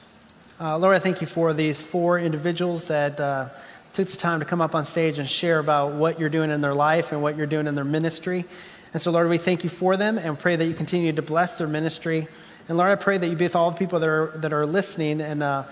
Uh, 0.61 0.79
Lord, 0.79 0.95
I 0.95 1.01
thank 1.01 1.21
you 1.21 1.27
for 1.27 1.53
these 1.53 1.83
four 1.83 2.21
individuals 2.21 2.87
that 2.89 3.19
uh, 3.19 3.49
took 3.93 4.07
the 4.07 4.17
time 4.17 4.39
to 4.39 4.47
come 4.47 4.61
up 4.61 4.77
on 4.77 4.85
stage 4.85 5.19
and 5.19 5.29
share 5.29 5.59
about 5.59 5.95
what 5.95 6.21
you're 6.21 6.29
doing 6.29 6.51
in 6.51 6.61
their 6.61 6.75
life 6.75 7.11
and 7.11 7.23
what 7.23 7.37
you're 7.37 7.49
doing 7.49 7.67
in 7.67 7.75
their 7.75 7.85
ministry. 7.85 8.45
And 8.93 9.03
so, 9.03 9.11
Lord, 9.11 9.29
we 9.29 9.39
thank 9.39 9.65
you 9.65 9.71
for 9.71 9.97
them 9.97 10.19
and 10.19 10.39
pray 10.39 10.57
that 10.57 10.65
you 10.65 10.75
continue 10.75 11.13
to 11.13 11.23
bless 11.23 11.59
their 11.59 11.69
ministry. 11.69 12.27
And 12.69 12.79
Lord, 12.79 12.91
I 12.91 12.97
pray 12.97 13.19
that 13.19 13.27
you 13.27 13.37
be 13.37 13.45
with 13.45 13.57
all 13.57 13.71
the 13.71 13.77
people 13.77 14.01
that 14.01 14.09
are, 14.09 14.33
that 14.37 14.53
are 14.53 14.67
listening 14.67 15.21
and 15.21 15.43
uh, 15.43 15.65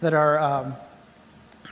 that 0.00 0.14
are 0.14 0.38
um, 0.38 0.76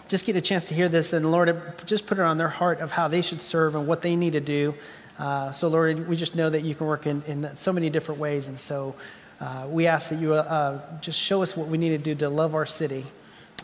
just 0.09 0.26
get 0.26 0.36
a 0.36 0.40
chance 0.40 0.66
to 0.66 0.74
hear 0.74 0.88
this. 0.88 1.12
And 1.12 1.30
Lord, 1.30 1.57
just 1.86 2.07
put 2.07 2.18
it 2.18 2.22
on 2.22 2.38
their 2.38 2.49
heart 2.49 2.80
of 2.80 2.92
how 2.92 3.09
they 3.09 3.22
should 3.22 3.40
serve 3.40 3.74
and 3.74 3.86
what 3.86 4.03
they 4.03 4.16
need 4.16 4.32
to 4.34 4.40
do. 4.40 4.74
Uh, 5.18 5.51
so, 5.53 5.68
Lord, 5.68 6.09
we 6.09 6.16
just 6.16 6.34
know 6.34 6.51
that 6.51 6.62
you 6.62 6.74
can 6.74 6.86
work 6.86 7.07
in, 7.07 7.22
in 7.26 7.57
so 7.57 7.72
many 7.72 7.88
different 7.90 8.20
ways. 8.20 8.49
And 8.49 8.59
so, 8.59 8.95
uh, 9.40 9.66
we 9.68 9.86
ask 9.86 10.11
that 10.11 10.18
you 10.18 10.34
uh, 10.34 10.80
just 11.01 11.20
show 11.20 11.42
us 11.42 11.57
what 11.57 11.68
we 11.68 11.78
need 11.78 11.90
to 11.90 11.99
do 11.99 12.14
to 12.16 12.28
love 12.28 12.55
our 12.55 12.66
city. 12.66 13.05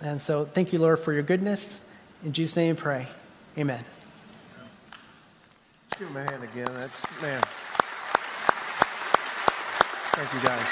And 0.02 0.20
so, 0.20 0.44
thank 0.44 0.72
you, 0.72 0.78
Lord, 0.78 0.98
for 0.98 1.12
your 1.12 1.22
goodness. 1.22 1.84
In 2.24 2.32
Jesus' 2.32 2.56
name, 2.56 2.76
pray. 2.76 3.08
Amen. 3.58 3.82
Give 6.00 6.08
him 6.08 6.16
a 6.16 6.30
hand 6.30 6.42
again. 6.42 6.68
That's, 6.72 7.20
man. 7.20 7.42
Thank 10.12 10.32
you, 10.32 10.40
guys. 10.48 10.66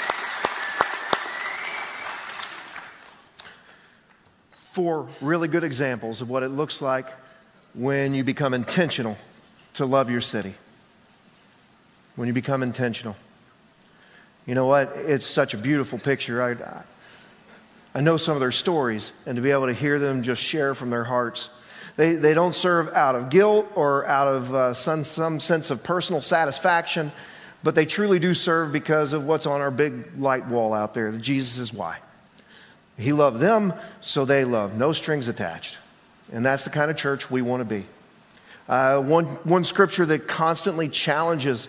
Four 4.71 5.07
really 5.21 5.47
good 5.47 5.63
examples 5.63 6.21
of 6.21 6.31
what 6.31 6.41
it 6.41 6.47
looks 6.47 6.81
like 6.81 7.09
when 7.75 8.15
you 8.15 8.23
become 8.23 8.55
intentional 8.55 9.19
to 9.73 9.85
love 9.85 10.09
your 10.09 10.21
city. 10.21 10.55
When 12.15 12.27
you 12.27 12.33
become 12.33 12.63
intentional. 12.63 13.15
You 14.47 14.55
know 14.55 14.65
what? 14.65 14.93
It's 14.95 15.27
such 15.27 15.53
a 15.53 15.57
beautiful 15.57 15.99
picture. 15.99 16.41
I, 16.41 16.83
I 17.93 18.01
know 18.01 18.17
some 18.17 18.33
of 18.33 18.39
their 18.39 18.49
stories, 18.49 19.11
and 19.27 19.35
to 19.35 19.43
be 19.43 19.51
able 19.51 19.67
to 19.67 19.73
hear 19.73 19.99
them 19.99 20.23
just 20.23 20.41
share 20.41 20.73
from 20.73 20.89
their 20.89 21.03
hearts. 21.03 21.51
They, 21.95 22.15
they 22.15 22.33
don't 22.33 22.55
serve 22.55 22.89
out 22.89 23.15
of 23.15 23.29
guilt 23.29 23.71
or 23.75 24.05
out 24.05 24.27
of 24.27 24.55
uh, 24.55 24.73
some, 24.73 25.03
some 25.03 25.39
sense 25.39 25.69
of 25.69 25.83
personal 25.83 26.21
satisfaction, 26.21 27.11
but 27.63 27.75
they 27.75 27.85
truly 27.85 28.19
do 28.19 28.33
serve 28.33 28.71
because 28.71 29.13
of 29.13 29.25
what's 29.25 29.45
on 29.45 29.61
our 29.61 29.71
big 29.71 30.17
light 30.17 30.47
wall 30.47 30.73
out 30.73 30.93
there. 30.93 31.11
Jesus 31.13 31.57
is 31.57 31.73
why. 31.73 31.97
He 32.97 33.13
loved 33.13 33.39
them, 33.39 33.73
so 34.01 34.25
they 34.25 34.43
love. 34.43 34.77
No 34.77 34.91
strings 34.91 35.27
attached. 35.27 35.77
And 36.31 36.45
that's 36.45 36.63
the 36.63 36.69
kind 36.69 36.91
of 36.91 36.97
church 36.97 37.31
we 37.31 37.41
want 37.41 37.61
to 37.61 37.65
be. 37.65 37.85
Uh, 38.67 39.01
one, 39.01 39.25
one 39.25 39.63
scripture 39.63 40.05
that 40.05 40.27
constantly 40.27 40.89
challenges 40.89 41.67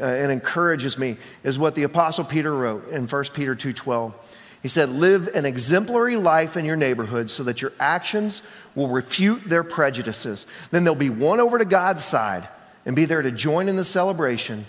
uh, 0.00 0.04
and 0.04 0.32
encourages 0.32 0.98
me 0.98 1.18
is 1.44 1.58
what 1.58 1.74
the 1.74 1.82
apostle 1.82 2.24
peter 2.24 2.52
wrote 2.52 2.88
in 2.88 3.06
1 3.06 3.24
peter 3.34 3.54
2.12 3.54 4.14
he 4.62 4.68
said 4.68 4.88
live 4.88 5.28
an 5.34 5.44
exemplary 5.44 6.16
life 6.16 6.56
in 6.56 6.64
your 6.64 6.76
neighborhood 6.76 7.30
so 7.30 7.42
that 7.42 7.60
your 7.60 7.72
actions 7.80 8.42
will 8.74 8.88
refute 8.88 9.48
their 9.48 9.64
prejudices 9.64 10.46
then 10.70 10.84
they'll 10.84 10.94
be 10.94 11.10
won 11.10 11.40
over 11.40 11.58
to 11.58 11.64
god's 11.64 12.04
side 12.04 12.48
and 12.86 12.96
be 12.96 13.04
there 13.04 13.22
to 13.22 13.30
join 13.30 13.68
in 13.68 13.76
the 13.76 13.84
celebration 13.84 14.66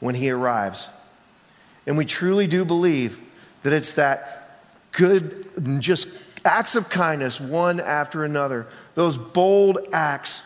when 0.00 0.14
he 0.14 0.30
arrives 0.30 0.88
and 1.86 1.96
we 1.96 2.04
truly 2.04 2.46
do 2.46 2.64
believe 2.64 3.18
that 3.62 3.72
it's 3.72 3.94
that 3.94 4.60
good 4.92 5.80
just 5.80 6.08
acts 6.44 6.76
of 6.76 6.88
kindness 6.88 7.40
one 7.40 7.80
after 7.80 8.24
another 8.24 8.66
those 8.94 9.16
bold 9.16 9.78
acts 9.92 10.42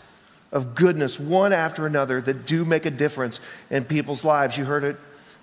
of 0.52 0.74
goodness, 0.74 1.20
one 1.20 1.52
after 1.52 1.86
another, 1.86 2.20
that 2.20 2.46
do 2.46 2.64
make 2.64 2.86
a 2.86 2.90
difference 2.90 3.40
in 3.70 3.84
people's 3.84 4.24
lives. 4.24 4.56
You 4.56 4.64
heard 4.64 4.84
it, 4.84 4.96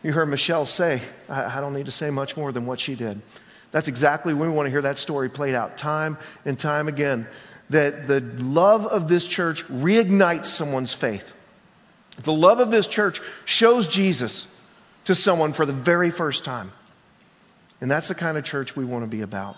you 0.05 0.13
heard 0.13 0.27
Michelle 0.27 0.67
say, 0.67 1.01
I, 1.27 1.57
I 1.57 1.59
don't 1.59 1.73
need 1.73 1.87
to 1.87 1.91
say 1.91 2.11
much 2.11 2.37
more 2.37 2.51
than 2.51 2.67
what 2.67 2.79
she 2.79 2.93
did. 2.93 3.19
That's 3.71 3.87
exactly 3.87 4.35
when 4.35 4.51
we 4.51 4.55
want 4.55 4.67
to 4.67 4.69
hear 4.69 4.83
that 4.83 4.99
story 4.99 5.31
played 5.31 5.55
out 5.55 5.79
time 5.79 6.19
and 6.45 6.59
time 6.59 6.87
again. 6.87 7.25
That 7.71 8.05
the 8.05 8.21
love 8.37 8.85
of 8.85 9.07
this 9.07 9.27
church 9.27 9.65
reignites 9.67 10.45
someone's 10.45 10.93
faith. 10.93 11.33
The 12.21 12.31
love 12.31 12.59
of 12.59 12.69
this 12.69 12.85
church 12.85 13.19
shows 13.45 13.87
Jesus 13.87 14.45
to 15.05 15.15
someone 15.15 15.53
for 15.53 15.65
the 15.65 15.73
very 15.73 16.11
first 16.11 16.45
time. 16.45 16.71
And 17.81 17.89
that's 17.89 18.07
the 18.07 18.15
kind 18.15 18.37
of 18.37 18.43
church 18.43 18.75
we 18.75 18.85
want 18.85 19.03
to 19.03 19.09
be 19.09 19.23
about. 19.23 19.55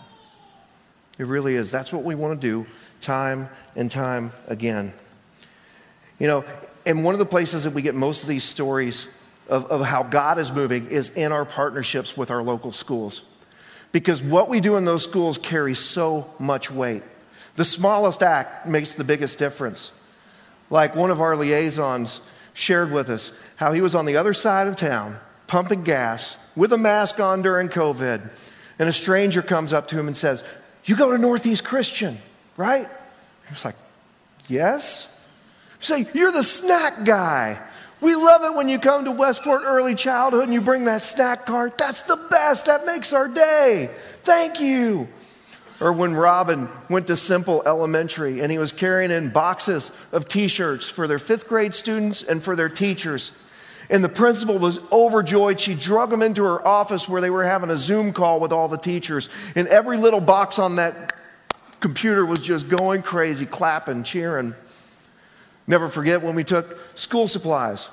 It 1.20 1.26
really 1.26 1.56
is. 1.56 1.72
That's 1.72 1.92
what 1.92 2.06
we 2.06 2.16
want 2.16 2.40
to 2.40 2.48
do 2.48 2.66
time 3.02 3.50
and 3.76 3.92
time 3.92 4.32
again. 4.48 4.94
You 6.20 6.28
know, 6.28 6.46
and 6.86 7.04
one 7.04 7.14
of 7.14 7.20
the 7.20 7.26
places 7.26 7.66
that 7.66 7.74
we 7.74 7.82
get 7.82 7.96
most 7.96 8.22
of 8.22 8.30
these 8.30 8.46
stories 8.46 9.08
of, 9.48 9.66
of 9.66 9.86
how 9.86 10.04
God 10.04 10.40
is 10.40 10.52
moving 10.52 10.88
is 10.88 11.10
in 11.10 11.32
our 11.32 11.46
partnerships 11.46 12.16
with 12.16 12.32
our 12.32 12.44
local 12.44 12.72
schools. 12.72 13.22
Because 13.92 14.22
what 14.22 14.50
we 14.50 14.60
do 14.60 14.76
in 14.76 14.86
those 14.86 15.04
schools 15.04 15.38
carries 15.38 15.80
so 15.80 16.32
much 16.40 16.70
weight. 16.70 17.04
The 17.56 17.66
smallest 17.66 18.22
act 18.22 18.68
makes 18.68 18.96
the 18.96 19.04
biggest 19.04 19.40
difference. 19.40 19.92
Like 20.70 20.96
one 20.96 21.12
of 21.12 21.22
our 21.22 21.36
liaisons 21.36 22.22
shared 22.54 22.92
with 22.92 23.10
us 23.10 23.32
how 23.56 23.72
he 23.72 23.82
was 23.82 23.96
on 23.96 24.06
the 24.06 24.18
other 24.18 24.34
side 24.34 24.68
of 24.68 24.76
town 24.76 25.20
pumping 25.48 25.84
gas 25.84 26.36
with 26.56 26.74
a 26.74 26.78
mask 26.78 27.20
on 27.20 27.42
during 27.42 27.70
COVID, 27.70 28.30
and 28.80 28.90
a 28.90 28.94
stranger 28.94 29.42
comes 29.42 29.74
up 29.74 29.88
to 29.88 30.00
him 30.00 30.08
and 30.08 30.16
says, 30.16 30.44
You 30.86 30.96
go 30.96 31.12
to 31.12 31.18
Northeast 31.18 31.64
Christian, 31.64 32.18
right? 32.58 32.86
He 32.86 33.50
was 33.50 33.66
like, 33.66 33.76
Yes. 34.48 35.14
Say, 35.80 36.08
you're 36.14 36.32
the 36.32 36.44
snack 36.44 37.06
guy. 37.06 37.60
We 38.00 38.16
love 38.16 38.44
it 38.44 38.54
when 38.54 38.70
you 38.70 38.78
come 38.78 39.06
to 39.06 39.12
Westport 39.12 39.64
Early 39.66 39.96
Childhood 39.96 40.44
and 40.44 40.54
you 40.54 40.62
bring 40.62 40.86
that 40.86 41.02
snack 41.02 41.46
cart. 41.46 41.78
That's 41.78 42.04
the 42.04 42.16
best. 42.16 42.66
That 42.68 42.86
makes 42.86 43.12
our 43.12 43.28
day. 43.28 43.90
Thank 44.24 44.60
you. 44.60 45.08
Or 45.80 45.94
when 45.94 46.14
Robin 46.14 46.70
went 46.90 47.08
to 47.08 47.16
Semple 47.16 47.64
Elementary 47.66 48.42
and 48.42 48.52
he 48.52 48.58
was 48.58 48.72
carrying 48.72 49.12
in 49.12 49.30
boxes 49.30 49.92
of 50.12 50.28
t 50.28 50.48
shirts 50.48 50.90
for 50.90 51.08
their 51.08 51.20
fifth 51.20 51.48
grade 51.48 51.74
students 51.74 52.24
and 52.24 52.42
for 52.42 52.56
their 52.56 52.70
teachers. 52.70 53.32
And 53.90 54.04
the 54.04 54.10
principal 54.10 54.60
was 54.60 54.80
overjoyed. 54.92 55.60
She 55.60 55.74
drug 55.74 56.10
them 56.10 56.22
into 56.22 56.44
her 56.44 56.66
office 56.68 57.08
where 57.08 57.22
they 57.22 57.30
were 57.30 57.46
having 57.46 57.70
a 57.70 57.78
Zoom 57.78 58.12
call 58.12 58.40
with 58.40 58.52
all 58.52 58.68
the 58.68 58.78
teachers. 58.78 59.30
And 59.56 59.68
every 59.68 59.98
little 59.98 60.20
box 60.20 60.60
on 60.60 60.76
that 60.76 61.16
computer 61.80 62.26
was 62.26 62.40
just 62.40 62.70
going 62.70 63.02
crazy, 63.02 63.46
clapping, 63.46 64.04
cheering. 64.04 64.56
Never 65.68 65.90
forget 65.90 66.22
when 66.22 66.34
we 66.34 66.46
took 66.46 66.78
school 66.98 67.28
supplies 67.28 67.90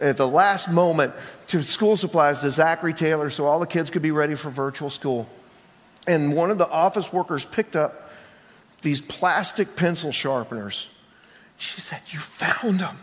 at 0.00 0.16
the 0.16 0.28
last 0.28 0.70
moment 0.70 1.12
to 1.48 1.62
school 1.62 1.96
supplies 1.96 2.40
to 2.40 2.50
Zachary 2.50 2.92
Taylor 2.92 3.30
so 3.30 3.46
all 3.46 3.58
the 3.58 3.66
kids 3.66 3.90
could 3.90 4.02
be 4.02 4.10
ready 4.10 4.34
for 4.34 4.50
virtual 4.50 4.90
school. 4.90 5.28
And 6.06 6.36
one 6.36 6.50
of 6.50 6.58
the 6.58 6.68
office 6.68 7.12
workers 7.12 7.44
picked 7.44 7.76
up 7.76 8.10
these 8.82 9.00
plastic 9.00 9.74
pencil 9.76 10.12
sharpeners. 10.12 10.88
She 11.56 11.80
said, 11.80 12.02
You 12.08 12.18
found 12.18 12.80
them. 12.80 12.98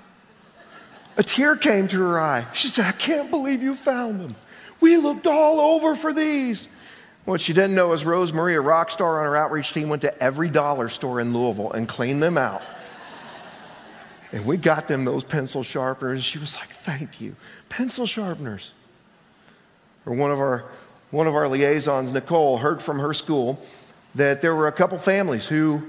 A 1.18 1.24
tear 1.24 1.56
came 1.56 1.88
to 1.88 2.00
her 2.00 2.20
eye. 2.20 2.46
She 2.54 2.68
said, 2.68 2.86
I 2.86 2.92
can't 2.92 3.30
believe 3.30 3.64
you 3.64 3.76
found 3.76 4.22
them. 4.22 4.36
We 4.80 4.98
looked 4.98 5.28
all 5.28 5.60
over 5.60 5.96
for 5.96 6.14
these. 6.14 6.68
What 7.26 7.42
she 7.42 7.54
didn't 7.54 7.76
know 7.76 7.94
is 7.94 8.06
Rose 8.06 8.34
Marie, 8.34 8.56
a 8.56 8.62
rock 8.62 8.90
star 8.90 9.20
on 9.20 9.26
her 9.26 9.36
outreach 9.36 9.74
team, 9.74 9.90
went 9.90 10.02
to 10.04 10.24
every 10.24 10.50
dollar 10.50 10.90
store 10.90 11.20
in 11.20 11.34
Louisville 11.34 11.72
and 11.72 11.88
cleaned 11.88 12.24
them 12.24 12.38
out. 12.38 12.62
And 14.32 14.46
we 14.46 14.58
got 14.58 14.88
them 14.88 15.06
those 15.06 15.24
pencil 15.24 15.64
sharpeners. 15.64 16.24
She 16.24 16.40
was 16.40 16.56
like, 16.56 16.70
thank 16.70 17.20
you. 17.20 17.36
Pencil 17.70 18.06
sharpeners. 18.06 18.72
Or 20.06 20.14
one 20.14 20.32
of 20.32 20.40
our, 20.40 20.66
one 21.12 21.28
of 21.28 21.36
our 21.36 21.48
liaisons, 21.48 22.12
Nicole, 22.12 22.58
heard 22.58 22.82
from 22.82 23.00
her 23.00 23.14
school 23.14 23.60
that 24.16 24.42
there 24.42 24.56
were 24.56 24.68
a 24.68 24.72
couple 24.72 24.98
families 24.98 25.48
who, 25.48 25.84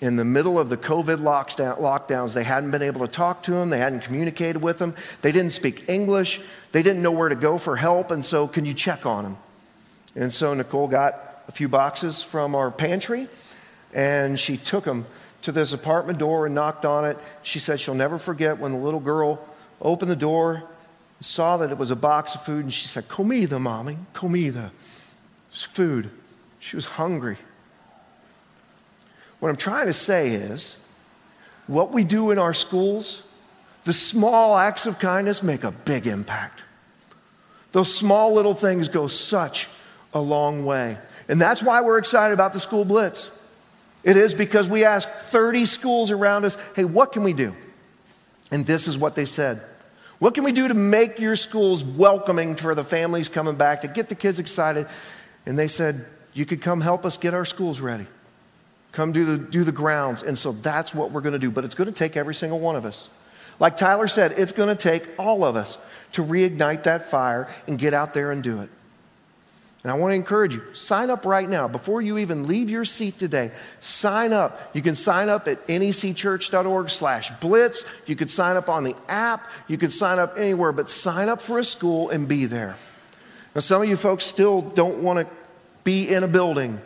in 0.00 0.16
the 0.16 0.24
middle 0.24 0.58
of 0.58 0.68
the 0.68 0.76
COVID 0.76 1.18
lockdowns, 1.18 2.34
they 2.34 2.44
hadn't 2.44 2.70
been 2.70 2.82
able 2.82 3.06
to 3.06 3.12
talk 3.12 3.42
to 3.44 3.52
them, 3.52 3.70
they 3.70 3.78
hadn't 3.78 4.00
communicated 4.00 4.62
with 4.62 4.78
them, 4.78 4.94
they 5.22 5.32
didn't 5.32 5.52
speak 5.52 5.88
English, 5.88 6.40
they 6.72 6.82
didn't 6.82 7.02
know 7.02 7.10
where 7.12 7.28
to 7.28 7.34
go 7.34 7.58
for 7.58 7.76
help, 7.76 8.10
and 8.10 8.24
so 8.24 8.48
can 8.48 8.64
you 8.64 8.74
check 8.74 9.04
on 9.06 9.24
them? 9.24 9.36
And 10.16 10.32
so 10.32 10.54
Nicole 10.54 10.88
got 10.88 11.42
a 11.48 11.52
few 11.52 11.68
boxes 11.68 12.22
from 12.22 12.54
our 12.54 12.70
pantry 12.70 13.28
and 13.92 14.38
she 14.38 14.56
took 14.56 14.84
them 14.84 15.06
to 15.44 15.52
this 15.52 15.74
apartment 15.74 16.18
door 16.18 16.46
and 16.46 16.54
knocked 16.54 16.86
on 16.86 17.04
it. 17.04 17.18
She 17.42 17.58
said 17.58 17.78
she'll 17.78 17.94
never 17.94 18.16
forget 18.16 18.58
when 18.58 18.72
the 18.72 18.78
little 18.78 19.00
girl 19.00 19.46
opened 19.80 20.10
the 20.10 20.16
door, 20.16 20.54
and 20.54 20.64
saw 21.24 21.58
that 21.58 21.70
it 21.70 21.76
was 21.76 21.90
a 21.90 21.96
box 21.96 22.34
of 22.34 22.42
food, 22.42 22.64
and 22.64 22.72
she 22.72 22.88
said, 22.88 23.08
Comida, 23.08 23.58
mommy, 23.58 23.98
comida. 24.14 24.72
It's 25.50 25.62
food. 25.62 26.10
She 26.60 26.76
was 26.76 26.86
hungry. 26.86 27.36
What 29.40 29.50
I'm 29.50 29.56
trying 29.56 29.86
to 29.86 29.92
say 29.92 30.30
is, 30.30 30.76
what 31.66 31.92
we 31.92 32.04
do 32.04 32.30
in 32.30 32.38
our 32.38 32.54
schools, 32.54 33.22
the 33.84 33.92
small 33.92 34.56
acts 34.56 34.86
of 34.86 34.98
kindness 34.98 35.42
make 35.42 35.62
a 35.64 35.70
big 35.70 36.06
impact. 36.06 36.62
Those 37.72 37.94
small 37.94 38.32
little 38.32 38.54
things 38.54 38.88
go 38.88 39.08
such 39.08 39.68
a 40.14 40.20
long 40.20 40.64
way. 40.64 40.96
And 41.28 41.38
that's 41.38 41.62
why 41.62 41.82
we're 41.82 41.98
excited 41.98 42.32
about 42.32 42.54
the 42.54 42.60
school 42.60 42.86
blitz. 42.86 43.30
It 44.04 44.16
is 44.16 44.34
because 44.34 44.68
we 44.68 44.84
asked 44.84 45.08
30 45.08 45.66
schools 45.66 46.10
around 46.10 46.44
us, 46.44 46.56
hey, 46.76 46.84
what 46.84 47.12
can 47.12 47.22
we 47.22 47.32
do? 47.32 47.54
And 48.50 48.66
this 48.66 48.86
is 48.86 48.98
what 48.98 49.14
they 49.14 49.24
said. 49.24 49.62
What 50.18 50.34
can 50.34 50.44
we 50.44 50.52
do 50.52 50.68
to 50.68 50.74
make 50.74 51.18
your 51.18 51.36
schools 51.36 51.84
welcoming 51.84 52.54
for 52.56 52.74
the 52.74 52.84
families 52.84 53.28
coming 53.28 53.56
back, 53.56 53.80
to 53.80 53.88
get 53.88 54.08
the 54.08 54.14
kids 54.14 54.38
excited? 54.38 54.86
And 55.46 55.58
they 55.58 55.68
said, 55.68 56.04
you 56.34 56.46
could 56.46 56.62
come 56.62 56.80
help 56.80 57.04
us 57.04 57.16
get 57.16 57.34
our 57.34 57.44
schools 57.44 57.80
ready. 57.80 58.06
Come 58.92 59.12
do 59.12 59.24
the, 59.24 59.38
do 59.38 59.64
the 59.64 59.72
grounds. 59.72 60.22
And 60.22 60.38
so 60.38 60.52
that's 60.52 60.94
what 60.94 61.10
we're 61.10 61.20
going 61.20 61.32
to 61.32 61.38
do. 61.38 61.50
But 61.50 61.64
it's 61.64 61.74
going 61.74 61.86
to 61.86 61.92
take 61.92 62.16
every 62.16 62.34
single 62.34 62.60
one 62.60 62.76
of 62.76 62.86
us. 62.86 63.08
Like 63.58 63.76
Tyler 63.76 64.08
said, 64.08 64.34
it's 64.36 64.52
going 64.52 64.68
to 64.68 64.80
take 64.80 65.08
all 65.18 65.44
of 65.44 65.56
us 65.56 65.78
to 66.12 66.22
reignite 66.22 66.84
that 66.84 67.08
fire 67.08 67.48
and 67.66 67.78
get 67.78 67.94
out 67.94 68.14
there 68.14 68.30
and 68.30 68.42
do 68.42 68.60
it. 68.60 68.68
And 69.84 69.92
I 69.92 69.96
want 69.96 70.12
to 70.12 70.16
encourage 70.16 70.54
you 70.54 70.62
sign 70.72 71.10
up 71.10 71.26
right 71.26 71.46
now. 71.46 71.68
Before 71.68 72.00
you 72.00 72.16
even 72.16 72.44
leave 72.44 72.70
your 72.70 72.86
seat 72.86 73.18
today, 73.18 73.52
sign 73.80 74.32
up. 74.32 74.70
You 74.74 74.80
can 74.80 74.94
sign 74.94 75.28
up 75.28 75.46
at 75.46 75.66
necchurch.org 75.66 76.88
slash 76.88 77.30
blitz. 77.32 77.84
You 78.06 78.16
could 78.16 78.30
sign 78.30 78.56
up 78.56 78.70
on 78.70 78.84
the 78.84 78.96
app. 79.08 79.42
You 79.68 79.76
could 79.76 79.92
sign 79.92 80.18
up 80.18 80.38
anywhere, 80.38 80.72
but 80.72 80.88
sign 80.88 81.28
up 81.28 81.42
for 81.42 81.58
a 81.58 81.64
school 81.64 82.08
and 82.08 82.26
be 82.26 82.46
there. 82.46 82.76
Now, 83.54 83.60
some 83.60 83.82
of 83.82 83.88
you 83.88 83.98
folks 83.98 84.24
still 84.24 84.62
don't 84.62 85.02
want 85.02 85.28
to 85.28 85.34
be 85.84 86.08
in 86.08 86.24
a 86.24 86.28
building. 86.28 86.80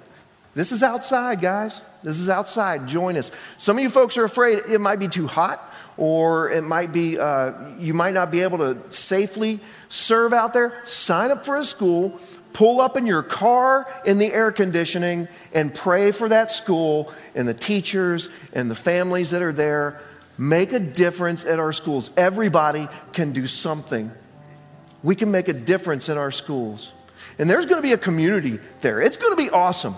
This 0.57 0.73
is 0.73 0.83
outside, 0.83 1.41
guys. 1.41 1.81
This 2.03 2.19
is 2.19 2.29
outside. 2.29 2.89
Join 2.89 3.17
us. 3.17 3.31
Some 3.59 3.79
of 3.79 3.83
you 3.85 3.91
folks 3.91 4.19
are 4.19 4.25
afraid 4.25 4.59
it 4.69 4.81
might 4.81 4.99
be 4.99 5.07
too 5.07 5.29
hot 5.29 5.63
or 5.97 6.51
it 6.51 6.63
might 6.63 6.93
be, 6.93 7.19
uh, 7.19 7.53
you 7.79 7.95
might 7.95 8.15
not 8.15 8.31
be 8.31 8.41
able 8.41 8.59
to 8.59 8.77
safely 8.91 9.61
serve 9.89 10.33
out 10.33 10.53
there. 10.53 10.81
Sign 10.85 11.31
up 11.31 11.45
for 11.45 11.57
a 11.57 11.65
school 11.65 12.21
pull 12.53 12.81
up 12.81 12.97
in 12.97 13.07
your 13.07 13.23
car 13.23 13.87
in 14.05 14.19
the 14.19 14.33
air 14.33 14.51
conditioning 14.53 15.29
and 15.53 15.75
pray 15.75 16.11
for 16.11 16.29
that 16.29 16.51
school 16.51 17.13
and 17.35 17.47
the 17.47 17.55
teachers 17.55 18.29
and 18.53 18.71
the 18.71 18.75
families 18.75 19.31
that 19.31 19.43
are 19.43 19.53
there. 19.53 20.01
Make 20.37 20.73
a 20.73 20.79
difference 20.79 21.45
at 21.45 21.59
our 21.59 21.73
schools. 21.73 22.11
Everybody 22.17 22.89
can 23.13 23.33
do 23.33 23.47
something. 23.47 24.11
We 25.03 25.15
can 25.17 25.31
make 25.31 25.49
a 25.49 25.53
difference 25.53 26.09
in 26.09 26.17
our 26.17 26.31
schools. 26.31 26.93
And 27.39 27.49
there's 27.49 27.67
going 27.67 27.81
to 27.81 27.87
be 27.87 27.93
a 27.93 27.99
community 27.99 28.59
there. 28.81 29.01
It's 29.01 29.17
going 29.17 29.37
to 29.37 29.43
be 29.43 29.51
awesome. 29.51 29.95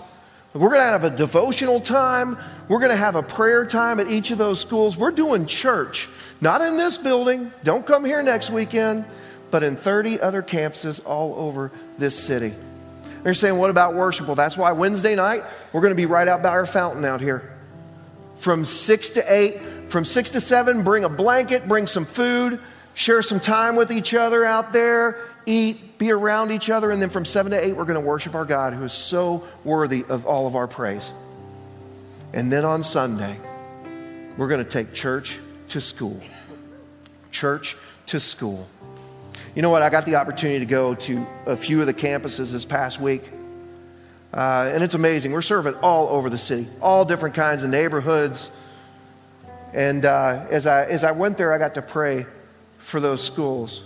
We're 0.53 0.69
going 0.69 0.81
to 0.81 0.91
have 0.91 1.03
a 1.05 1.15
devotional 1.15 1.79
time. 1.79 2.37
We're 2.67 2.79
going 2.79 2.91
to 2.91 2.97
have 2.97 3.15
a 3.15 3.23
prayer 3.23 3.65
time 3.65 3.99
at 3.99 4.09
each 4.09 4.31
of 4.31 4.37
those 4.37 4.59
schools. 4.59 4.97
We're 4.97 5.11
doing 5.11 5.45
church, 5.45 6.09
not 6.41 6.61
in 6.61 6.77
this 6.77 6.97
building. 6.97 7.51
Don't 7.63 7.85
come 7.85 8.03
here 8.03 8.21
next 8.21 8.49
weekend 8.49 9.05
but 9.51 9.63
in 9.63 9.75
30 9.75 10.19
other 10.21 10.41
campuses 10.41 11.05
all 11.05 11.35
over 11.35 11.71
this 11.97 12.17
city. 12.17 12.53
They're 13.23 13.33
saying, 13.33 13.57
What 13.57 13.69
about 13.69 13.93
worship? 13.93 14.27
Well, 14.27 14.35
that's 14.35 14.57
why 14.57 14.71
Wednesday 14.71 15.15
night 15.15 15.43
we're 15.71 15.81
going 15.81 15.91
to 15.91 15.95
be 15.95 16.05
right 16.05 16.27
out 16.27 16.41
by 16.41 16.49
our 16.49 16.65
fountain 16.65 17.05
out 17.05 17.21
here. 17.21 17.53
From 18.37 18.65
6 18.65 19.09
to 19.09 19.33
8, 19.33 19.61
from 19.89 20.03
6 20.03 20.31
to 20.31 20.41
7, 20.41 20.83
bring 20.83 21.03
a 21.03 21.09
blanket, 21.09 21.67
bring 21.67 21.85
some 21.85 22.05
food, 22.05 22.59
share 22.95 23.21
some 23.21 23.39
time 23.39 23.75
with 23.75 23.91
each 23.91 24.15
other 24.15 24.43
out 24.43 24.73
there, 24.73 25.19
eat, 25.45 25.99
be 25.99 26.11
around 26.11 26.51
each 26.51 26.71
other. 26.71 26.89
And 26.89 26.99
then 26.99 27.11
from 27.11 27.25
7 27.25 27.51
to 27.51 27.63
8, 27.63 27.75
we're 27.75 27.85
going 27.85 27.99
to 27.99 28.05
worship 28.05 28.33
our 28.33 28.45
God 28.45 28.73
who 28.73 28.83
is 28.83 28.93
so 28.93 29.43
worthy 29.63 30.03
of 30.09 30.25
all 30.25 30.47
of 30.47 30.55
our 30.55 30.67
praise. 30.67 31.11
And 32.33 32.51
then 32.51 32.65
on 32.65 32.81
Sunday, 32.81 33.37
we're 34.37 34.47
going 34.47 34.63
to 34.63 34.69
take 34.69 34.93
church 34.93 35.39
to 35.69 35.81
school. 35.81 36.19
Church 37.29 37.77
to 38.07 38.19
school. 38.19 38.67
You 39.55 39.61
know 39.61 39.69
what? 39.69 39.81
I 39.81 39.89
got 39.89 40.05
the 40.05 40.15
opportunity 40.15 40.59
to 40.59 40.65
go 40.65 40.95
to 40.95 41.27
a 41.45 41.55
few 41.55 41.81
of 41.81 41.87
the 41.87 41.93
campuses 41.93 42.51
this 42.51 42.65
past 42.65 43.01
week. 43.01 43.23
Uh, 44.33 44.71
and 44.73 44.81
it's 44.81 44.95
amazing. 44.95 45.33
We're 45.33 45.41
serving 45.41 45.75
all 45.75 46.07
over 46.07 46.29
the 46.29 46.37
city, 46.37 46.67
all 46.81 47.03
different 47.03 47.35
kinds 47.35 47.63
of 47.63 47.69
neighborhoods. 47.69 48.49
And 49.73 50.05
uh, 50.05 50.45
as, 50.49 50.65
I, 50.67 50.85
as 50.85 51.03
I 51.03 51.11
went 51.11 51.37
there, 51.37 51.51
I 51.51 51.57
got 51.57 51.73
to 51.75 51.81
pray 51.81 52.25
for 52.77 52.99
those 52.99 53.23
schools. 53.23 53.83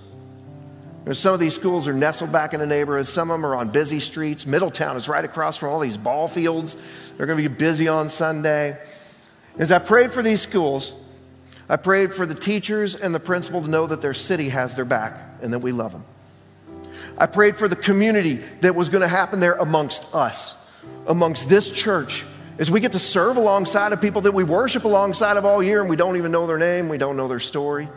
some 1.14 1.34
of 1.34 1.40
these 1.40 1.56
schools 1.56 1.88
are 1.88 1.94
nestled 1.94 2.32
back 2.32 2.54
in 2.54 2.60
the 2.60 2.68
neighborhood. 2.68 3.08
Some 3.08 3.30
of 3.32 3.36
them 3.36 3.46
are 3.46 3.56
on 3.56 3.70
busy 3.70 4.00
streets. 4.00 4.46
Middletown 4.46 4.98
is 4.98 5.10
right 5.10 5.26
across 5.26 5.58
from 5.58 5.70
all 5.70 5.80
these 5.80 5.98
ball 5.98 6.28
fields. 6.28 6.76
They're 7.18 7.26
going 7.26 7.42
to 7.42 7.50
be 7.50 7.56
busy 7.56 7.88
on 7.88 8.10
Sunday. 8.10 8.78
As 9.58 9.72
I 9.72 9.80
prayed 9.80 10.12
for 10.12 10.22
these 10.22 10.42
schools, 10.42 11.05
I 11.68 11.78
prayed 11.78 12.14
for 12.14 12.26
the 12.26 12.36
teachers 12.36 12.96
and 12.96 13.14
the 13.14 13.20
principal 13.20 13.62
to 13.62 13.68
know 13.68 13.88
that 13.88 14.02
their 14.02 14.14
city 14.14 14.50
has 14.50 14.76
their 14.76 14.86
back 14.86 15.20
and 15.42 15.52
that 15.54 15.60
we 15.60 15.72
love 15.72 15.92
them. 15.92 16.06
I 17.18 17.26
prayed 17.26 17.56
for 17.56 17.68
the 17.68 17.76
community 17.76 18.36
that 18.62 18.76
was 18.76 18.90
going 18.90 19.02
to 19.02 19.08
happen 19.08 19.40
there 19.40 19.56
amongst 19.56 20.14
us, 20.14 20.64
amongst 21.08 21.50
this 21.50 21.70
church, 21.70 22.26
as 22.58 22.70
we 22.70 22.80
get 22.80 22.92
to 22.92 23.00
serve 23.00 23.38
alongside 23.38 23.94
of 23.94 24.02
people 24.02 24.22
that 24.22 24.34
we 24.34 24.44
worship 24.44 24.84
alongside 24.84 25.38
of 25.38 25.46
all 25.46 25.62
year 25.64 25.82
and 25.82 25.90
we 25.90 25.96
don't 25.96 26.18
even 26.18 26.32
know 26.32 26.46
their 26.46 26.58
name, 26.58 26.88
we 26.88 26.98
don't 26.98 27.18
know 27.18 27.28
their 27.28 27.40
story. 27.40 27.88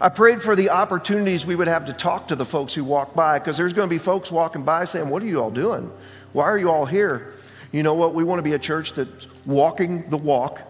I 0.00 0.08
prayed 0.08 0.42
for 0.42 0.56
the 0.56 0.70
opportunities 0.70 1.46
we 1.46 1.54
would 1.54 1.68
have 1.68 1.86
to 1.86 1.92
talk 1.92 2.28
to 2.28 2.36
the 2.36 2.44
folks 2.44 2.74
who 2.74 2.82
walk 2.82 3.14
by 3.14 3.38
because 3.38 3.56
there's 3.56 3.72
going 3.72 3.88
to 3.88 3.94
be 3.94 3.98
folks 3.98 4.30
walking 4.30 4.64
by 4.64 4.86
saying, 4.86 5.08
What 5.08 5.22
are 5.22 5.26
you 5.26 5.40
all 5.40 5.50
doing? 5.50 5.90
Why 6.32 6.44
are 6.44 6.58
you 6.58 6.68
all 6.68 6.84
here? 6.84 7.32
You 7.70 7.82
know 7.82 7.94
what? 7.94 8.14
We 8.14 8.24
want 8.24 8.38
to 8.38 8.42
be 8.42 8.54
a 8.54 8.58
church 8.58 8.94
that's 8.94 9.28
walking 9.46 10.10
the 10.10 10.16
walk 10.16 10.60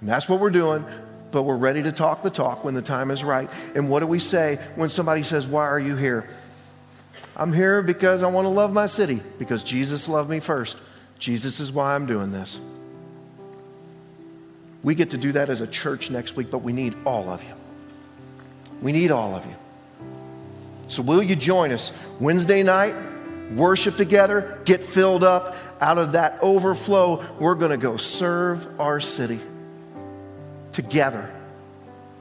and 0.00 0.08
that's 0.08 0.28
what 0.28 0.40
we're 0.40 0.50
doing, 0.50 0.84
but 1.30 1.42
we're 1.42 1.56
ready 1.56 1.82
to 1.82 1.92
talk 1.92 2.22
the 2.22 2.30
talk 2.30 2.64
when 2.64 2.74
the 2.74 2.82
time 2.82 3.10
is 3.10 3.24
right. 3.24 3.50
And 3.74 3.90
what 3.90 4.00
do 4.00 4.06
we 4.06 4.18
say 4.18 4.58
when 4.76 4.88
somebody 4.88 5.22
says, 5.22 5.46
Why 5.46 5.66
are 5.66 5.80
you 5.80 5.96
here? 5.96 6.28
I'm 7.36 7.52
here 7.52 7.82
because 7.82 8.22
I 8.22 8.30
want 8.30 8.46
to 8.46 8.50
love 8.50 8.72
my 8.72 8.86
city, 8.86 9.20
because 9.38 9.62
Jesus 9.62 10.08
loved 10.08 10.30
me 10.30 10.40
first. 10.40 10.76
Jesus 11.18 11.60
is 11.60 11.72
why 11.72 11.94
I'm 11.94 12.06
doing 12.06 12.32
this. 12.32 12.58
We 14.82 14.94
get 14.94 15.10
to 15.10 15.18
do 15.18 15.32
that 15.32 15.50
as 15.50 15.60
a 15.60 15.66
church 15.66 16.10
next 16.10 16.36
week, 16.36 16.50
but 16.50 16.58
we 16.58 16.72
need 16.72 16.96
all 17.04 17.28
of 17.28 17.42
you. 17.42 17.54
We 18.80 18.92
need 18.92 19.10
all 19.10 19.34
of 19.34 19.44
you. 19.44 19.54
So, 20.86 21.02
will 21.02 21.22
you 21.22 21.36
join 21.36 21.72
us 21.72 21.92
Wednesday 22.20 22.62
night? 22.62 22.94
Worship 23.54 23.96
together, 23.96 24.60
get 24.64 24.82
filled 24.82 25.24
up. 25.24 25.56
Out 25.80 25.98
of 25.98 26.12
that 26.12 26.38
overflow, 26.42 27.24
we're 27.38 27.54
going 27.54 27.70
to 27.70 27.78
go 27.78 27.96
serve 27.96 28.80
our 28.80 29.00
city 29.00 29.40
together. 30.78 31.28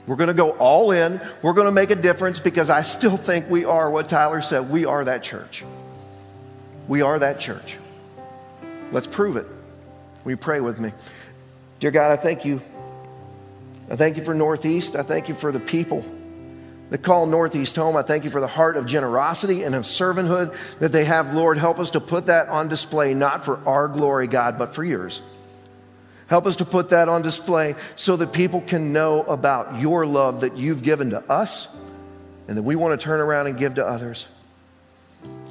We're 0.07 0.15
going 0.15 0.29
to 0.29 0.33
go 0.33 0.49
all 0.49 0.89
in. 0.89 1.21
We're 1.43 1.53
going 1.53 1.67
to 1.67 1.71
make 1.71 1.91
a 1.91 1.95
difference 1.95 2.39
because 2.39 2.71
I 2.71 2.81
still 2.81 3.15
think 3.15 3.47
we 3.51 3.65
are 3.65 3.91
what 3.91 4.09
Tyler 4.09 4.41
said. 4.41 4.71
We 4.71 4.85
are 4.85 5.03
that 5.05 5.21
church. 5.21 5.63
We 6.87 7.03
are 7.03 7.19
that 7.19 7.39
church. 7.39 7.77
Let's 8.91 9.05
prove 9.05 9.37
it. 9.37 9.45
You 10.25 10.37
pray 10.37 10.59
with 10.59 10.79
me? 10.79 10.91
Dear 11.79 11.91
God, 11.91 12.11
I 12.11 12.15
thank 12.15 12.45
you. 12.45 12.59
I 13.91 13.95
thank 13.95 14.17
you 14.17 14.23
for 14.23 14.33
Northeast. 14.33 14.95
I 14.95 15.03
thank 15.03 15.29
you 15.29 15.35
for 15.35 15.51
the 15.51 15.59
people 15.59 16.03
that 16.89 17.03
call 17.03 17.27
Northeast 17.27 17.75
home. 17.75 17.95
I 17.95 18.01
thank 18.01 18.23
you 18.23 18.31
for 18.31 18.41
the 18.41 18.47
heart 18.47 18.75
of 18.75 18.87
generosity 18.87 19.61
and 19.61 19.75
of 19.75 19.83
servanthood 19.83 20.57
that 20.79 20.91
they 20.91 21.05
have. 21.05 21.35
Lord, 21.35 21.59
help 21.59 21.77
us 21.77 21.91
to 21.91 21.99
put 21.99 22.25
that 22.25 22.47
on 22.47 22.69
display, 22.69 23.13
not 23.13 23.45
for 23.45 23.59
our 23.67 23.87
glory, 23.87 24.25
God, 24.25 24.57
but 24.57 24.73
for 24.73 24.83
yours. 24.83 25.21
Help 26.27 26.45
us 26.45 26.57
to 26.57 26.65
put 26.65 26.89
that 26.89 27.07
on 27.07 27.21
display 27.21 27.75
so 27.95 28.17
that 28.17 28.33
people 28.33 28.61
can 28.61 28.91
know 28.91 29.23
about 29.23 29.79
your 29.79 30.05
love 30.05 30.41
that 30.41 30.57
you've 30.57 30.83
given 30.83 31.11
to 31.11 31.23
us 31.31 31.73
and 32.47 32.57
that 32.57 32.63
we 32.63 32.75
want 32.75 32.99
to 32.99 33.03
turn 33.03 33.19
around 33.19 33.47
and 33.47 33.57
give 33.57 33.75
to 33.75 33.85
others. 33.85 34.27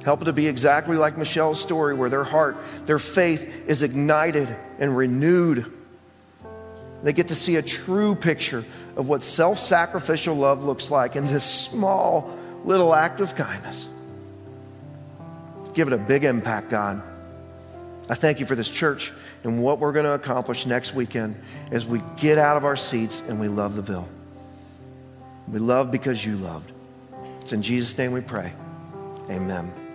Help 0.03 0.21
it 0.21 0.25
to 0.25 0.33
be 0.33 0.47
exactly 0.47 0.95
like 0.95 1.17
Michelle's 1.17 1.59
story, 1.59 1.93
where 1.93 2.09
their 2.09 2.23
heart, 2.23 2.57
their 2.85 2.99
faith 2.99 3.67
is 3.67 3.83
ignited 3.83 4.47
and 4.79 4.95
renewed. 4.95 5.71
They 7.03 7.13
get 7.13 7.27
to 7.27 7.35
see 7.35 7.57
a 7.57 7.61
true 7.61 8.15
picture 8.15 8.63
of 8.95 9.09
what 9.09 9.23
self 9.23 9.59
sacrificial 9.59 10.35
love 10.35 10.63
looks 10.63 10.89
like 10.89 11.15
in 11.15 11.27
this 11.27 11.43
small 11.43 12.35
little 12.63 12.93
act 12.93 13.19
of 13.19 13.35
kindness. 13.35 13.87
Give 15.73 15.87
it 15.87 15.93
a 15.93 15.97
big 15.97 16.23
impact, 16.23 16.69
God. 16.69 17.01
I 18.09 18.15
thank 18.15 18.39
you 18.39 18.45
for 18.45 18.55
this 18.55 18.69
church 18.69 19.11
and 19.43 19.61
what 19.61 19.79
we're 19.79 19.91
going 19.91 20.05
to 20.05 20.13
accomplish 20.13 20.65
next 20.65 20.93
weekend 20.93 21.35
as 21.71 21.85
we 21.85 22.01
get 22.15 22.37
out 22.37 22.57
of 22.57 22.63
our 22.63 22.75
seats 22.75 23.21
and 23.27 23.39
we 23.39 23.47
love 23.47 23.75
the 23.75 23.81
bill. 23.81 24.07
We 25.47 25.59
love 25.59 25.91
because 25.91 26.25
you 26.25 26.35
loved. 26.35 26.71
It's 27.41 27.53
in 27.53 27.61
Jesus' 27.61 27.97
name 27.97 28.11
we 28.11 28.21
pray. 28.21 28.53
Amen. 29.29 29.86